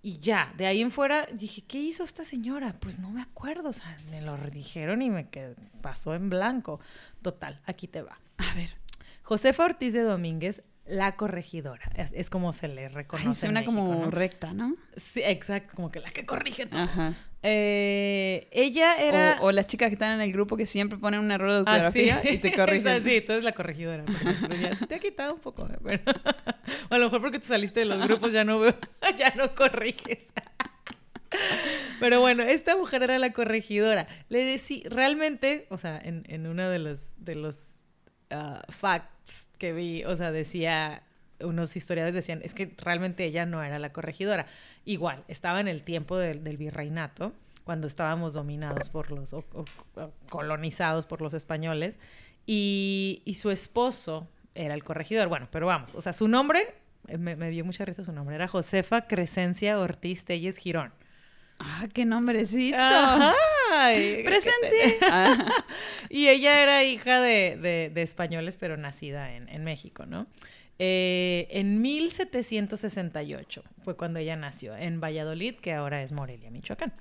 [0.01, 2.75] y ya, de ahí en fuera dije, ¿qué hizo esta señora?
[2.79, 6.79] Pues no me acuerdo, o sea, me lo dijeron y me quedé, pasó en blanco.
[7.21, 8.19] Total, aquí te va.
[8.37, 8.77] A ver.
[9.23, 13.23] Josefa Ortiz de Domínguez, la corregidora, es, es como se le reconoce.
[13.27, 14.11] Ay, en suena México, como ¿no?
[14.11, 14.75] recta, ¿no?
[14.97, 16.81] Sí, exacto, como que la que corrige todo.
[16.81, 17.13] Ajá.
[17.43, 19.37] Eh, ella era...
[19.41, 21.63] O, o las chicas que están en el grupo que siempre ponen un error de
[21.67, 22.09] Ah, sí.
[22.09, 23.03] ortografía y te corrigen.
[23.03, 24.03] Sí, tú eres la corregidora.
[24.61, 25.69] Ya se te ha quitado un poco.
[25.83, 26.01] Pero-
[26.89, 28.75] o a lo mejor porque te saliste de los grupos ya no veo,
[29.17, 30.25] ya no corriges.
[31.99, 34.07] Pero bueno, esta mujer era la corregidora.
[34.29, 37.57] Le decía, realmente, o sea, en, en uno de los, de los
[38.31, 39.07] ah, facts
[39.57, 41.03] que vi, o sea, decía,
[41.41, 44.47] unos historiadores decían, es que realmente ella no era la corregidora.
[44.85, 49.45] Igual, estaba en el tiempo del, virreinato, cuando estábamos dominados por los, o,
[50.29, 51.99] colonizados por los españoles,
[52.45, 55.27] y, su esposo era el corregidor.
[55.27, 56.61] Bueno, pero vamos, o sea, su nombre,
[57.17, 60.91] me, me dio mucha risa su nombre, era Josefa Crescencia Ortiz Telles Girón.
[61.59, 62.77] Ah, qué nombrecito.
[63.71, 64.97] Ay, Presente.
[65.09, 65.35] Ah,
[66.09, 70.27] y ella era hija de, de- de españoles, pero nacida en, en México, ¿no?
[70.81, 76.93] Eh, en 1768 fue cuando ella nació, en Valladolid, que ahora es Morelia, Michoacán.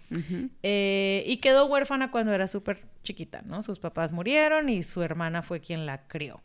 [0.62, 3.62] Eh, y quedó huérfana cuando era súper chiquita, ¿no?
[3.62, 6.40] Sus papás murieron y su hermana fue quien la crió.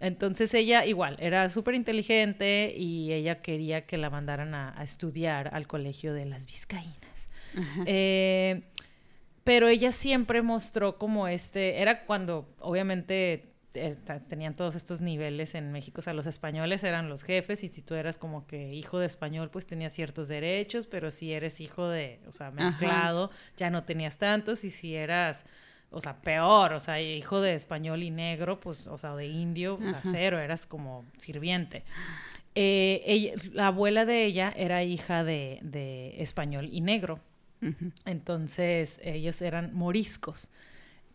[0.00, 5.50] Entonces ella igual, era súper inteligente y ella quería que la mandaran a, a estudiar
[5.52, 6.96] al colegio de las Vizcaínas.
[7.86, 8.62] Eh,
[9.44, 13.96] pero ella siempre mostró como este, era cuando obviamente eh,
[14.28, 17.80] tenían todos estos niveles en México, o sea, los españoles eran los jefes y si
[17.82, 21.88] tú eras como que hijo de español, pues tenías ciertos derechos, pero si eres hijo
[21.88, 25.44] de, o sea, mezclado, ya no tenías tantos y si eras...
[25.90, 29.76] O sea, peor, o sea, hijo de español y negro, pues, o sea, de indio,
[29.76, 31.82] o sea, cero, eras como sirviente.
[32.54, 37.20] Eh, ella- la abuela de ella era hija de, de español y negro.
[38.04, 40.50] Entonces, ellos eran moriscos.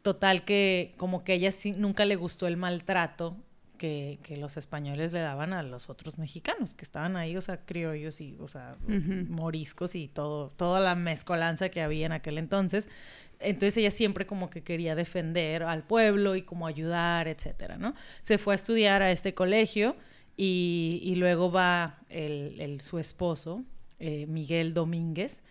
[0.01, 3.37] Total que como que a ella sí, nunca le gustó el maltrato
[3.77, 7.57] que, que los españoles le daban a los otros mexicanos, que estaban ahí, o sea,
[7.65, 8.77] criollos y, o sea,
[9.29, 12.89] moriscos y todo, toda la mezcolanza que había en aquel entonces.
[13.39, 17.93] Entonces ella siempre como que quería defender al pueblo y como ayudar, etcétera, ¿no?
[18.21, 19.95] Se fue a estudiar a este colegio
[20.37, 23.63] y, y luego va el, el- su esposo,
[23.99, 25.41] eh, Miguel Domínguez,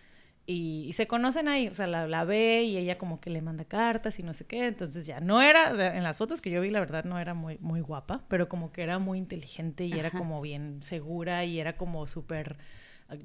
[0.45, 3.41] y, y se conocen ahí, o sea, la, la ve y ella como que le
[3.41, 6.59] manda cartas y no sé qué, entonces ya no era, en las fotos que yo
[6.61, 9.93] vi la verdad no era muy, muy guapa, pero como que era muy inteligente y
[9.93, 12.57] era como bien segura y era como súper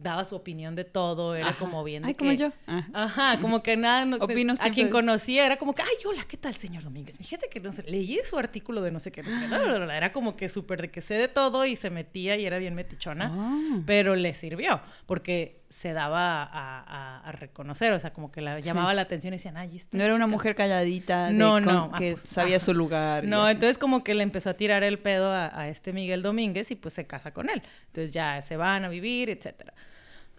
[0.01, 1.59] daba su opinión de todo, era Ajá.
[1.61, 2.53] como bien de Ay, como yo.
[2.67, 2.91] Ajá.
[2.93, 6.37] Ajá, como que nada, no- Opino a quien conocía era como que, ay, hola, ¿qué
[6.37, 7.17] tal, señor Domínguez?
[7.17, 9.59] Fíjate que no sé, leí su artículo de no sé qué, no sé qué, bla,
[9.61, 9.97] bla, bla.
[9.97, 12.75] era como que súper de que sé de todo y se metía y era bien
[12.75, 13.81] metichona, Ah.
[13.87, 16.49] pero le sirvió, porque se daba a,
[16.81, 18.97] a- a reconocer, o sea, como que la llamaba Sí.
[18.97, 20.37] la atención y decían, ay, esta No era una chica".
[20.37, 23.25] mujer calladita de- No, con- no, ah, que pues, sabía su lugar.
[23.25, 26.71] No, entonces como que le empezó a tirar el pedo a, a este Miguel Domínguez
[26.71, 27.63] y pues se casa con él.
[27.89, 29.75] Entonces ya se van a vivir, etcétera.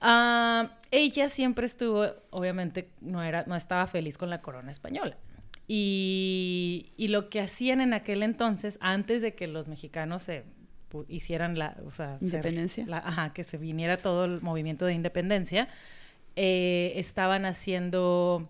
[0.01, 5.17] Ah, ella siempre estuvo, obviamente no era, no estaba feliz con la corona española.
[5.67, 10.43] Y, y lo que hacían en aquel entonces, antes de que los mexicanos se
[11.07, 12.85] hicieran la, o sea, ser- Independencia.
[12.87, 15.67] la- ajá, que se viniera todo el movimiento de independencia,
[16.35, 18.49] eh, estaban haciendo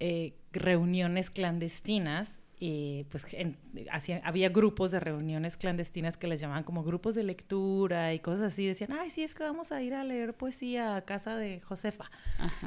[0.00, 3.56] eh, reuniones clandestinas y pues en-
[4.24, 8.66] había grupos de reuniones clandestinas que les llamaban como grupos de lectura y cosas así.
[8.66, 12.10] Decían, ay, sí, es que vamos a ir a leer poesía a casa de Josefa.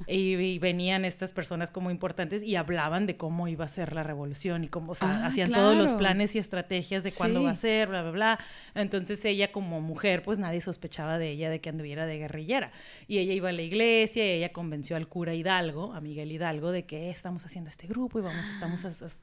[0.08, 4.04] Y, y venían estas personas como importantes y hablaban de cómo iba a ser la
[4.04, 5.98] revolución y cómo, o sea, Ah, hacían todos los claro.
[6.00, 7.46] planes y estrategias de cuándo Sí.
[7.46, 8.40] va a ser, bla, bla, bla.
[8.76, 12.72] Entonces ella como mujer, pues nadie sospechaba de ella de que anduviera de guerrillera.
[13.08, 16.72] Y ella iba a la iglesia y ella convenció al cura Hidalgo, a Miguel Hidalgo,
[16.72, 19.22] de que "Eh, estamos haciendo este grupo y vamos, estamos as- as-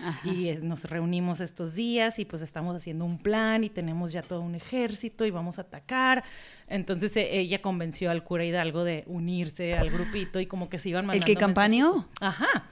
[0.00, 0.20] Ajá.
[0.28, 4.22] y es- nos reunimos estos días y pues estamos haciendo un plan y tenemos ya
[4.22, 6.24] todo un ejército y vamos a atacar.
[6.68, 10.88] Entonces e- ella convenció al cura Hidalgo de unirse al grupito y como que se
[10.90, 11.92] iban ¿El mandando que campaneó?
[11.92, 12.16] mensajitos.
[12.20, 12.64] Ajá.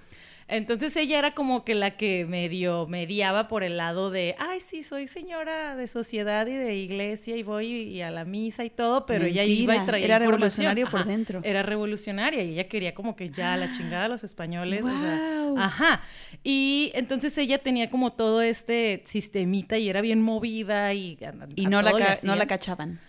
[0.53, 4.83] Entonces ella era como que la que medio mediaba por el lado de, ay, sí,
[4.83, 9.07] soy señora de sociedad y de iglesia y voy y a la misa y todo,
[9.07, 10.67] pero ella iba y traía era información.
[10.67, 11.41] revolucionario por dentro.
[11.43, 14.83] Era revolucionaria y ella quería como que ya la chingada a los españoles.
[14.85, 15.59] o sea, Guau.
[15.59, 16.03] ajá.
[16.45, 21.19] Y entonces ella tenía como todo este sistemita y era bien movida y...
[21.25, 23.01] a- Y a no la, ca- no la cachaban.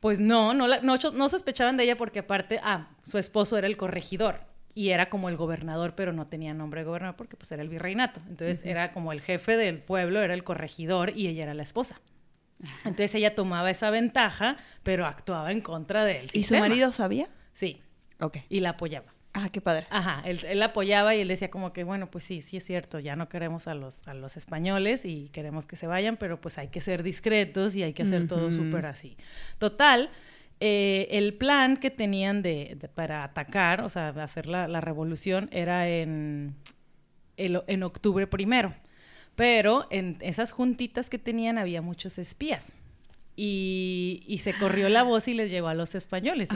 [0.00, 3.66] Pues no, no, la- no, no sospechaban de ella porque aparte, ah, su esposo era
[3.66, 4.40] el corregidor
[4.78, 7.68] y era como el gobernador, pero no tenía nombre de gobernador porque pues era el
[7.68, 8.20] virreinato.
[8.28, 12.00] Entonces era como el jefe del pueblo, era el corregidor y ella era la esposa.
[12.84, 17.28] Entonces ella tomaba esa ventaja, pero actuaba en contra del ¿Y su marido sabía?
[17.54, 17.82] Sí,
[18.20, 18.38] Ok.
[18.48, 19.12] y la apoyaba.
[19.32, 19.86] Ah, qué padre.
[19.90, 23.00] Ajá, él, él apoyaba y él decía como que, bueno, pues sí, sí es cierto,
[23.00, 26.56] ya no queremos a los, a los españoles y queremos que se vayan, pero pues
[26.56, 29.16] hay que ser discretos y hay que hacer todo súper así.
[29.58, 30.10] Total,
[30.60, 35.88] eh, el plan que tenían de, para atacar, o sea, hacer la, la revolución, era
[35.88, 36.54] en,
[37.36, 38.74] el- en octubre primero.
[39.36, 42.74] Pero en esas juntitas que tenían había muchos espías.
[43.40, 46.48] Y, y se corrió la voz y les llegó a los españoles.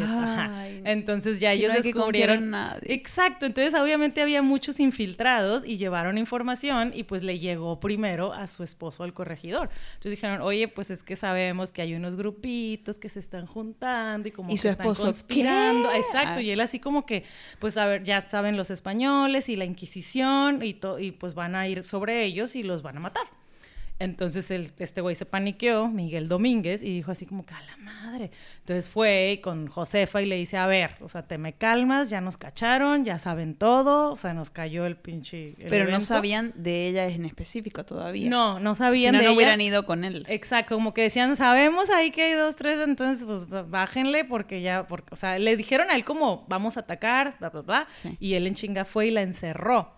[0.85, 2.51] Entonces ya ellos no descubrieron.
[2.51, 2.93] nadie.
[2.93, 3.47] Exacto.
[3.47, 8.65] Entonces, obviamente había muchos infiltrados y llevaron información y pues le llegó primero a su
[8.65, 9.71] esposo al corregidor.
[9.91, 14.27] Entonces dijeron, oye, pues es que sabemos que hay unos grupitos que se están juntando
[14.29, 15.89] y como ¿Y que su están esposo, conspirando.
[15.89, 15.99] qué?
[15.99, 16.39] Exacto.
[16.39, 16.43] Ah.
[16.43, 17.23] Y él así como que,
[17.61, 21.69] pues a ver, ya saben los españoles y la Inquisición y, y pues van a
[21.69, 23.27] ir sobre ellos y los van a matar.
[24.03, 27.77] Entonces el, este güey se paniqueó, Miguel Domínguez, y dijo así como que a la
[27.77, 28.31] madre.
[28.59, 32.21] Entonces fue con Josefa y le dice, a ver, o sea, te me calmas, ya
[32.21, 35.51] nos cacharon, ya saben todo, o sea, nos cayó el pinche...
[35.59, 36.07] el Pero no evento".
[36.07, 38.29] sabían de ella en específico todavía.
[38.29, 39.37] No, no si sabían no, de no ella.
[39.37, 40.25] hubieran ido con él.
[40.29, 44.87] Exacto, como que decían, sabemos ahí que hay dos, tres, entonces pues bájenle porque ya,
[44.87, 48.17] porque, o sea, le dijeron a él como vamos a atacar, bla, bla, bla, Sí.
[48.21, 49.93] y él en chinga fue y la encerró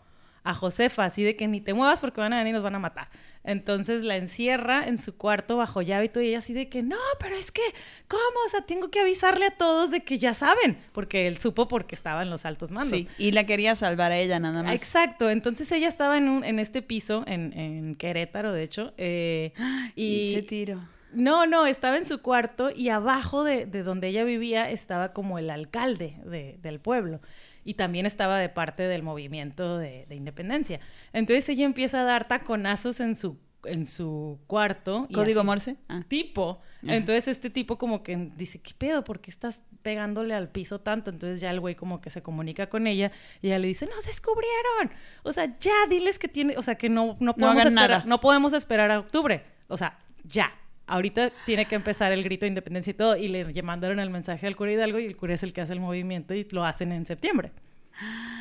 [0.47, 2.75] a Josefa, así de que ni te muevas porque van a venir y nos van
[2.75, 3.09] a matar.
[3.45, 6.83] Entonces la encierra en su cuarto bajo llave y todo, y ella así de que,
[6.83, 7.61] no, pero es que,
[8.09, 8.23] ¿cómo?
[8.47, 11.95] O sea, tengo que avisarle a todos de que ya saben, porque él supo porque
[11.95, 12.99] estaba en los altos mandos.
[12.99, 14.75] Sí, y la quería salvar a ella nada más.
[14.75, 19.53] Exacto, entonces ella estaba en, un, en este piso, en, en Querétaro, de hecho, eh,
[19.95, 20.81] Y y se tiro.
[21.13, 25.39] no, no, estaba en su cuarto y abajo de, de donde ella vivía estaba como
[25.39, 27.21] el alcalde de- del pueblo
[27.65, 30.81] y también estaba de parte del movimiento de, de independencia.
[31.13, 35.07] Entonces ella empieza a dar taconazos en su, en su cuarto.
[35.09, 35.77] y ¿Código así, Morse?
[35.89, 36.03] Ah.
[36.07, 36.61] Tipo.
[36.83, 39.05] Entonces este tipo como que dice, ¿qué pedo?
[39.05, 41.11] ¿Por qué estás pegándole al piso tanto?
[41.11, 43.11] Entonces ya el güey como que se comunica con ella
[43.41, 44.93] y ella le dice, nos descubrieron.
[45.23, 48.05] O sea, ya diles que tiene, o sea, que no, no podemos hagan esperar, nada.
[48.07, 49.45] no podemos esperar a octubre.
[49.69, 50.53] O sea, ya.
[50.87, 53.17] Ahorita tiene que empezar el grito de independencia y todo.
[53.17, 55.73] Y le mandaron el mensaje al cura Hidalgo y el cura es el que hace
[55.73, 57.53] el movimiento y lo hacen en septiembre.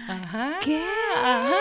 [0.07, 0.59] Ajá.
[0.61, 0.83] ¿Qué?
[1.23, 1.53] Ajá.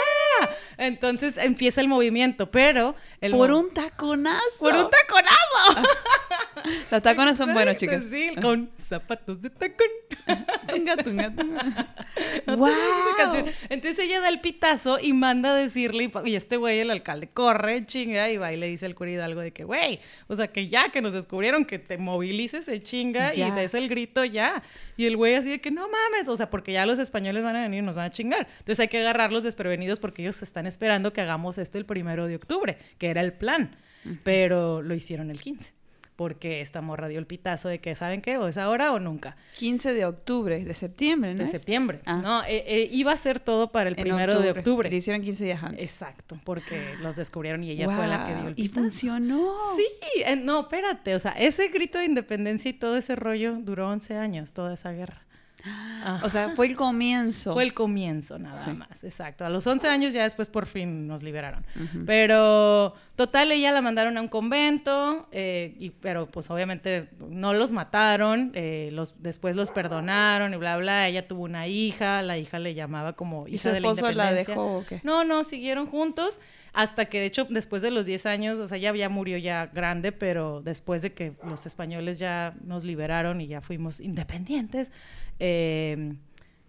[0.78, 2.96] Entonces empieza el movimiento, pero...
[3.20, 4.58] El Por un taconazo.
[4.58, 5.88] por un taconazo.
[6.90, 8.04] Los tacones son buenos, chicas.
[8.04, 9.86] Sí, con zapatos de tacón.
[10.68, 11.62] Tunga, tunga, tunga.
[12.46, 12.72] ¿No te ¡Guau!
[12.72, 13.54] sabes esa canción?
[13.68, 17.84] Entonces ella da el pitazo y manda a decirle, y este güey, el alcalde, corre,
[17.86, 20.68] chinga, y va y le dice al cura Hidalgo de que, güey, o sea, que
[20.68, 23.48] ya, que nos descubrieron, que te movilices, se chinga Ya.
[23.48, 24.62] y des el grito ya.
[24.96, 27.56] Y el güey así de que, no mames, o sea, porque ya los españoles van
[27.56, 28.46] a venir y nos van a chingar.
[28.50, 32.36] Entonces hay que agarrarlos desprevenidos porque ellos están esperando que hagamos esto el primero de
[32.36, 33.76] octubre, que era el plan.
[34.24, 35.72] Pero lo hicieron el 15.
[36.16, 38.36] Porque esta morra dio el pitazo de que, ¿saben qué?
[38.36, 39.34] O es ahora o nunca.
[39.58, 41.38] 15 de octubre, de septiembre, ¿no?
[41.38, 41.50] De es?
[41.50, 42.00] septiembre.
[42.04, 42.16] Ah.
[42.22, 44.90] No, eh, eh, iba a ser todo para el En primero de octubre.
[44.90, 45.82] Lo hicieron 15 días antes.
[45.84, 48.80] Exacto, porque los descubrieron y ella fue la que dio el y pitazo.
[48.80, 49.52] funcionó.
[49.76, 49.86] Sí,
[50.26, 54.14] eh, no, espérate, o sea, ese grito de independencia y todo ese rollo duró 11
[54.16, 55.22] años, toda esa guerra.
[56.24, 57.52] O sea, fue el comienzo.
[57.54, 58.72] Fue el comienzo nada Sí.
[58.72, 59.44] más, exacto.
[59.44, 61.64] A los 11 años ya después por fin nos liberaron.
[62.04, 67.72] Pero total, ella la mandaron a un convento, eh, y, pero pues obviamente no los
[67.72, 71.08] mataron, eh, los, después los perdonaron y bla, bla.
[71.08, 74.12] Ella tuvo una hija, la hija le llamaba como hija ¿Y su de la esposo
[74.12, 75.00] la dejó o qué?
[75.04, 76.40] No, no, siguieron juntos
[76.72, 79.66] hasta que de hecho después de los 10 años, o sea, ella ya murió ya
[79.66, 84.90] grande, pero después de que los españoles ya nos liberaron y ya fuimos independientes,
[85.38, 86.14] eh,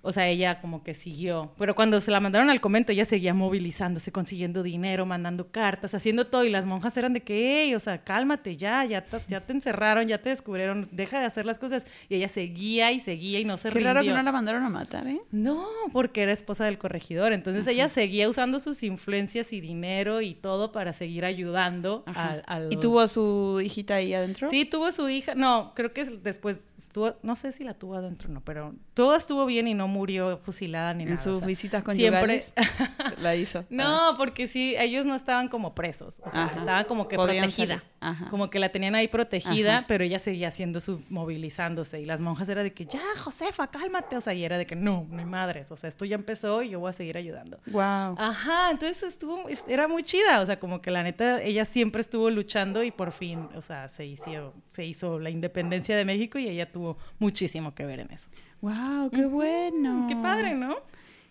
[0.06, 1.51] o sea, ella como que siguió.
[1.58, 6.28] Pero cuando se la mandaron al convento, ella seguía movilizándose, consiguiendo dinero, mandando cartas, haciendo
[6.28, 6.43] todo.
[6.43, 9.54] Y las monjas eran de que, "Ey, o sea, cálmate ya, ya te, ya te
[9.54, 11.86] encerraron, ya te descubrieron, deja de hacer las cosas.
[12.10, 14.18] Y ella seguía y seguía y no se Qué raro que rindió.
[14.18, 15.22] no la mandaron a matar, ¿eh?
[15.32, 17.32] No, porque era esposa del corregidor.
[17.32, 22.60] Entonces ella seguía usando sus influencias y dinero y todo para seguir ayudando a, a
[22.60, 24.49] ¿Y los- tuvo a su hijita ahí adentro?
[24.49, 25.34] Sí, tuvo su hija.
[25.36, 26.64] No, creo que es- después
[26.94, 29.88] estuvo, no sé si la tuvo adentro o no, pero todo estuvo bien y no
[29.88, 31.22] murió fusilada ni En nada.
[31.24, 32.44] sus o sea, visitas siempre-
[33.20, 33.66] la hizo.
[33.72, 36.60] No, porque sí, ellos no estaban como presos, o sea, Ajá.
[36.60, 37.84] estaban como que Podían protegida.
[38.00, 38.30] Ajá.
[38.30, 39.86] Como que la tenían ahí protegida, Ajá.
[39.88, 44.16] pero ella seguía haciendo su movilizándose y las monjas era de que, "Ya, Josefa, cálmate",
[44.18, 46.62] o sea, y era de que, "No, no hay madres, o sea, esto ya empezó
[46.62, 48.16] y yo voy a seguir ayudando." Wow.
[48.20, 52.02] Ajá, entonces estuvo, es- era muy chida, o sea, como que la neta, ella siempre
[52.02, 56.38] estuvo luchando y por fin, o sea, se hizo, se hizo la independencia de México
[56.38, 56.83] y ella tuvo
[57.20, 58.30] muchísimo que ver en eso.
[58.62, 60.06] Wow, qué bueno.
[60.08, 60.78] Qué padre, ¿no?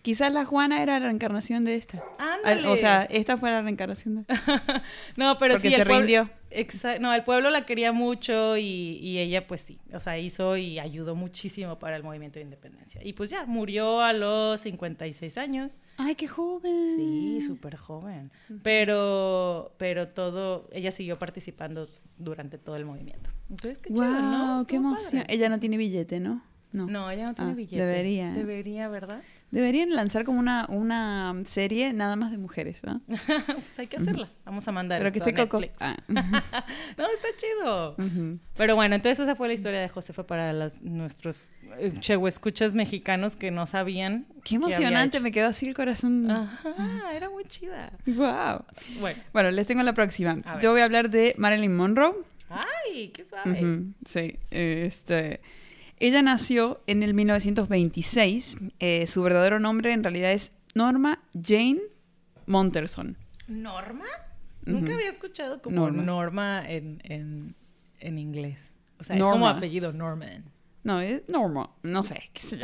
[0.03, 2.03] Quizás la Juana era la reencarnación de esta.
[2.19, 2.61] Ándale.
[2.61, 4.25] Al- O sea, esta fue la reencarnación de
[5.17, 6.29] no, pero Porque sí, se rindió.
[6.51, 10.55] Exa- no, el pueblo la quería mucho y, y ella pues sí, o sea, hizo
[10.55, 13.01] y ayudó muchísimo para el movimiento de independencia.
[13.03, 15.71] Y pues ya, murió a los 56 años.
[15.97, 16.93] Ay, qué joven.
[16.95, 18.29] Sí, súper joven.
[18.61, 21.87] Pero, pero todo, ella siguió participando
[22.17, 23.29] durante todo el movimiento.
[23.49, 24.67] Entonces, qué Wow, chido, ¿no?
[24.67, 25.21] qué emoción.
[25.23, 25.33] padre.
[25.35, 26.43] Ella no tiene billete, ¿no?
[26.73, 26.87] No.
[26.87, 27.85] No, ella no tiene Ah, billete.
[27.85, 28.31] debería.
[28.33, 29.21] Debería, ¿verdad?
[29.51, 32.99] Deberían lanzar como una, una serie nada más de mujeres, ¿no?
[33.07, 34.27] pues hay que hacerla.
[34.43, 35.59] Vamos a mandar Pero que esto a esté Coco.
[35.59, 35.81] Netflix.
[35.81, 35.95] Ah.
[36.97, 37.95] no, está chido.
[38.57, 41.93] Pero bueno, entonces esa fue la historia de Josefa para los, nuestros eh,
[42.27, 44.25] escuchas mexicanos que no sabían.
[44.43, 46.29] Qué emocionante, me quedó así el corazón.
[46.31, 47.93] Ajá, era muy chida.
[48.07, 48.65] Wow.
[48.99, 49.21] Bueno.
[49.31, 50.37] Bueno, les tengo la próxima.
[50.45, 50.59] A.
[50.59, 52.15] Yo voy a hablar de Marilyn Monroe.
[52.49, 53.51] Ay, qué suave.
[53.63, 55.41] Ujú, Sí, este,
[55.97, 58.57] ella nació en el 1926.
[58.79, 61.81] Eh, su verdadero nombre en realidad es Norma Jane
[62.45, 63.17] Monterson.
[63.47, 64.05] ¿Norma?
[64.65, 66.03] Nunca había escuchado como Norma.
[66.03, 67.55] Norma, en, en,
[67.99, 68.79] en inglés.
[68.99, 70.45] O sea, es como apellido Norman.
[70.83, 72.21] No, es Norma, no sé.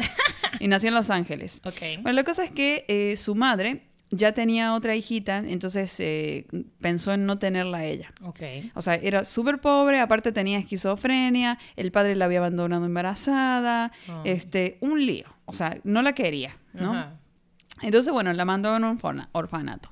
[0.59, 1.61] y nació en Los Ángeles.
[1.63, 2.01] Ok.
[2.01, 6.47] Bueno, la cosa es que eh, su madre ya tenía otra hijita, entonces eh,
[6.79, 8.11] pensó en no tenerla a ella.
[8.23, 8.39] Ok.
[8.75, 13.91] O sea, era súper pobre, aparte tenía esquizofrenia, el padre la había abandonado embarazada,
[14.23, 15.25] este, un lío.
[15.45, 16.93] O sea, no la quería, ¿no?
[17.81, 19.91] Entonces, bueno, la mandó en un orfana- orfanato.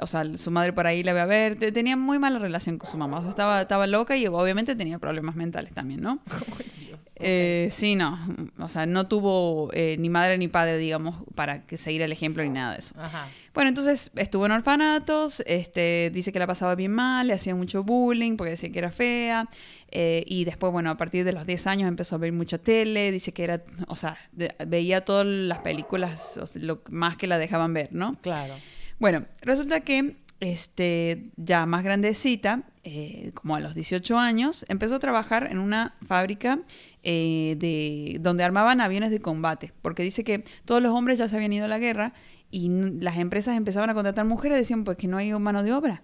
[0.00, 1.56] O sea, su madre por ahí la ve a ver.
[1.56, 3.18] te- Tenía muy mala relación con su mamá.
[3.18, 6.18] O sea, estaba, estaba loca y obviamente tenía problemas mentales también, ¿no?
[7.22, 8.18] Eh, sí, no.
[8.58, 12.42] O sea, no tuvo eh, ni madre ni padre, digamos, para que seguir el ejemplo
[12.42, 12.94] ni nada de eso.
[12.98, 13.28] Ajá.
[13.54, 17.84] Bueno, entonces estuvo en orfanatos, este, dice que la pasaba bien mal, le hacía mucho
[17.84, 19.48] bullying porque decía que era fea,
[19.90, 23.10] eh, y después, bueno, a partir de los 10 años empezó a ver mucha tele,
[23.10, 27.26] dice que era, o sea, de- veía todas las películas, o sea, lo más que
[27.26, 28.16] la dejaban ver, ¿no?
[28.22, 28.54] Claro.
[28.98, 34.98] Bueno, resulta que este, ya más grandecita, eh, como a los 18 años, empezó a
[34.98, 36.58] trabajar en una fábrica
[37.04, 41.36] eh, de, donde armaban aviones de combate, porque dice que todos los hombres ya se
[41.36, 42.12] habían ido a la guerra
[42.50, 42.68] y
[43.00, 46.02] las empresas empezaban a contratar mujeres, decían pues que no hay mano de obra.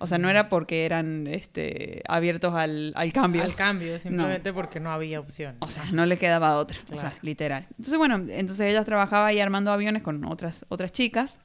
[0.00, 3.44] O sea, no era porque eran este, abiertos al, al cambio.
[3.44, 5.56] Al cambio, simplemente porque no había opción.
[5.60, 7.66] O sea, no le quedaba otra, o sea, literal.
[7.70, 11.38] Entonces, bueno, entonces ella trabajaba ahí armando aviones con otras, otras chicas.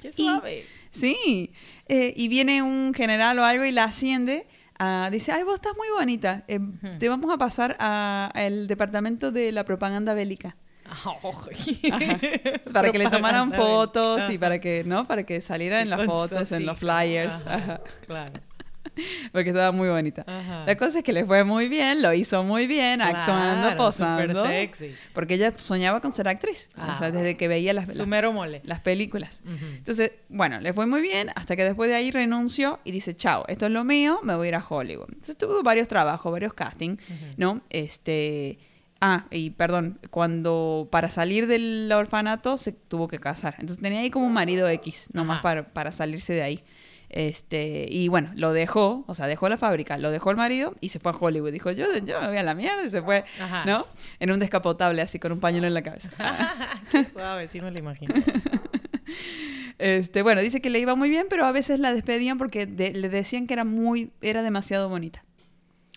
[0.00, 0.64] Qué y- suave.
[0.90, 1.52] Sí,
[1.88, 4.46] eh, y viene un general o algo y la asciende
[4.78, 6.60] ah, dice, ay, vos estás muy bonita, eh,
[6.98, 10.56] te vamos a pasar a- al departamento de la propaganda bélica.
[11.90, 12.18] Ajá.
[12.72, 15.06] Para que le tomaran fotos y para que, ¿no?
[15.06, 17.44] Para que salieran en las fotos, en los flyers.
[17.46, 17.80] Ajá.
[18.06, 18.40] Claro.
[19.32, 20.24] Porque estaba muy bonita.
[20.26, 20.64] Ajá.
[20.66, 24.34] La cosa es que le fue muy bien, lo hizo muy bien, actuando, Claro, posando.
[24.44, 24.94] súper sexy.
[25.12, 26.70] Porque ella soñaba con ser actriz.
[26.76, 27.10] o sea, Ah.
[27.10, 28.60] desde que veía las, mole.
[28.64, 29.42] las películas.
[29.76, 33.44] Entonces, bueno, le fue muy bien hasta que después de ahí renunció y dice, chao,
[33.48, 35.08] esto es lo mío, me voy a ir a Hollywood.
[35.08, 37.00] Entonces tuvo varios trabajos, varios castings,
[37.36, 37.60] ¿no?
[37.70, 38.58] Este...
[38.98, 43.54] Ah, y perdón, cuando para salir del orfanato se tuvo que casar.
[43.58, 46.64] Entonces tenía ahí como un marido X, nomás para, para salirse de ahí.
[47.18, 50.90] Este, y bueno, lo dejó, o sea, dejó la fábrica, lo dejó el marido y
[50.90, 51.50] se fue a Hollywood.
[51.50, 53.64] Dijo, yo, yo me voy a la mierda y se fue, Ajá.
[53.64, 53.86] ¿no?
[54.20, 56.10] En un descapotable así con un pañuelo en la cabeza.
[56.92, 58.14] Qué suave, sí me lo imagino.
[59.78, 62.92] Este, bueno, dice que le iba muy bien, pero a veces la despedían porque de-
[62.92, 65.22] le decían que era muy, era demasiado bonita.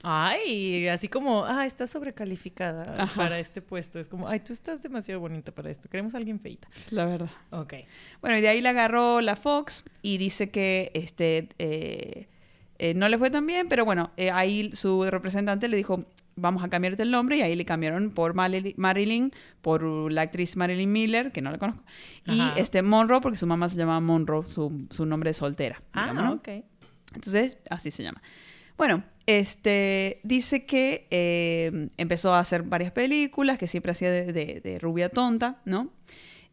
[0.04, 3.16] Ay, así como, ah, estás sobrecalificada Ajá.
[3.16, 4.00] para este puesto.
[4.00, 5.90] Es como, ay, tú estás demasiado bonita para esto.
[5.90, 6.70] Queremos a alguien feita.
[6.92, 7.30] La verdad.
[7.52, 7.74] Ok.
[8.22, 12.28] Bueno, y de ahí la agarró la Fox y dice que este eh,
[12.78, 16.06] eh, no le fue tan bien, pero bueno, eh, ahí su representante le dijo,
[16.38, 20.56] vamos a cambiarte el nombre, y ahí le cambiaron por Marily- Marilyn, por la actriz
[20.56, 21.84] Marilyn Miller, que no la conozco,
[22.26, 25.82] y este Monroe, porque su mamá se llama Monroe, su, su nombre de soltera.
[25.94, 26.34] digamos, Ah, ¿no?
[26.36, 26.48] ok.
[27.16, 28.22] Entonces, así se llama.
[28.80, 34.80] Bueno, este dice que eh, empezó a hacer varias películas, que siempre hacía de, de-
[34.80, 35.92] rubia tonta, ¿no?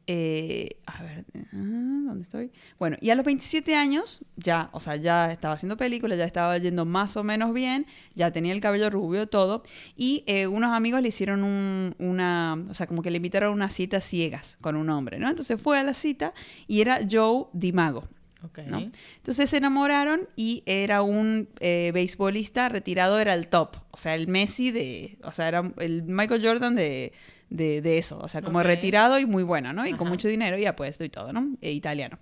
[0.09, 2.53] Eh, a ver, ah, ¿dónde estoy?
[2.79, 6.59] Bueno, y a los 27 años, ya, o sea, ya estaba haciendo películas, ya estaba
[6.59, 9.63] yendo más o menos bien, ya tenía el cabello rubio, todo,
[9.97, 13.55] y eh, unos amigos le hicieron un- una, o sea, como que le invitaron a
[13.55, 15.31] una cita ciegas con un hombre, ¿no?
[15.31, 16.35] Entonces fue a la cita
[16.69, 18.05] y era Joe Dimago.
[18.43, 18.59] Ok.
[18.67, 18.79] ¿no?
[18.79, 24.29] Entonces se enamoraron y era un eh, beisbolista retirado, era el top, o sea, el
[24.29, 27.13] Messi de, o sea, era el Michael Jordan de,
[27.49, 29.87] de, de eso, o sea, como retirado y muy bueno, ¿no?
[29.87, 31.57] Y con mucho dinero y apuesto y todo, ¿no?
[31.61, 32.19] E italiano.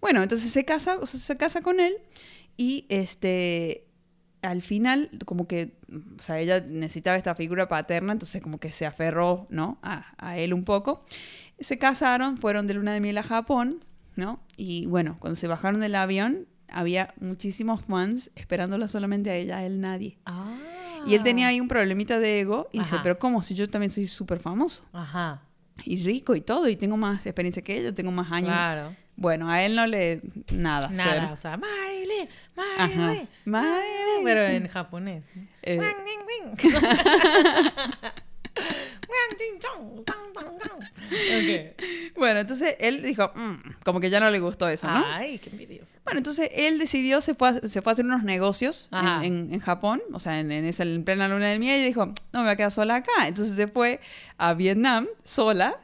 [0.00, 1.94] Bueno, entonces se casa, o sea, se casa con él
[2.56, 3.86] y este,
[4.42, 5.78] al final, como que,
[6.16, 9.78] o sea, ella necesitaba esta figura paterna, entonces como que se aferró, ¿no?
[9.82, 11.04] A, a él un poco.
[11.58, 13.84] Se casaron, fueron de luna de miel a Japón,
[14.20, 14.40] ¿no?
[14.56, 19.66] Y bueno, cuando se bajaron del avión, había muchísimos fans esperándola solamente a ella, a
[19.66, 20.18] él nadie.
[20.26, 20.56] Ah.
[21.06, 23.02] Y él tenía ahí un problemita de ego y dice, Ajá.
[23.02, 23.42] pero ¿cómo?
[23.42, 25.42] Si yo también soy súper famoso Ajá.
[25.84, 28.50] y rico y todo y tengo más experiencia que ella, tengo más años.
[28.50, 28.94] Claro.
[29.16, 30.20] Bueno, a él no le...
[30.52, 32.28] Nada, Nada, o sea, Marilyn.
[32.56, 33.28] Marilyn.
[33.44, 34.24] Marilyn.
[34.24, 35.24] Pero en japonés.
[35.62, 35.80] Eh,
[38.60, 39.08] Wang, wing, wing.
[39.10, 40.78] Wang, ching, chong, tang, tang, tang.
[40.80, 42.16] Ok.
[42.16, 43.54] Bueno, entonces él dijo, "Mm",
[43.84, 45.04] como que ya no le gustó eso, ¿no?
[45.06, 45.98] Ay, qué envidioso.
[46.04, 49.54] Bueno, entonces él decidió, se fue a, se fue a hacer unos negocios en, en-
[49.54, 52.14] en Japón, o sea, en, en esa en plena luna del miel, y dijo, no
[52.32, 53.26] me voy a quedar sola acá.
[53.26, 54.00] Entonces se fue
[54.38, 55.78] a Vietnam sola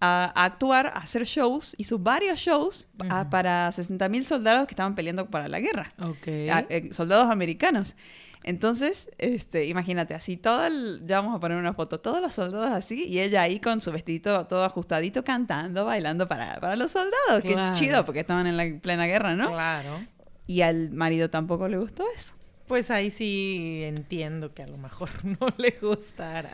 [0.00, 5.26] a, actuar, a hacer shows, hizo varios shows a- para 60.000 soldados que estaban peleando
[5.28, 6.26] para la guerra, Ok.
[6.50, 7.96] a- eh, soldados americanos.
[8.42, 12.70] Entonces, este, imagínate, así todo el, ya vamos a poner una foto, todos los soldados
[12.70, 17.42] así, y ella ahí con su vestidito todo ajustadito, cantando, bailando para, para los soldados.
[17.42, 17.74] Claro.
[17.74, 19.50] Qué chido, porque estaban en la plena guerra, ¿no?
[19.50, 20.00] Claro.
[20.46, 22.34] Y al marido tampoco le gustó eso.
[22.70, 26.52] Pues ahí sí entiendo que a lo mejor no le gustara.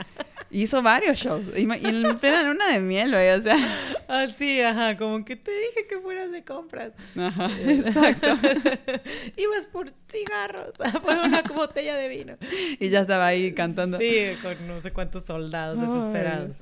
[0.50, 1.50] Hizo varios shows.
[1.54, 3.56] Y, en plena luna de miel, güey, o sea.
[4.08, 6.92] Ah, sí, ajá, como que te dije que fueras de compras.
[7.18, 8.28] Ajá, exacto.
[9.36, 12.38] Ibas por cigarros, por una botella de vino.
[12.80, 13.98] Y ya estaba ahí cantando.
[13.98, 15.86] Sí, con no sé cuántos soldados Ay.
[15.86, 16.56] desesperados.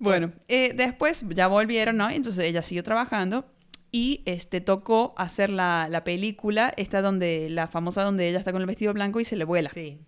[0.00, 2.10] Bueno, eh, después ya volvieron, ¿no?
[2.10, 3.44] Entonces ella siguió trabajando
[3.90, 8.60] y este tocó hacer la, la película, esta donde, la famosa donde ella está con
[8.60, 9.70] el vestido blanco y se le vuela.
[9.72, 9.98] Sí.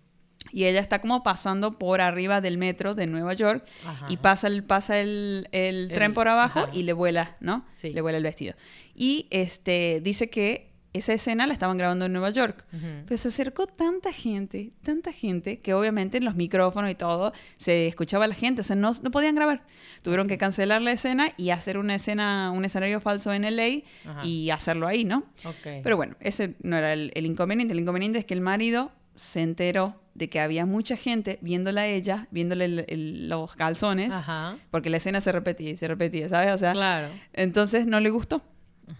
[0.51, 4.07] Y ella está como pasando por arriba del metro de Nueva York Ajá.
[4.09, 6.69] y pasa el, pasa el, el El- tren por abajo ajá.
[6.73, 7.65] y le vuela, ¿no?
[7.73, 7.91] Sí.
[7.91, 8.55] Le vuela el vestido.
[8.95, 12.65] Y este dice que esa escena la estaban grabando en Nueva York.
[13.05, 17.87] Pero se acercó tanta gente, tanta gente, que obviamente en los micrófonos y todo se
[17.87, 19.63] escuchaba a la gente, o sea, no, no podían grabar.
[20.01, 24.25] Tuvieron que cancelar la escena y hacer una escena, un escenario falso en LA Ajá.
[24.27, 25.19] y hacerlo ahí, ¿no?
[25.45, 25.81] Ok.
[25.83, 27.73] Pero bueno, ese no era el, el inconveniente.
[27.73, 31.87] El inconveniente es que el marido se enteró de que había mucha gente viéndola a
[31.87, 34.57] ella, viéndole el- el- los calzones, Ajá.
[34.71, 36.51] porque la escena se repetía y se repetía, ¿sabes?
[36.51, 37.07] O sea, Claro.
[37.33, 38.41] entonces no le gustó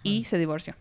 [0.03, 0.75] y se divorció.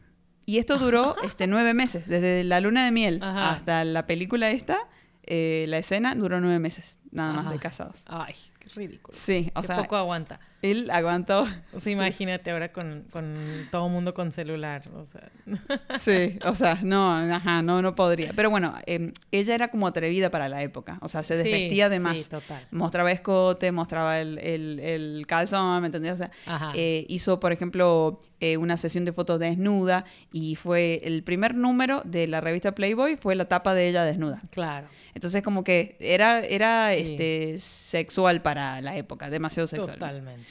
[0.46, 3.50] Y esto duró este, nueve meses, desde la luna de miel Ajá.
[3.50, 4.78] hasta la película esta,
[5.22, 7.52] eh, la escena duró nueve meses, nada más Ajá.
[7.52, 8.04] de casados.
[8.06, 9.16] Ay, qué ridículo.
[9.16, 10.40] Sí, o Qué sea, poco aguanta.
[10.62, 11.46] Él aguantó.
[11.72, 14.82] O sea, imagínate ahora con, con todo mundo con celular.
[14.94, 15.30] O sea.
[15.98, 18.32] Sí, o sea, no, ajá, no, no podría.
[18.34, 20.98] Pero bueno, eh, ella era como atrevida para la época.
[21.02, 22.28] O sea, se Sí, desvestía de sí, más.
[22.28, 22.66] total.
[22.70, 26.12] Mostraba escote, mostraba el, el, el calzón, ¿me entendés?
[26.12, 26.30] O sea,
[26.74, 32.02] eh, hizo, por ejemplo, eh, una sesión de fotos desnuda y fue el primer número
[32.04, 34.42] de la revista Playboy, fue la tapa de ella desnuda.
[34.50, 34.88] Claro.
[35.14, 37.00] Entonces, como que era, era Sí.
[37.02, 39.94] este, sexual para la época, demasiado sexual.
[39.98, 40.46] Totalmente.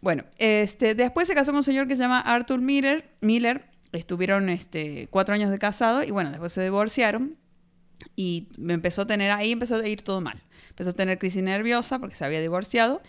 [0.00, 3.10] Bueno, este, después se casó con un señor que se llama Arthur Miller.
[3.20, 3.66] Miller.
[3.92, 7.36] Estuvieron este, cuatro años de casado y bueno, después se divorciaron
[8.14, 10.42] y empezó a tener, ahí empezó a ir todo mal.
[10.70, 13.00] Empezó a tener crisis nerviosa porque se había divorciado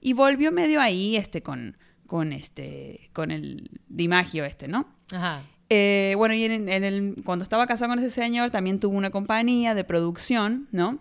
[0.00, 1.76] y volvió medio ahí este, con,
[2.06, 4.88] con, este, con el dimagio este, ¿no?
[5.12, 5.42] Ajá.
[5.68, 9.10] Eh, bueno, y en, en el, cuando estaba casado con ese señor también tuvo una
[9.10, 11.00] compañía de producción, ¿no?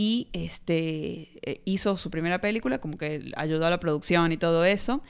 [0.00, 4.64] Y este, eh, hizo su primera película, como que ayudó a la producción y todo
[4.64, 5.02] eso.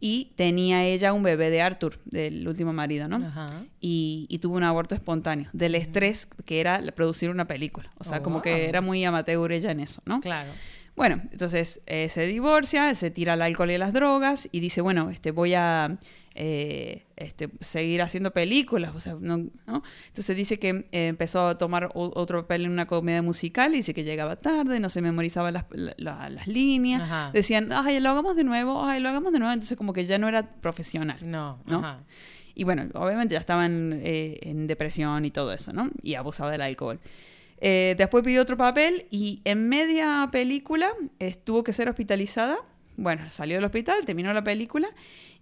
[0.00, 3.24] Y tenía ella un bebé de Arthur, del último marido, ¿no?
[3.24, 3.46] Ajá.
[3.80, 7.92] Y, y tuvo un aborto espontáneo, del estrés que era producir una película.
[7.98, 8.42] O sea, Oh, como wow.
[8.42, 10.20] que era muy amateur ella en eso, ¿no?
[10.20, 10.50] Claro.
[10.96, 14.80] Bueno, entonces eh, se divorcia, se tira al alcohol y a las drogas y dice,
[14.80, 15.98] bueno, este, voy a
[16.34, 18.92] eh, este, seguir haciendo películas.
[18.94, 19.82] O sea, no, ¿no?
[20.08, 23.94] Entonces dice que eh, empezó a tomar otro papel en una comedia musical y dice
[23.94, 27.02] que llegaba tarde, no se memorizaba las, la- la- las líneas.
[27.02, 27.30] Ajá.
[27.32, 29.52] Decían, ay, lo hagamos de nuevo, ay, lo hagamos de nuevo.
[29.52, 31.18] Entonces como que ya no era profesional.
[31.22, 31.58] No.
[31.66, 31.78] ¿No?
[31.78, 31.98] Ajá.
[32.54, 35.90] Y bueno, obviamente ya estaba en, eh, en depresión y todo eso, ¿no?
[36.02, 37.00] Y abusaba del alcohol.
[37.64, 42.58] Eh, después pidió otro papel y en media película eh, tuvo que ser hospitalizada.
[42.96, 44.88] Bueno, salió del hospital, terminó la película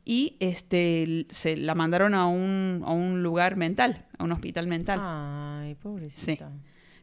[0.05, 4.99] y este, se la mandaron a un, a un lugar mental, a un hospital mental.
[5.03, 6.51] Ay, pobrecita.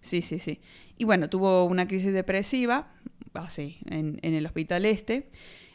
[0.02, 0.60] Sí, sí, sí.
[0.98, 2.92] Y bueno, tuvo una crisis depresiva,
[3.34, 5.30] así, en, en el hospital este.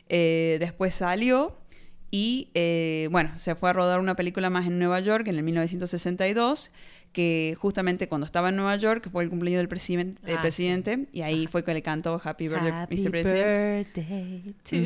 [0.08, 1.56] Eh, después salió
[2.10, 5.42] y, eh, bueno, se fue a rodar una película más en Nueva York en el
[5.42, 6.70] 1962,
[7.12, 11.22] que justamente cuando estaba en Nueva York fue el cumpleaños del, del Ah, presidente y
[11.22, 13.10] ahí fue que le cantó Happy Birthday, Happy Mr.
[13.10, 13.94] President.
[13.94, 14.76] birthday to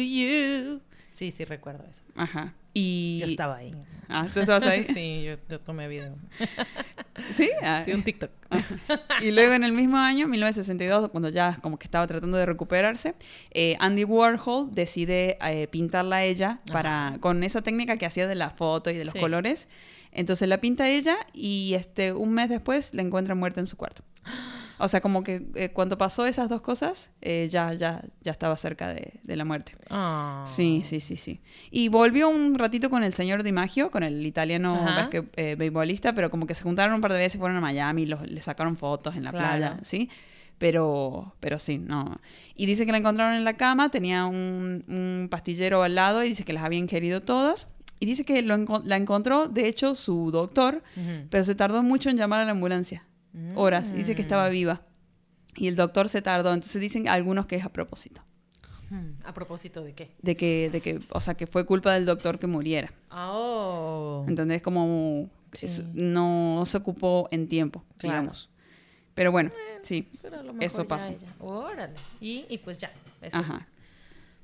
[0.00, 0.80] you.
[1.22, 2.02] Sí, sí, recuerdo eso.
[2.16, 2.52] Ajá.
[2.74, 3.18] Y...
[3.20, 3.72] Yo estaba ahí.
[4.08, 4.82] Ah, ¿tú estabas ahí?
[4.92, 6.16] sí, yo, yo tomé video.
[7.36, 7.48] ¿Sí?
[7.62, 8.32] Ah, Sí, un TikTok.
[9.20, 13.14] Y luego en el mismo año, 1962, cuando ya como que estaba tratando de recuperarse,
[13.52, 18.34] eh, Andy Warhol decide eh, pintarla a ella para, con esa técnica que hacía de
[18.34, 19.20] la foto y de los Sí.
[19.20, 19.68] colores.
[20.10, 23.76] Entonces la pinta a ella y este, un mes después la encuentra muerta en su
[23.76, 24.02] cuarto.
[24.84, 28.56] O sea, como que eh, cuando pasó esas dos cosas, eh, ya, ya, ya estaba
[28.56, 29.76] cerca de, de la muerte.
[29.90, 30.42] Ah.
[30.44, 31.40] Sí, sí, sí, sí.
[31.70, 36.14] Y volvió un ratito con el señor Di Maggio, con el italiano basque- eh, beisbolista,
[36.14, 38.76] pero como que se juntaron un par de veces, fueron a Miami, los, le sacaron
[38.76, 39.46] fotos en la Claro.
[39.58, 40.10] playa, ¿sí?
[40.58, 42.20] Pero, pero sí, no.
[42.54, 46.28] Y dice que la encontraron en la cama, tenía un, un pastillero al lado y
[46.28, 47.68] dice que las había ingerido todas.
[48.00, 50.82] Y dice que lo la encontró, de hecho, su doctor,
[51.30, 53.04] pero se tardó mucho en llamar a la ambulancia.
[53.54, 53.94] Horas.
[53.94, 54.52] Dice que estaba Mm.
[54.52, 54.82] viva.
[55.56, 56.52] Y el doctor se tardó.
[56.52, 58.22] Entonces dicen algunos que es a propósito.
[58.90, 60.14] Hmm, ¿A propósito de qué?
[60.20, 62.92] De que, de que, o sea, que fue culpa del doctor que muriera.
[63.10, 64.24] Oh.
[64.28, 64.60] ¿Entendés?
[64.62, 65.66] Como Sí.
[65.66, 68.16] es- no se ocupó en tiempo, Claro.
[68.20, 68.50] digamos.
[69.14, 69.50] Pero bueno,
[69.82, 70.08] sí.
[70.22, 71.94] Pero Eso ella- Órale.
[72.20, 72.90] Y, y pues ya.
[73.20, 73.36] eso.
[73.36, 73.66] Ajá.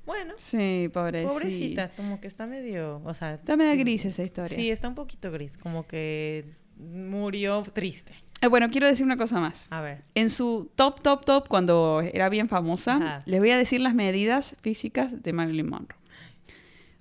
[0.05, 1.29] Bueno, Sí, pobrecita.
[1.33, 3.35] pobrecita, como que está medio, o sea...
[3.35, 4.55] Está media gris esa historia.
[4.55, 6.45] Sí, está un poquito gris, como que
[6.77, 8.13] murió triste.
[8.41, 9.67] Eh, bueno, quiero decir una cosa más.
[9.69, 10.03] A ver.
[10.15, 13.23] En su top, top, top, cuando era bien famosa, Ajá.
[13.25, 15.99] les voy a decir las medidas físicas de Marilyn Monroe.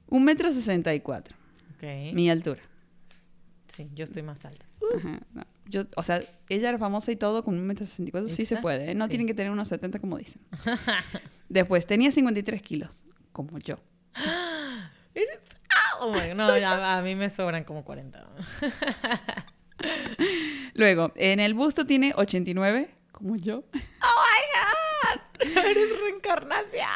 [0.09, 1.37] Un metro sesenta y cuatro,
[2.13, 2.63] mi altura.
[3.69, 4.67] Sí, yo estoy más alta.
[4.97, 5.45] Ajá, no.
[5.67, 8.29] Yo, o sea, ella era famosa y todo con un metro sesenta y cuatro.
[8.29, 8.95] Sí se puede, ¿eh?
[8.95, 9.11] No sí.
[9.11, 10.41] tienen que tener unos 70 como dicen.
[11.49, 13.77] Después, tenía 53 kilos, como yo.
[15.71, 18.27] Ah, oh no, a mí me sobran como 40.
[20.75, 23.65] Luego, en el busto tiene 89, como yo.
[23.75, 25.21] ¡Oh, my God!
[25.41, 26.89] ¡Eres reencarnación!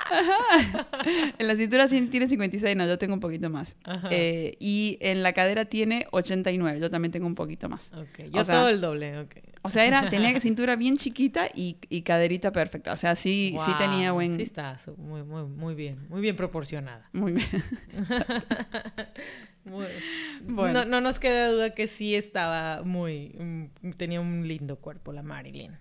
[1.38, 3.76] En la cintura tiene 56, no, yo tengo un poquito más.
[4.10, 7.92] Eh, y en la cadera tiene 89, yo también tengo un poquito más.
[8.30, 9.36] Yo O sea, todo el doble, ok.
[9.62, 12.92] O sea, era, tenía cintura bien chiquita y, y caderita perfecta.
[12.92, 14.36] O sea, sí, sí tenía buen...
[14.36, 17.08] Sí está muy, muy, muy bien, muy bien proporcionada.
[17.12, 17.46] Muy bien.
[20.54, 20.80] Bueno.
[20.80, 23.34] No, no nos queda duda que sí estaba muy...
[23.38, 25.78] mm, tenía un lindo cuerpo la Marilyn.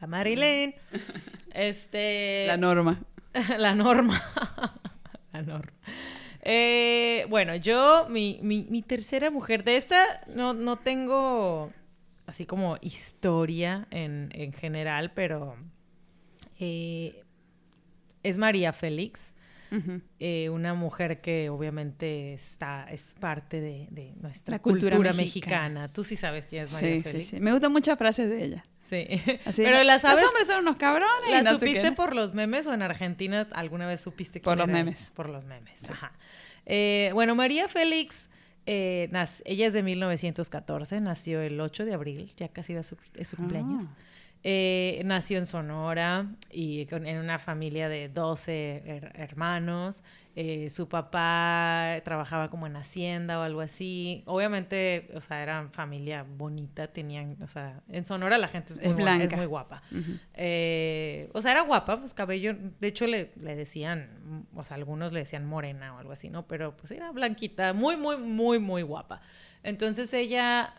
[0.00, 0.74] La Marilyn.
[1.54, 2.44] Este...
[2.46, 3.02] La norma.
[3.58, 4.20] La norma.
[5.32, 5.72] La norma.
[6.42, 11.70] Eh, bueno, yo, mi, mi, mi tercera mujer, de esta no, no tengo
[12.26, 15.56] así como historia en, en general, pero
[16.58, 17.22] eh,
[18.22, 19.31] es María Félix.
[20.18, 25.92] Eh, una mujer que obviamente está, es parte de, de nuestra cultura, mexicana.
[25.92, 28.64] Tú sí sabes quién es María sí, Sí, sí, Me gustan muchas frases de ella.
[28.80, 29.06] Sí.
[29.56, 30.20] Pero las sabes.
[30.20, 31.30] Los hombres son unos cabrones.
[31.30, 35.10] ¿La supiste por los memes o en Argentina alguna vez supiste Por los memes.
[35.14, 35.90] Por los memes.
[35.90, 36.12] Ajá.
[36.66, 38.28] Eh, bueno, María Félix,
[38.66, 39.10] eh,
[39.44, 43.84] ella es de 1914, nació el 8 de abril, ya casi es su, su cumpleaños.
[43.88, 43.94] Ah.
[44.44, 48.82] Eh, nació en Sonora y en una familia de 12
[49.14, 50.02] hermanos.
[50.34, 54.22] Eh, su papá trabajaba como en Hacienda o algo así.
[54.26, 59.04] Obviamente, o sea, eran familia bonita, tenían, o sea, en Sonora la gente es muy,
[59.04, 59.82] es muy guapa.
[60.32, 65.12] Eh, o sea, era guapa, pues cabello, de hecho le, le, decían, o sea, algunos
[65.12, 66.46] le decían morena o algo así, ¿no?
[66.46, 69.20] Pero pues era blanquita, muy, muy, muy, muy guapa.
[69.62, 70.74] Entonces ella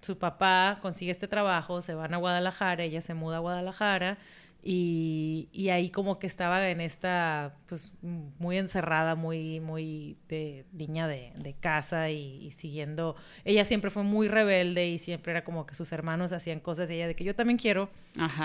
[0.00, 4.18] su papá consigue este trabajo, se van a Guadalajara, ella se muda a Guadalajara
[4.60, 11.08] y, y, ahí como que estaba en esta, pues muy encerrada, muy, muy de niña
[11.08, 13.14] de, de casa y, siguiendo,
[13.44, 16.94] ella siempre fue muy rebelde y siempre era como que sus hermanos hacían cosas y
[16.94, 17.88] ella de que yo también quiero.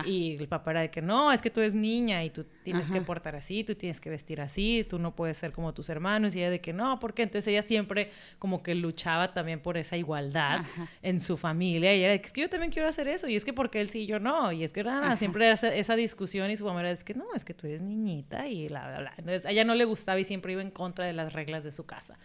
[0.05, 2.91] Y el papá era de que no, es que tú eres niña y tú tienes
[2.91, 6.35] que portar así, tú tienes que vestir así, tú no puedes ser como tus hermanos
[6.35, 9.97] y ella de que no, porque entonces ella siempre como que luchaba también por esa
[9.97, 10.61] igualdad
[11.01, 11.95] en su familia.
[11.95, 13.81] Y ella de que es que yo también quiero hacer eso y es que porque
[13.81, 14.51] él sí y yo no.
[14.51, 17.13] Y es que nada, siempre era esa, esa discusión y su mamá era, es que
[17.13, 19.13] no, es que tú eres niñita y bla, bla, bla.
[19.17, 21.71] Entonces a ella no le gustaba y siempre iba en contra de las reglas de
[21.71, 22.17] su casa.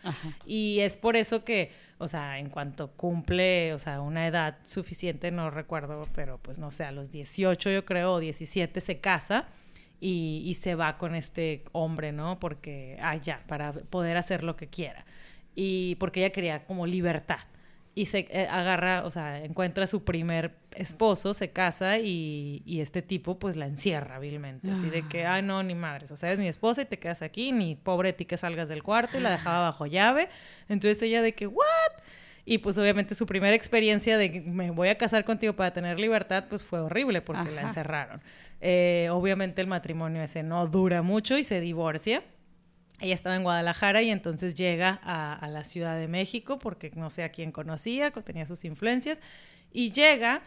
[0.46, 5.30] Y es por eso que, o sea, en cuanto cumple, o sea, una edad suficiente,
[5.30, 9.46] no recuerdo, pero pues no sé, a los 18 yo creo, o 17 se casa.
[10.00, 12.38] Y, y se va con este hombre, ¿no?
[12.38, 15.04] Porque, ah, ya, para poder hacer lo que quiera.
[15.56, 17.40] Y porque ella quería como libertad
[17.98, 22.80] y se eh, agarra, o sea, encuentra a su primer esposo, se casa y, y,
[22.80, 26.30] este tipo pues la encierra vilmente, así de que, ay no, ni madres, o sea,
[26.30, 29.20] es mi esposa y te quedas aquí, ni pobre ti que salgas del cuarto y
[29.20, 30.28] la dejaba bajo llave,
[30.68, 31.64] entonces ella de que, ¿what?
[32.44, 36.44] Y pues obviamente su primera experiencia de me voy a casar contigo para tener libertad,
[36.48, 38.22] pues fue horrible porque la encerraron.
[38.60, 42.22] Eh, obviamente el matrimonio ese no dura mucho y se divorcia.
[43.00, 47.22] Ella estaba en Guadalajara y entonces llega a, la Ciudad de México porque no sé
[47.22, 49.20] a quién conocía, tenía sus influencias,
[49.72, 50.42] y llega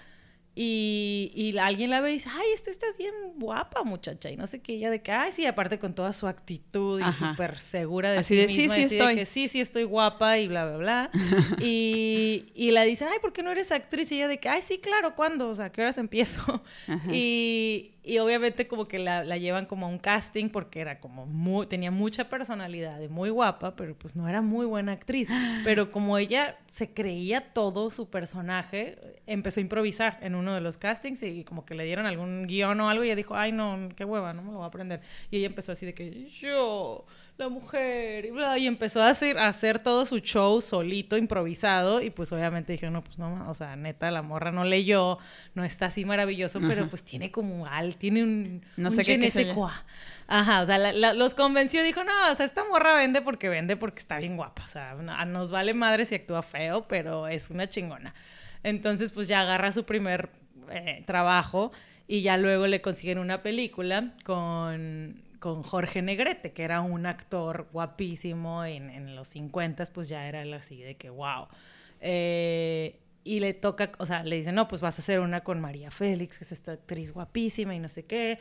[0.53, 4.30] y, y, alguien la ve y dice, ay, esta está bien guapa, muchacha.
[4.30, 7.10] Y no sé qué, ella de que, ay, sí, aparte con toda su actitud y
[7.14, 9.15] súper segura de así sí de, Sí, sí, estoy.
[9.15, 11.11] que sí, sí, estoy guapa y bla, bla, bla.
[11.61, 14.11] y, y la dicen, ay, ¿por qué no eres actriz?
[14.11, 15.48] Y ella de que, ay, sí, claro, ¿cuándo?
[15.48, 16.61] O sea, ¿qué horas empiezo?
[17.14, 21.28] Y, y obviamente como que la, la, llevan como a un casting porque era como
[21.28, 25.28] muy, tenía mucha personalidad y muy guapa, pero pues no era muy buena actriz.
[25.64, 28.98] Pero como ella se creía todo su personaje,
[29.28, 32.80] empezó a improvisar en uno de los castings y como que le dieron algún guion
[32.80, 35.02] o algo y ella dijo, ay no, qué hueva, no me lo voy a aprender.
[35.30, 37.06] Y ella empezó así de que yo
[37.41, 42.01] la mujer y bla, y empezó a hacer, a hacer todo su show solito, improvisado,
[42.01, 45.18] y pues obviamente dije, no, pues no, o sea, neta, la morra no leyó,
[45.55, 49.55] no está así maravilloso, pero pues tiene como al, tiene un, no sé qué, qué
[50.27, 53.99] Ajá, o sea, los convenció, dijo, no, o sea, esta morra vende porque vende porque
[53.99, 54.93] está bien guapa, o sea,
[55.26, 58.13] nos vale madre si actúa feo, pero es una chingona.
[58.63, 60.30] Entonces, pues ya agarra su primer
[60.69, 61.72] eh, trabajo
[62.07, 67.68] y ya luego le consiguen una película con con Jorge Negrete, que era un actor
[67.73, 71.47] guapísimo en, en los 50, pues ya era así de que, wow.
[71.99, 75.59] Eh, y le toca, o sea, le dicen, no, pues vas a hacer una con
[75.59, 78.38] María Félix, que es esta actriz guapísima y no sé qué.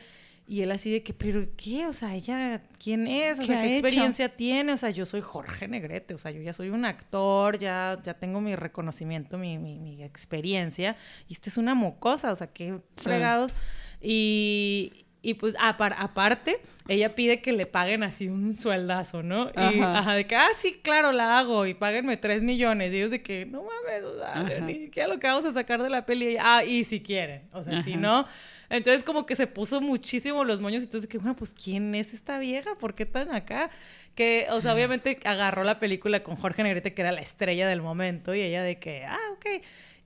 [0.47, 1.87] Y él así de que, pero ¿qué?
[1.87, 3.39] O sea, ella, ¿quién es?
[3.39, 4.71] O sea, ¿qué, experiencia tiene?
[4.73, 8.13] O sea, yo soy Jorge Negrete, o sea, yo ya soy un actor, ya, ya
[8.13, 10.97] tengo mi reconocimiento, mi, mi, mi experiencia.
[11.27, 13.55] Y esta es una mocosa, o sea, qué fregados.
[14.01, 19.51] Y, y pues aparte, ella pide que le paguen así un sueldazo, ¿no?
[19.55, 20.15] Y ajá.
[20.15, 22.91] de que, ah, sí, claro, la hago y páguenme tres millones.
[22.91, 25.83] Y ellos de que, no mames, o sea, ni siquiera lo que vamos a sacar
[25.83, 26.37] de la peli.
[26.39, 28.25] ah, y si quieren, o sea, si no.
[28.69, 30.81] Entonces como que se puso muchísimo los moños.
[30.81, 32.75] Entonces, que, bueno, pues, ¿quién es esta vieja?
[32.79, 33.69] ¿Por qué están acá?
[34.15, 37.81] Que, o sea, obviamente agarró la película con Jorge Negrete, que era la estrella del
[37.81, 39.61] momento, y ella de que, ah, ok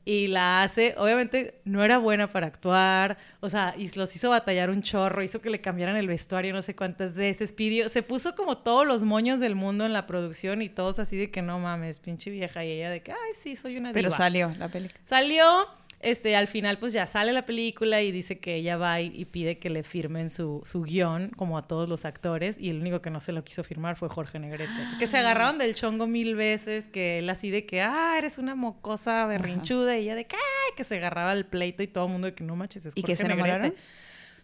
[0.05, 4.69] y la hace, obviamente no era buena para actuar, o sea, y los hizo batallar
[4.69, 8.35] un chorro, hizo que le cambiaran el vestuario no sé cuántas veces, pidió, se puso
[8.35, 11.57] como todos los moños del mundo en la producción y todos así de que no
[11.57, 14.01] mames, pinche vieja, y ella de que, ay, sí, soy una diva.
[14.01, 14.99] Pero salió la película.
[15.03, 15.67] Salió,
[15.99, 19.57] este, al final pues ya sale la película y dice que ella va y, pide
[19.57, 23.09] que le firmen su, su, guion, como a todos los actores, y el único que
[23.09, 24.71] no se lo quiso firmar fue Jorge Negrete.
[24.99, 28.55] Que se agarraron del chongo mil veces, que él así de que, ah, eres una
[28.55, 32.11] mocosa berrinchuda, y ella de que, ay, que se agarraba el pleito y todo el
[32.11, 33.73] mundo de que no manches, es ¿Y que se enamoraron?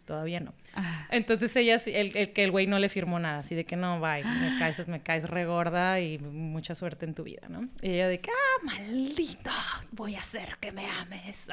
[0.05, 0.53] Todavía no.
[0.73, 1.07] Ah.
[1.09, 3.99] Entonces ella, el, el que el güey no le firmó nada, así de que no,
[3.99, 7.67] bye, me caes, me caes regorda y mucha suerte en tu vida, ¿no?
[7.81, 9.51] Y ella de que, ah, maldito,
[9.91, 11.47] voy a hacer que me ames.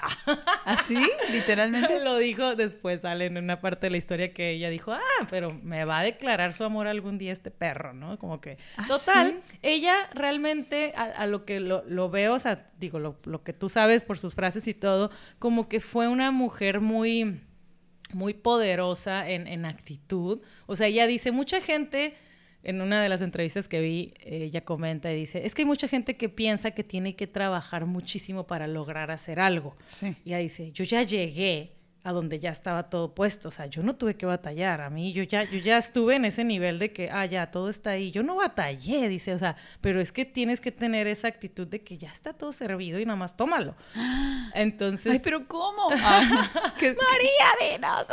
[0.64, 0.98] ¿Así?
[1.32, 2.00] Literalmente.
[2.04, 5.52] Lo dijo después, sale en una parte de la historia que ella dijo, ah, pero
[5.62, 8.18] me va a declarar su amor algún día este perro, ¿no?
[8.18, 9.58] Como que, ¿Ah, total, sí?
[9.62, 13.52] ella realmente, a, a lo que lo, lo veo, o sea, digo, lo, lo que
[13.52, 17.40] tú sabes por sus frases y todo, como que fue una mujer muy,
[18.12, 20.40] muy poderosa en, en actitud.
[20.66, 22.14] O sea, ella dice, mucha gente...
[22.64, 25.66] En una de las entrevistas que vi, eh, ella comenta y dice, es que hay
[25.66, 29.76] mucha gente que piensa que tiene que trabajar muchísimo para lograr hacer algo.
[29.84, 30.16] Sí.
[30.24, 31.77] Y ella dice, yo ya llegué
[32.08, 35.12] a donde ya estaba todo puesto, o sea, yo no tuve que batallar, a mí
[35.12, 38.10] yo ya, yo ya estuve en ese nivel de que, ah, ya, todo está ahí,
[38.10, 41.82] yo no batallé, dice, o sea, pero es que tienes que tener esa actitud de
[41.82, 43.74] que ya está todo servido y nada más tómalo.
[44.54, 45.90] Entonces, Ay, pero ¿cómo?
[46.00, 48.06] Ah, que- María, dinos.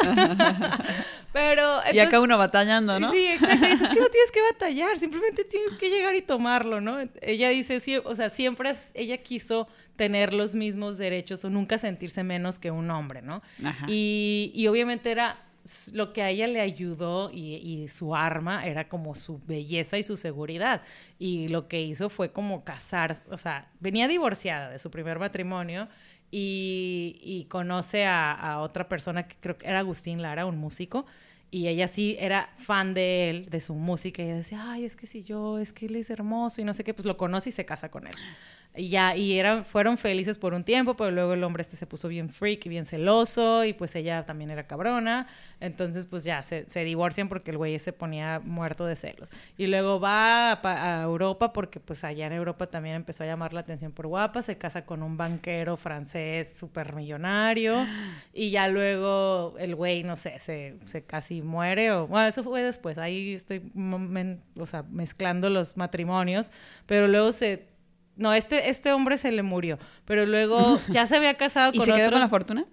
[1.32, 3.12] pero, y acá uno batallando, ¿no?
[3.12, 3.66] Sí, exacto.
[3.66, 6.98] Dice, es que no tienes que batallar, simplemente tienes que llegar y tomarlo, ¿no?
[7.22, 12.24] Ella dice, sí, o sea, siempre ella quiso tener los mismos derechos o nunca sentirse
[12.24, 13.42] menos que un hombre, ¿no?
[13.64, 13.86] Ajá.
[13.90, 15.42] Y, y obviamente era
[15.94, 20.04] lo que a ella le ayudó y, y su arma era como su belleza y
[20.04, 20.82] su seguridad.
[21.18, 25.88] Y lo que hizo fue como casar, o sea, venía divorciada de su primer matrimonio
[26.30, 31.06] y, y conoce a, a otra persona que creo que era Agustín Lara, un músico.
[31.52, 34.96] Y ella sí era fan de él, de su música, y ella decía, ay, es
[34.96, 37.50] que si yo, es que él es hermoso y no sé qué, pues lo conoce
[37.50, 38.14] y se casa con él.
[38.76, 41.86] Y ya, y eran, fueron felices por un tiempo, pero luego el hombre este se
[41.88, 45.28] puso bien freak y bien celoso, y pues ella también era cabrona.
[45.60, 49.30] Entonces, pues ya, se, se divorcian porque el güey se ponía muerto de celos.
[49.58, 53.54] Y luego va a, a Europa porque pues allá en Europa también empezó a llamar
[53.54, 57.86] la atención por guapa, se casa con un banquero francés súper millonario,
[58.34, 62.62] y ya luego el güey, no sé, se, se casi muere, o bueno, eso fue
[62.62, 63.72] después, ahí estoy
[64.58, 66.52] o sea, mezclando los matrimonios,
[66.86, 67.75] pero luego se...
[68.16, 71.86] No, este, este hombre se le murió, pero luego ya se había casado ¿Y con
[71.86, 72.66] se quedó con la fortuna?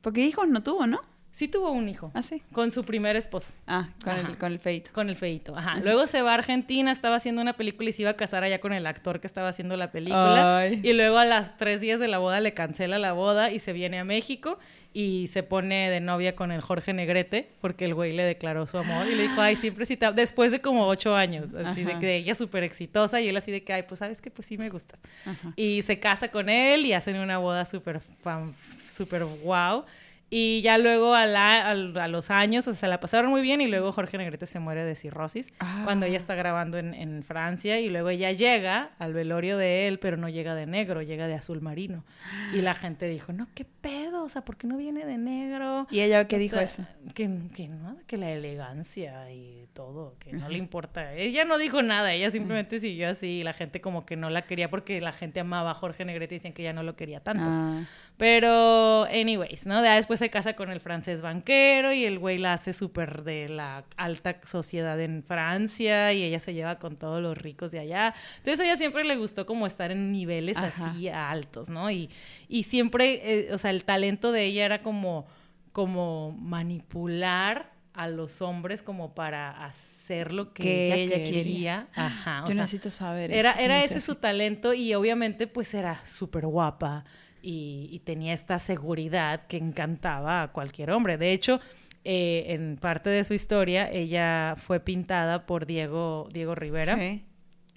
[0.00, 1.00] Porque hijos no tuvo, ¿no?
[1.32, 2.10] Sí tuvo un hijo.
[2.14, 2.42] Ah, sí.
[2.52, 3.50] Con su primer esposo.
[3.66, 4.28] Ah, con Ajá.
[4.28, 4.90] el, con el feito.
[4.92, 5.56] Con el feito.
[5.56, 5.76] Ajá.
[5.76, 8.60] Luego se va a Argentina, estaba haciendo una película y se iba a casar allá
[8.60, 10.58] con el actor que estaba haciendo la película.
[10.58, 10.80] Ay.
[10.82, 13.72] Y luego a las tres días de la boda le cancela la boda y se
[13.72, 14.58] viene a México
[14.92, 18.78] y se pone de novia con el Jorge Negrete porque el güey le declaró su
[18.78, 20.10] amor y le dijo, ay, siempre sí te...
[20.12, 23.62] Después de como ocho años, así de que ella súper exitosa y él así de
[23.62, 25.00] que, ay, pues sabes que pues sí me gustas.
[25.54, 28.52] Y se casa con él y hacen una boda súper fan,
[28.88, 29.84] súper wow.
[30.32, 33.60] Y ya luego a, la- al- a los años, o sea, la pasaron muy bien
[33.60, 35.82] y luego Jorge Negrete se muere de cirrosis Ah.
[35.84, 39.98] cuando ella está grabando en, en Francia y luego ella llega al velorio de él,
[39.98, 42.04] pero no llega de negro, llega de azul marino.
[42.54, 44.22] Y la gente dijo, no, ¿qué pedo?
[44.22, 45.88] O sea, ¿por qué no viene de negro?
[45.90, 46.86] ¿Y ella qué O dijo sea, eso?
[47.12, 51.12] Que, que no, que la elegancia y todo, que no le importa.
[51.14, 54.42] Ella no dijo nada, ella simplemente siguió así y la gente como que no la
[54.42, 57.18] quería porque la gente amaba a Jorge Negrete y dicen que ya no lo quería
[57.20, 57.44] tanto.
[57.48, 57.82] Ah.
[58.16, 59.82] Pero, anyways, ¿no?
[59.82, 63.48] Ya después se casa con el francés banquero y el güey la hace súper de
[63.48, 68.14] la alta sociedad en Francia y ella se lleva con todos los ricos de allá.
[68.36, 70.90] Entonces a ella siempre le gustó como estar en niveles Ajá.
[70.90, 71.90] así altos, ¿no?
[71.90, 72.08] Y,
[72.48, 75.26] y siempre, eh, o sea, el talento de ella era como,
[75.72, 81.88] como manipular a los hombres como para hacer lo que, Que ella, ella quería.
[81.96, 85.74] o Yo sea, necesito saber era, eso, era se ese su talento y obviamente pues
[85.74, 87.04] era súper guapa
[87.42, 91.16] y, y tenía esta seguridad que encantaba a cualquier hombre.
[91.18, 91.60] De hecho,
[92.04, 97.22] eh, en parte de su historia, ella fue pintada por Diego, Diego Rivera Sí.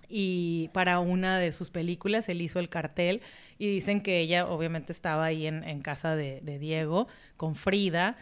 [0.07, 3.21] y para una de sus películas él hizo el cartel
[3.57, 7.07] y dicen que ella obviamente estaba ahí en, en casa de, de Diego
[7.37, 8.15] con Frida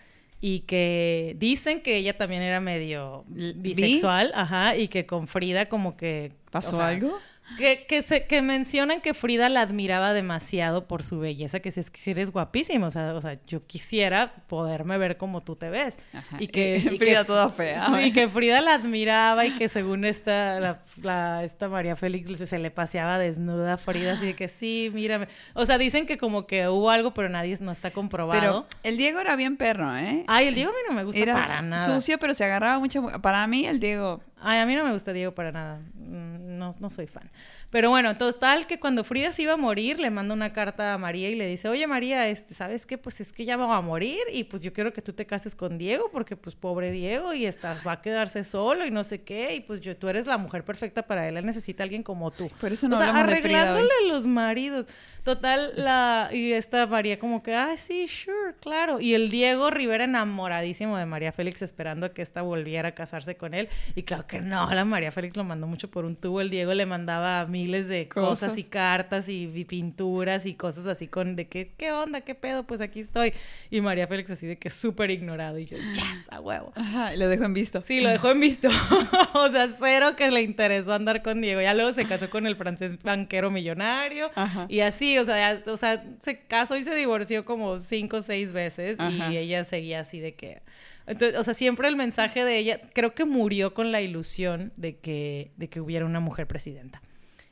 [0.44, 5.96] y que dicen que ella también era medio bisexual, ajá, y que con Frida como
[5.96, 6.32] que...
[6.50, 7.16] ¿Pasó o sea, algo?
[7.58, 11.80] Que, que, se, que mencionan que Frida la admiraba demasiado por su belleza, que si
[11.80, 15.70] es que eres guapísima, o sea, o sea, yo quisiera poderme ver como tú te
[15.70, 15.98] ves.
[16.14, 16.38] Ajá.
[16.40, 17.88] Y que, y Frida que- toda fea.
[18.02, 22.46] Sí, que Frida la admiraba y que según esta, la, la- esta María Félix se,
[22.46, 25.28] se le paseaba desnuda a Frida, así de que sí, mírame.
[25.54, 28.40] O sea, dicen que como que hubo algo, pero nadie no está comprobado.
[28.40, 30.24] Pero el Diego era bien perro, ¿eh?
[30.28, 31.86] Ay, el Diego a mí no me gusta Era para nada.
[31.86, 33.04] sucio, pero se agarraba mucho.
[33.22, 34.22] Para mí, el Diego.
[34.44, 35.80] Ay, a mí no me gusta Diego para nada.
[35.96, 37.30] Mm, No, no soy fan.
[37.72, 40.98] Pero bueno, total que cuando Frida se iba a morir, le manda una carta a
[40.98, 42.98] María y le dice, oye María, este, ¿sabes qué?
[42.98, 45.56] Pues es que ya va a morir y pues yo quiero que tú te cases
[45.56, 49.22] con Diego porque pues pobre Diego y estás, va a quedarse solo y no sé
[49.22, 52.04] qué y pues yo, tú eres la mujer perfecta para él, él necesita a alguien
[52.04, 52.52] como tú.
[52.60, 54.86] Por eso no o sea, de Frida arreglándole los maridos.
[55.24, 59.00] Total, la, y esta María como que, ay, sí, sure, claro.
[59.00, 63.36] Y el Diego Rivera enamoradísimo de María Félix, esperando a que esta volviera a casarse
[63.36, 63.70] con él.
[63.94, 66.42] Y claro que no, la María Félix lo mandó mucho por un tubo.
[66.42, 68.58] El Diego le mandaba miles de cosas, Cosas.
[68.58, 72.22] y cartas y, y pinturas y cosas así con de que, ¿qué onda?
[72.22, 72.64] ¿Qué pedo?
[72.66, 73.34] Pues aquí estoy.
[73.70, 75.60] Y María Félix así de que súper ignorado.
[75.60, 76.72] Y yo, yes, a huevo.
[76.76, 77.82] Ajá, y lo dejo en visto.
[77.82, 78.68] Sí, lo dejó en visto.
[79.34, 81.62] o sea, cero que le interesó andar con Diego.
[81.62, 84.30] Ya luego se casó con el francés banquero millonario.
[84.36, 84.66] Ajá.
[84.70, 88.22] Y así, o sea, ya- o sea, se casó y se divorció como cinco o
[88.22, 89.00] seis veces.
[89.00, 89.32] Ajá.
[89.32, 90.62] Y ella seguía así de que.
[91.08, 94.98] Entonces, o sea, siempre el mensaje de ella, creo que murió con la ilusión de
[94.98, 97.02] que, de que hubiera una mujer presidenta.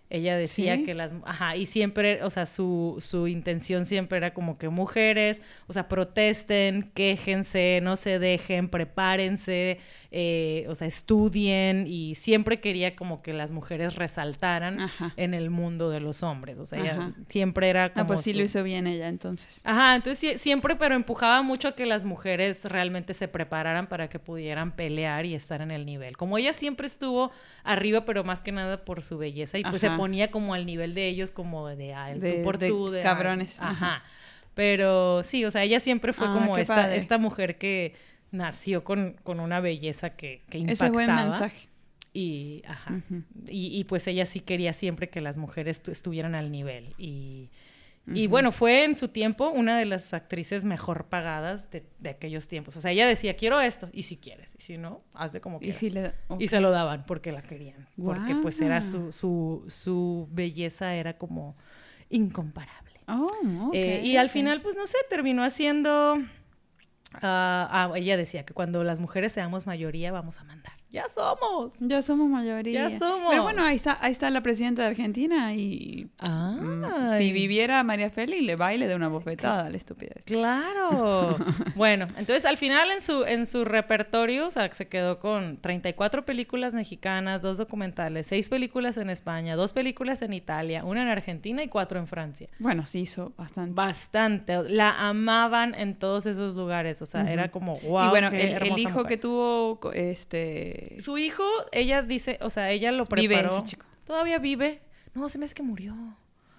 [0.10, 0.86] Ella decía ¿Sí?
[0.86, 1.14] que las...
[1.23, 5.88] Ajá, y siempre, o sea, su, su intención siempre era como que mujeres, o sea,
[5.88, 9.80] protesten, quéjense, no se dejen, prepárense,
[10.11, 15.14] eh, o sea, estudien y siempre quería como que las mujeres resaltaran Ajá.
[15.18, 16.57] en el mundo de los hombres.
[16.57, 18.06] O sea, ella siempre era como...
[18.06, 19.61] Ah, pues sí su- lo hizo bien ella entonces.
[19.64, 24.10] Ajá, entonces sie- siempre, pero empujaba mucho a que las mujeres realmente se prepararan para
[24.10, 26.18] que pudieran pelear y estar en el nivel.
[26.18, 27.31] Como ella siempre estuvo
[27.64, 30.95] arriba, pero más que nada por su belleza, y pues se ponía como al nivel
[30.95, 33.02] de ellos, como de, ah, el De- tú por de tú, de...
[33.02, 33.60] cabrones.
[33.60, 33.69] Ajá.
[33.69, 34.03] Ajá.
[34.56, 36.98] Pero sí, o sea, ella siempre fue Ah, como qué esta, padre.
[36.98, 37.94] esta mujer que
[38.31, 40.88] nació con, con una belleza que, que impactaba.
[40.88, 41.69] Ese buen mensaje.
[42.14, 42.99] Y, ajá.
[43.47, 46.93] Y, y, pues ella sí quería siempre que las mujeres tu- estuvieran al nivel.
[46.97, 47.49] Y,
[48.11, 52.47] y bueno, fue en su tiempo una de las actrices mejor pagadas de, de aquellos
[52.47, 52.76] tiempos.
[52.76, 55.65] O sea, ella decía, quiero esto, y si quieres, y si no, hazle como Y
[55.65, 55.77] quieras.
[55.80, 56.14] sí le...
[56.39, 57.88] Y se lo daban porque la querían.
[57.95, 61.56] Porque pues era su, su, su belleza era como
[62.10, 62.89] incomparable.
[63.07, 66.18] Oh, Eh, y al final, pues no sé, terminó haciendo...
[67.14, 70.78] ah, ah, ella decía que cuando las mujeres seamos mayoría vamos a mandar.
[70.91, 71.76] Ya somos.
[71.80, 72.90] Ya somos mayoría.
[72.90, 73.30] Ya somos.
[73.30, 77.18] Pero bueno, ahí está, ahí está la presidenta de Argentina y Ay.
[77.18, 80.24] si viviera María Félix le baile de una bofetada a la estupidez.
[80.26, 81.38] Claro.
[81.76, 86.26] bueno, entonces al final en su, en su repertorio, o sea, se quedó con 34
[86.26, 91.61] películas mexicanas, dos documentales, seis películas en España, dos películas en Italia, una en Argentina
[91.61, 92.49] y cuatro en Francia.
[92.57, 93.74] Bueno, sí hizo bastante.
[93.74, 94.70] Bastante.
[94.70, 97.02] La amaban en todos esos lugares.
[97.02, 98.07] O sea, era como, wow.
[98.07, 99.06] y bueno, qué el, hijo mujer".
[99.07, 99.94] que tuvo, co-
[100.80, 101.01] este...
[101.01, 103.57] Su hijo, ella dice, o sea, ella lo Vive preparó.
[103.57, 103.85] ese chico.
[104.06, 104.81] Todavía vive.
[105.14, 105.95] No, se me hace que murió.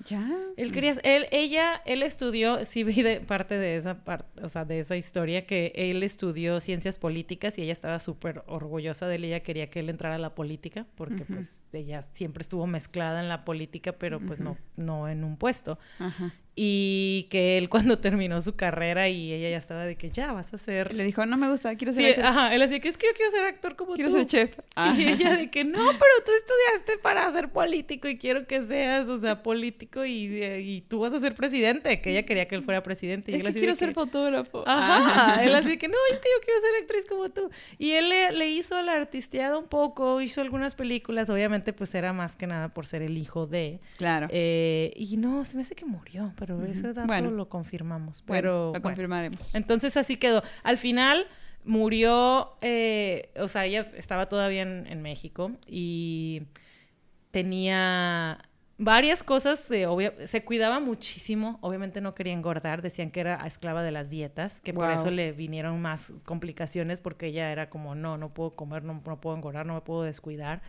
[0.07, 0.27] Ya.
[0.57, 4.65] Él quería, él, ella, él estudió, sí vi de parte de esa parte, o sea,
[4.65, 9.25] de esa historia, que él estudió ciencias políticas y ella estaba súper orgullosa de él,
[9.27, 13.29] ella quería que él entrara a la política, porque pues ella siempre estuvo mezclada en
[13.29, 15.79] la política, pero pues no, no en un puesto.
[15.99, 16.33] Ajá.
[16.57, 20.53] Y que él cuando terminó su carrera y ella ya estaba de que ya vas
[20.53, 20.95] a ser...
[20.95, 22.27] Le dijo, no me gusta, quiero ser Sí, actriz.
[22.27, 24.17] ajá, él así que es que yo quiero ser actor como Quiero tú.
[24.17, 24.59] ser chef.
[24.71, 24.95] Y Ajá.
[25.01, 29.19] ella de que no, pero tú estudiaste para ser político y quiero que seas, o
[29.19, 32.83] sea, político y, y tú vas a ser presidente, que ella quería que él fuera
[32.83, 33.31] presidente.
[33.31, 34.65] Y Es él que así quiero de ser que- fotógrafo.
[34.67, 37.51] Ajá, él así que no, es que yo quiero ser actriz como tú.
[37.79, 42.13] Y él le, le hizo la artisteada un poco, hizo algunas películas, obviamente pues era
[42.13, 43.81] más que nada por ser el hijo de...
[43.99, 44.29] Claro.
[44.31, 46.65] Eh, y no, se me hace que murió, pero Ujú.
[46.67, 47.31] ese dato Bueno.
[47.31, 48.25] lo confirmamos.
[48.27, 48.83] Bueno, Pero bueno.
[48.83, 49.55] confirmaremos.
[49.55, 50.43] Entonces así quedó.
[50.65, 51.27] Al final
[51.65, 56.43] murió, eh, o sea, ella estaba todavía en, en México y
[57.31, 58.39] tenía
[58.79, 63.83] varias cosas, de obvia- se cuidaba muchísimo, obviamente no quería engordar, decían que era esclava
[63.83, 68.17] de las dietas, que por eso le vinieron más complicaciones porque ella era como, no,
[68.17, 70.63] no puedo comer, no, no puedo engordar, no me puedo descuidar.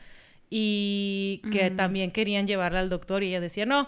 [0.49, 1.75] Y que Mm.
[1.77, 3.87] también querían llevarla al doctor y ella decía, no,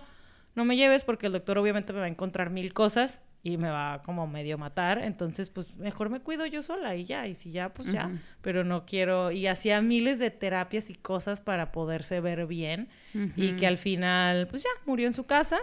[0.56, 3.70] no me lleves porque el doctor obviamente me va a encontrar mil cosas y me
[3.70, 7.52] va como medio matar, entonces pues mejor me cuido yo sola y ya, y si
[7.52, 8.10] ya, pues ya,
[8.42, 12.88] pero no quiero, y hacía miles de terapias y cosas para poderse ver bien
[13.36, 15.60] y que al final pues ya murió en su casa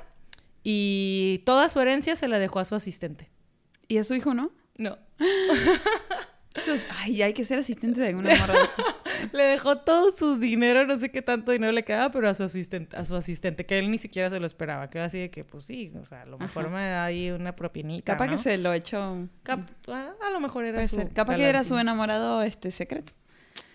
[0.62, 3.30] y toda su herencia se la dejó a su asistente.
[3.88, 4.52] ¿Y a su hijo no?
[4.76, 4.98] No,
[7.00, 8.54] Ay, hay que ser asistente de alguna morra.
[9.32, 12.42] Le dejó todo su dinero, no sé qué tanto dinero le quedaba, pero a su
[12.44, 15.30] asistente, a su asistente, que él ni siquiera se lo esperaba, que era así de
[15.30, 16.74] que pues sí, o sea, a lo mejor Ajá.
[16.76, 18.32] me da ahí una propinita, Capaz ¿no?
[18.32, 19.28] que se lo echó.
[19.42, 21.10] Cap- a, a lo mejor era Puede su ser.
[21.12, 23.12] Capaz que era su enamorado este secreto.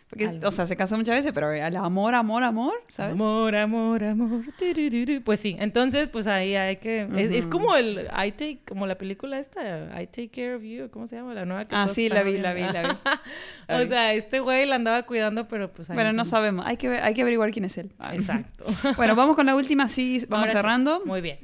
[0.10, 0.48] Porque, Algo.
[0.48, 3.14] o sea, se casó muchas veces, pero el amor, amor, amor, ¿sabes?
[3.14, 4.44] Amor, amor, amor.
[5.24, 7.08] Pues sí, entonces pues ahí hay que...
[7.18, 9.62] es, es como el I Take, como la película esta,
[10.00, 11.34] I Take Care of You, ¿cómo se llama?
[11.34, 12.98] La nueva que Ah, sí, la vi, la vi, la vi.
[13.68, 16.66] La o sea, este güey la andaba cuidando, pero pues ahí Bueno, no sabemos.
[16.68, 17.92] Hay que, ver- hay que averiguar quién es él.
[18.14, 18.64] Exacto.
[18.98, 20.58] Bueno, vamos con la última, sí, vamos Ahora sí.
[20.58, 21.02] cerrando.
[21.06, 21.40] Muy bien.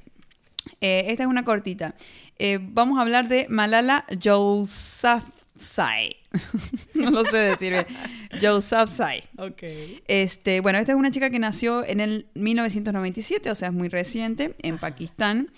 [0.80, 1.96] Eh, esta es una cortita.
[2.38, 5.41] Eh, vamos a hablar de Malala Yousafzai.
[6.94, 7.86] no lo sé decir bien.
[8.42, 9.24] Yousafzai.
[9.38, 9.64] Ok.
[10.08, 13.90] Este, bueno, esta es una chica que nació en el 1997, o sea, es muy
[13.90, 15.50] reciente, en Pakistán.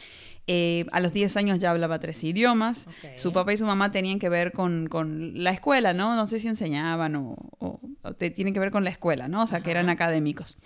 [0.45, 2.88] Eh, a los 10 años ya hablaba tres idiomas.
[3.15, 6.15] Su papá y su mamá tenían que ver con, con la escuela, ¿no?
[6.15, 9.43] No sé si enseñaban o, o- o te, tienen que ver con la escuela, ¿no?
[9.43, 10.57] O sea, que eran académicos.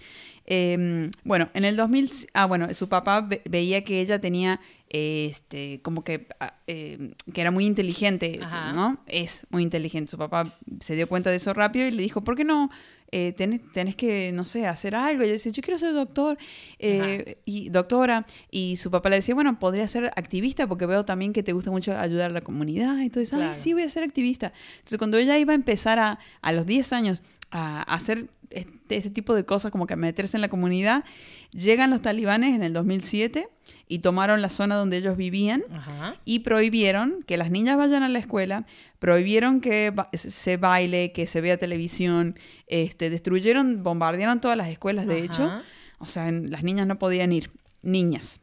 [0.47, 4.59] Eh, bueno, en el 2000, ah, bueno, su papá ve- veía que ella tenía,
[4.89, 8.71] eh, este, como que, ah, eh, que era muy inteligente, Ajá.
[8.73, 8.97] ¿no?
[9.07, 10.09] Es muy inteligente.
[10.09, 12.69] Su papá se dio cuenta de eso rápido y le dijo, ¿por qué no?
[13.11, 15.21] eh, tenés, tenés que, no sé, hacer algo.
[15.23, 16.37] Y ella dice, yo quiero ser doctor
[16.79, 18.25] eh, y doctora.
[18.51, 21.71] Y su papá le decía, bueno, podría ser activista porque veo también que te gusta
[21.71, 23.37] mucho ayudar a la comunidad eso.
[23.37, 23.53] Claro.
[23.53, 24.51] Ay, sí, voy a ser activista.
[24.79, 27.21] Entonces, cuando ella iba a empezar a, a los 10 años
[27.51, 31.03] a, hacer este, este tipo de cosas, como que a meterse en la comunidad,
[31.51, 33.49] llegan los talibanes en el 2007
[33.89, 36.15] y tomaron la zona donde ellos vivían Ajá.
[36.25, 38.65] y prohibieron que las niñas vayan a la escuela,
[38.99, 42.35] prohibieron que ba- se baile, que se vea televisión,
[42.67, 45.61] este, destruyeron, bombardearon todas las escuelas, de hecho.
[45.99, 47.51] O sea, en- las niñas no podían ir,
[47.81, 48.39] niñas.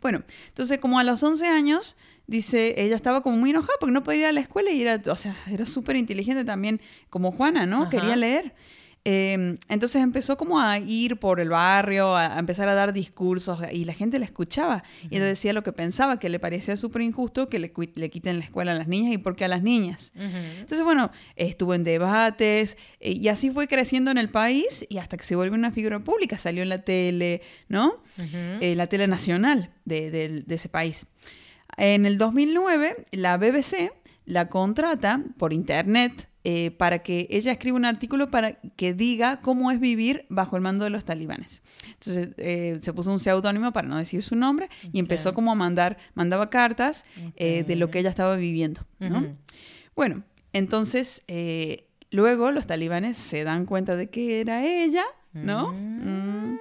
[0.00, 4.02] Bueno, entonces como a los 11 años, dice, ella estaba como muy enojada porque no
[4.02, 6.80] podía ir a la escuela y era, o sea, era súper inteligente también
[7.10, 7.82] como Juana, ¿no?
[7.82, 7.90] Ajá.
[7.90, 8.54] Quería leer.
[9.06, 13.58] Eh, entonces empezó como a ir por el barrio, a, a empezar a dar discursos
[13.70, 14.82] y la gente la escuchaba.
[15.10, 18.38] Y ella decía lo que pensaba, que le parecía súper injusto que le, le quiten
[18.38, 20.10] la escuela a las niñas y por qué a las niñas.
[20.16, 20.24] Ujú.
[20.60, 25.18] Entonces, bueno, estuvo en debates eh, y así fue creciendo en el país y hasta
[25.18, 28.02] que se volvió una figura pública, salió en la tele, ¿no?
[28.18, 28.36] Ujú.
[28.62, 31.06] Eh, la tele nacional de, de- de ese país.
[31.76, 33.92] En el 2009, la BBC
[34.26, 39.70] la contrata por internet eh, para que ella escriba un artículo para que diga cómo
[39.70, 41.62] es vivir bajo el mando de los talibanes.
[41.86, 45.54] Entonces eh, se puso un seudónimo para no decir su nombre y empezó como a
[45.54, 47.04] mandar, mandaba cartas
[47.36, 48.82] eh, de lo que ella estaba viviendo.
[49.96, 50.22] Bueno,
[50.52, 51.22] entonces
[52.10, 55.72] luego los talibanes se dan cuenta de que era ella, ¿no?
[55.72, 56.58] Mm.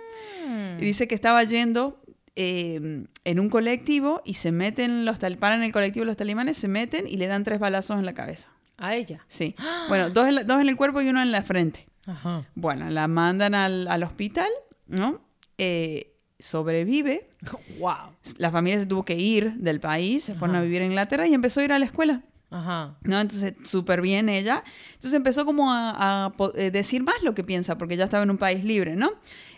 [0.80, 2.02] Y dice que estaba yendo
[2.36, 6.68] eh, en un colectivo y se meten los tal paran el colectivo los talibanes, se
[6.68, 8.50] meten y le dan tres balazos en la cabeza.
[8.78, 9.24] A ella.
[9.28, 9.56] Sí.
[9.90, 11.88] Bueno, dos en, la- dos en el cuerpo y uno en la frente.
[12.06, 12.46] Ajá.
[12.56, 14.50] Bueno, la mandan al, al hospital,
[14.88, 15.22] ¿no?
[15.58, 17.30] Eh, sobrevive.
[17.80, 18.16] Wow.
[18.38, 20.62] La familia se tuvo que ir del país, se fueron Ajá.
[20.62, 22.22] a vivir a Inglaterra y empezó a ir a la escuela.
[22.50, 22.98] Ajá.
[23.02, 23.20] ¿no?
[23.20, 24.64] Entonces, súper bien ella.
[24.94, 25.94] Entonces empezó como a,
[26.28, 29.12] a eh, decir más lo que piensa, porque ya estaba en un país libre, ¿no?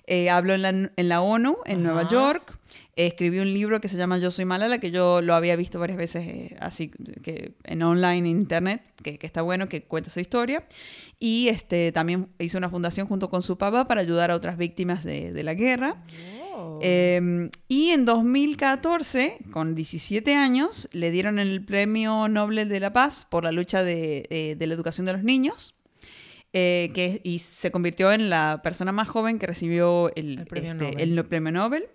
[0.08, 2.10] Eh, habló en la, en la ONU, en Nueva Ajá.
[2.10, 2.58] York.
[2.96, 5.80] Eh, escribió un libro que se llama Yo soy Malala, que yo lo había visto
[5.80, 6.90] varias veces eh, así
[7.24, 10.66] que en online, en internet, que, que está bueno, que cuenta su historia.
[11.20, 15.04] Y este, también hizo una fundación junto con su papá para ayudar a otras víctimas
[15.04, 16.04] de, de la guerra.
[16.54, 16.80] Wow.
[16.82, 23.26] Eh, y en 2014, con 17 años, le dieron el Premio Nobel de la Paz
[23.30, 25.76] por la lucha de, eh, de la educación de los niños.
[26.54, 30.72] eh, que, y se convirtió en la persona más joven que recibió el, El premio
[30.72, 31.02] este, Nobel.
[31.02, 31.86] el no- premio Nobel.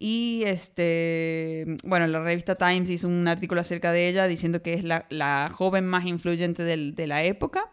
[0.00, 4.84] Y este, bueno, la revista Times hizo un artículo acerca de ella diciendo que es
[4.84, 7.68] la, la joven más influyente del- de la época.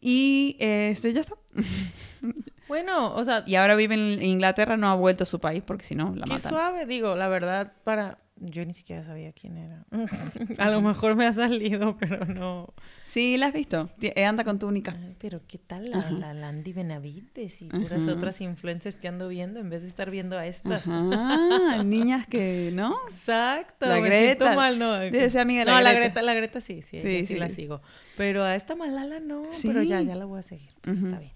[0.00, 1.34] Y este, ya está.
[2.68, 5.84] Bueno, o sea, Y ahora vive en Inglaterra, no ha vuelto a su país porque
[5.84, 6.50] si no la qué matan.
[6.50, 8.18] suave, digo, la verdad, para...
[8.38, 9.86] Yo ni siquiera sabía quién era.
[10.58, 12.74] A lo mejor me ha salido, pero no.
[13.02, 13.88] Sí, la has visto.
[14.02, 14.94] Eh, Anda con túnica.
[15.00, 18.12] Ay, pero ¿qué tal la, la Landy Benavides y puras Ajá.
[18.12, 20.86] otras influencers que ando viendo en vez de estar viendo a estas?
[20.86, 22.94] Ajá, niñas que, ¿no?
[23.10, 23.86] Exacto.
[23.86, 24.54] La Greta.
[24.54, 24.92] mal, no.
[24.92, 25.98] Amiga de no, la la Greta.
[26.08, 27.36] Greta, la Greta sí, sí, Sí, sí, sí.
[27.36, 27.80] la sigo.
[28.18, 29.68] Pero a esta Malala no, Sí.
[29.68, 30.70] pero ya, ya la voy a seguir.
[30.82, 31.32] Pues está bien.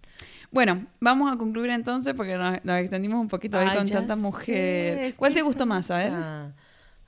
[0.50, 4.16] Bueno, vamos a concluir entonces porque nos, nos extendimos un poquito ahí Ay, con tanta
[4.16, 4.98] sé, mujer.
[4.98, 5.90] es ¿Cuál que te gustó más?
[5.90, 6.12] A ver.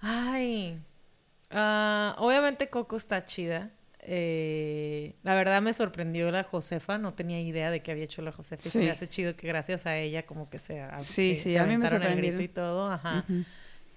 [0.02, 0.78] Ay.
[1.50, 3.70] ah, obviamente Coco está chida.
[4.04, 8.32] Eh, la verdad me sorprendió la Josefa, no tenía idea de que había hecho la
[8.32, 8.84] Josefa y se Sí.
[8.84, 11.64] me hace chido que gracias a ella como que se Sí, se- sí, se a
[11.64, 13.24] mí me grito y todo, ajá.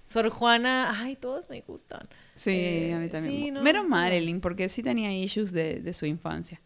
[0.08, 2.08] Sor Juana, ay, todos me gustan.
[2.36, 3.34] Sí, Eh, a mí también.
[3.46, 3.90] sí, no, Menos todas.
[3.90, 6.60] Marilyn, porque sí tenía issues de, de su infancia.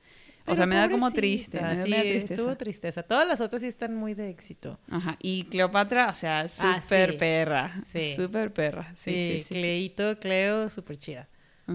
[0.51, 2.35] O sea, me da como triste, me da, sí, me da tristeza.
[2.35, 3.03] Estuvo tristeza.
[3.03, 4.79] Todas las otras sí están muy de éxito.
[4.91, 5.17] Ajá.
[5.23, 7.17] Y Cleopatra, o sea, Ah, súper sí.
[7.19, 7.83] perra.
[7.91, 8.15] Sí.
[8.17, 8.93] Súper perra.
[8.97, 9.55] Sí, Sí.
[9.55, 11.29] Cleito, Cleo, súper chida.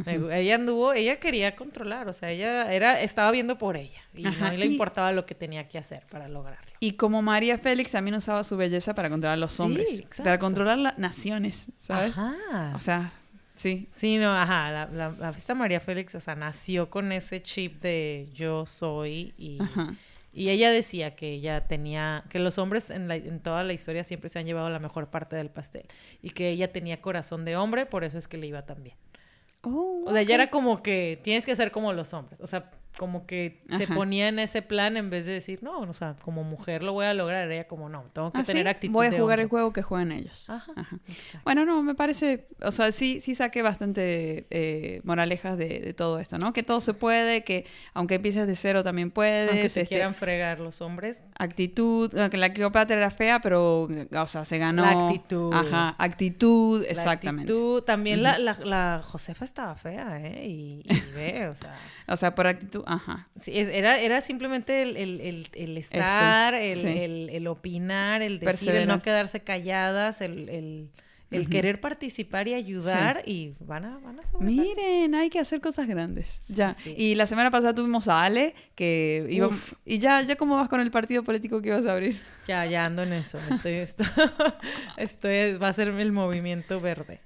[0.06, 4.52] Ella anduvo, ella quería controlar, o sea, ella era, estaba viendo por ella y Ajá,
[4.52, 6.70] no le y- importaba lo que tenía que hacer para lograrlo.
[6.82, 9.90] Y como María Félix también usaba su belleza para controlar a los Sí, hombres.
[10.02, 10.24] exacto.
[10.24, 12.10] Para controlar las naciones, ¿sabes?
[12.18, 12.74] Ajá.
[12.76, 13.14] O sea,
[13.56, 13.88] sí.
[13.92, 17.82] sí, no, ajá, la, la, la fiesta María Félix, o sea, nació con ese chip
[17.82, 19.96] de yo soy y, Ajá.
[20.34, 24.04] y ella decía que ella tenía, que los hombres en, la- en toda la historia
[24.04, 25.86] siempre se han llevado la mejor parte del pastel
[26.22, 28.96] y que ella tenía corazón de hombre, por eso es que le iba tan bien.
[29.64, 30.28] Oh, O sea, ok.
[30.28, 32.40] ya era como que tienes que ser como los hombres.
[32.42, 35.94] O sea, como que se ponía en ese plan en vez de decir, no, o
[35.94, 37.52] sea, como mujer lo voy a lograr.
[37.52, 38.70] Era como, no, tengo que Ah, tener ¿sí?
[38.70, 38.94] actitud.
[38.94, 40.50] Voy a de jugar el juego que juegan ellos.
[40.50, 40.74] Ajá.
[41.44, 46.20] Bueno, no, me parece, o sea, sí, sí saqué bastante eh, moralejas de, de todo
[46.20, 46.54] esto, ¿no?
[46.54, 49.52] Que todo se puede, que aunque empieces de cero también puedes.
[49.52, 51.22] Aunque se este, quieran fregar los hombres.
[51.38, 54.84] Actitud, que la Cleopatra era fea, pero, o sea, se ganó.
[54.84, 55.54] La actitud.
[55.54, 57.52] Ajá, actitud, la exactamente.
[57.52, 57.84] actitud.
[57.84, 60.48] También la, la, la Josefa estaba fea, ¿eh?
[60.48, 61.76] Y, y ve, o sea...
[62.08, 63.28] O sea, por actitud, ajá.
[63.40, 66.88] Sí, era, era simplemente el, el, el, el estar, el, sí.
[66.88, 68.88] el, el opinar, el decir, el Perseverar.
[68.88, 70.90] no quedarse calladas, el, el,
[71.32, 71.50] el Ujú.
[71.50, 74.24] querer participar y ayudar y van a, van a.
[74.40, 76.44] Miren, hay que hacer cosas grandes.
[76.48, 76.74] Ya.
[76.74, 76.94] Sí.
[76.96, 79.50] Y la semana pasada tuvimos a Ale, que iba...
[79.86, 82.22] Y ya, ya cómo vas con el partido político que ibas a abrir.
[82.48, 83.40] Ya, ya ando en eso.
[83.50, 84.06] Estoy, estoy,
[84.98, 87.22] estoy, va a ser el movimiento verde.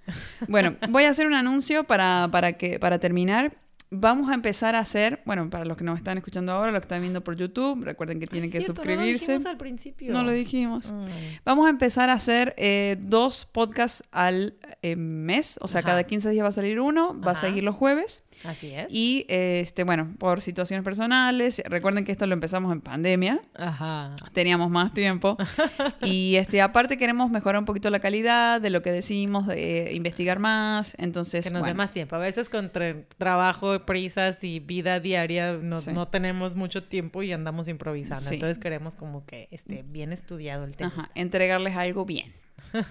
[0.48, 3.54] Bueno, voy a hacer un anuncio para, para, que, para terminar.
[3.92, 6.86] Vamos a empezar a hacer, bueno, para los que nos están escuchando ahora, los que
[6.86, 8.94] están viendo por YouTube, recuerden que tienen Es que suscribirse.
[8.94, 10.14] No lo dijimos al principio.
[10.14, 10.92] No lo dijimos.
[10.92, 11.06] Mm.
[11.44, 15.90] Vamos a empezar a hacer eh, dos podcasts al eh, mes, o sea, Ajá.
[15.90, 18.24] cada 15 días va a salir uno, va a seguir los jueves.
[18.46, 18.88] Así es.
[18.90, 24.16] Y, este, bueno, por situaciones personales, recuerden que esto lo empezamos en pandemia, Ajá.
[24.34, 25.36] teníamos más tiempo.
[26.02, 30.40] y este, aparte queremos mejorar un poquito la calidad de lo que decimos, de investigar
[30.40, 30.96] más.
[31.00, 32.16] Entonces, Que nos dé bueno, más tiempo.
[32.16, 35.92] A veces con tra- trabajo, prisas y vida diaria no, Sí.
[35.92, 38.28] no tenemos mucho tiempo y andamos improvisando.
[38.30, 38.36] Sí.
[38.36, 40.90] Entonces queremos como que esté bien estudiado el tema.
[40.96, 42.32] ajá, entregarles algo bien.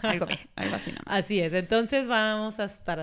[0.02, 1.04] Algo bien, algo así nomás.
[1.06, 1.52] Así es.
[1.52, 2.98] Entonces vamos a estar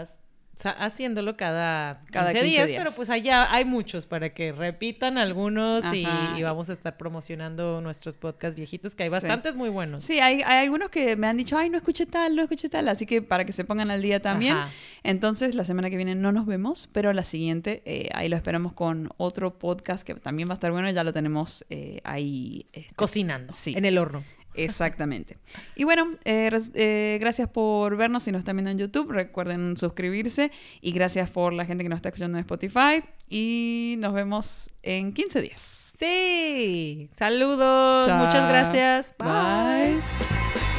[0.63, 2.83] haciéndolo cada 15, Cada 15 días, días.
[2.83, 6.05] pero pues allá hay muchos para que repitan algunos y,
[6.43, 9.13] vamos a estar promocionando nuestros podcasts viejitos, que hay Sí.
[9.13, 10.03] bastantes muy buenos.
[10.03, 12.87] Sí, hay, hay algunos que me han dicho, ay, no escuché tal, no escuché tal,
[12.87, 14.55] así que para que se pongan al día también.
[14.57, 14.71] Ajá.
[15.03, 18.73] Entonces, la semana que viene no nos vemos, pero la siguiente, eh, ahí lo esperamos
[18.73, 22.65] con otro podcast que también va a estar bueno, ya lo tenemos eh, ahí.
[22.73, 23.73] este, Cocinando Sí.
[23.75, 24.23] en el horno.
[24.57, 25.37] Exactamente.
[25.75, 29.11] Y bueno, eh, eh, gracias por vernos si nos están viendo en YouTube.
[29.11, 30.51] Recuerden suscribirse
[30.81, 33.03] y gracias por la gente que nos está escuchando en Spotify.
[33.29, 35.93] Y nos vemos en 15 días.
[35.97, 37.09] Sí.
[37.13, 38.05] Saludos.
[38.05, 38.25] Chao.
[38.25, 39.15] Muchas gracias.
[39.17, 40.74] Bye.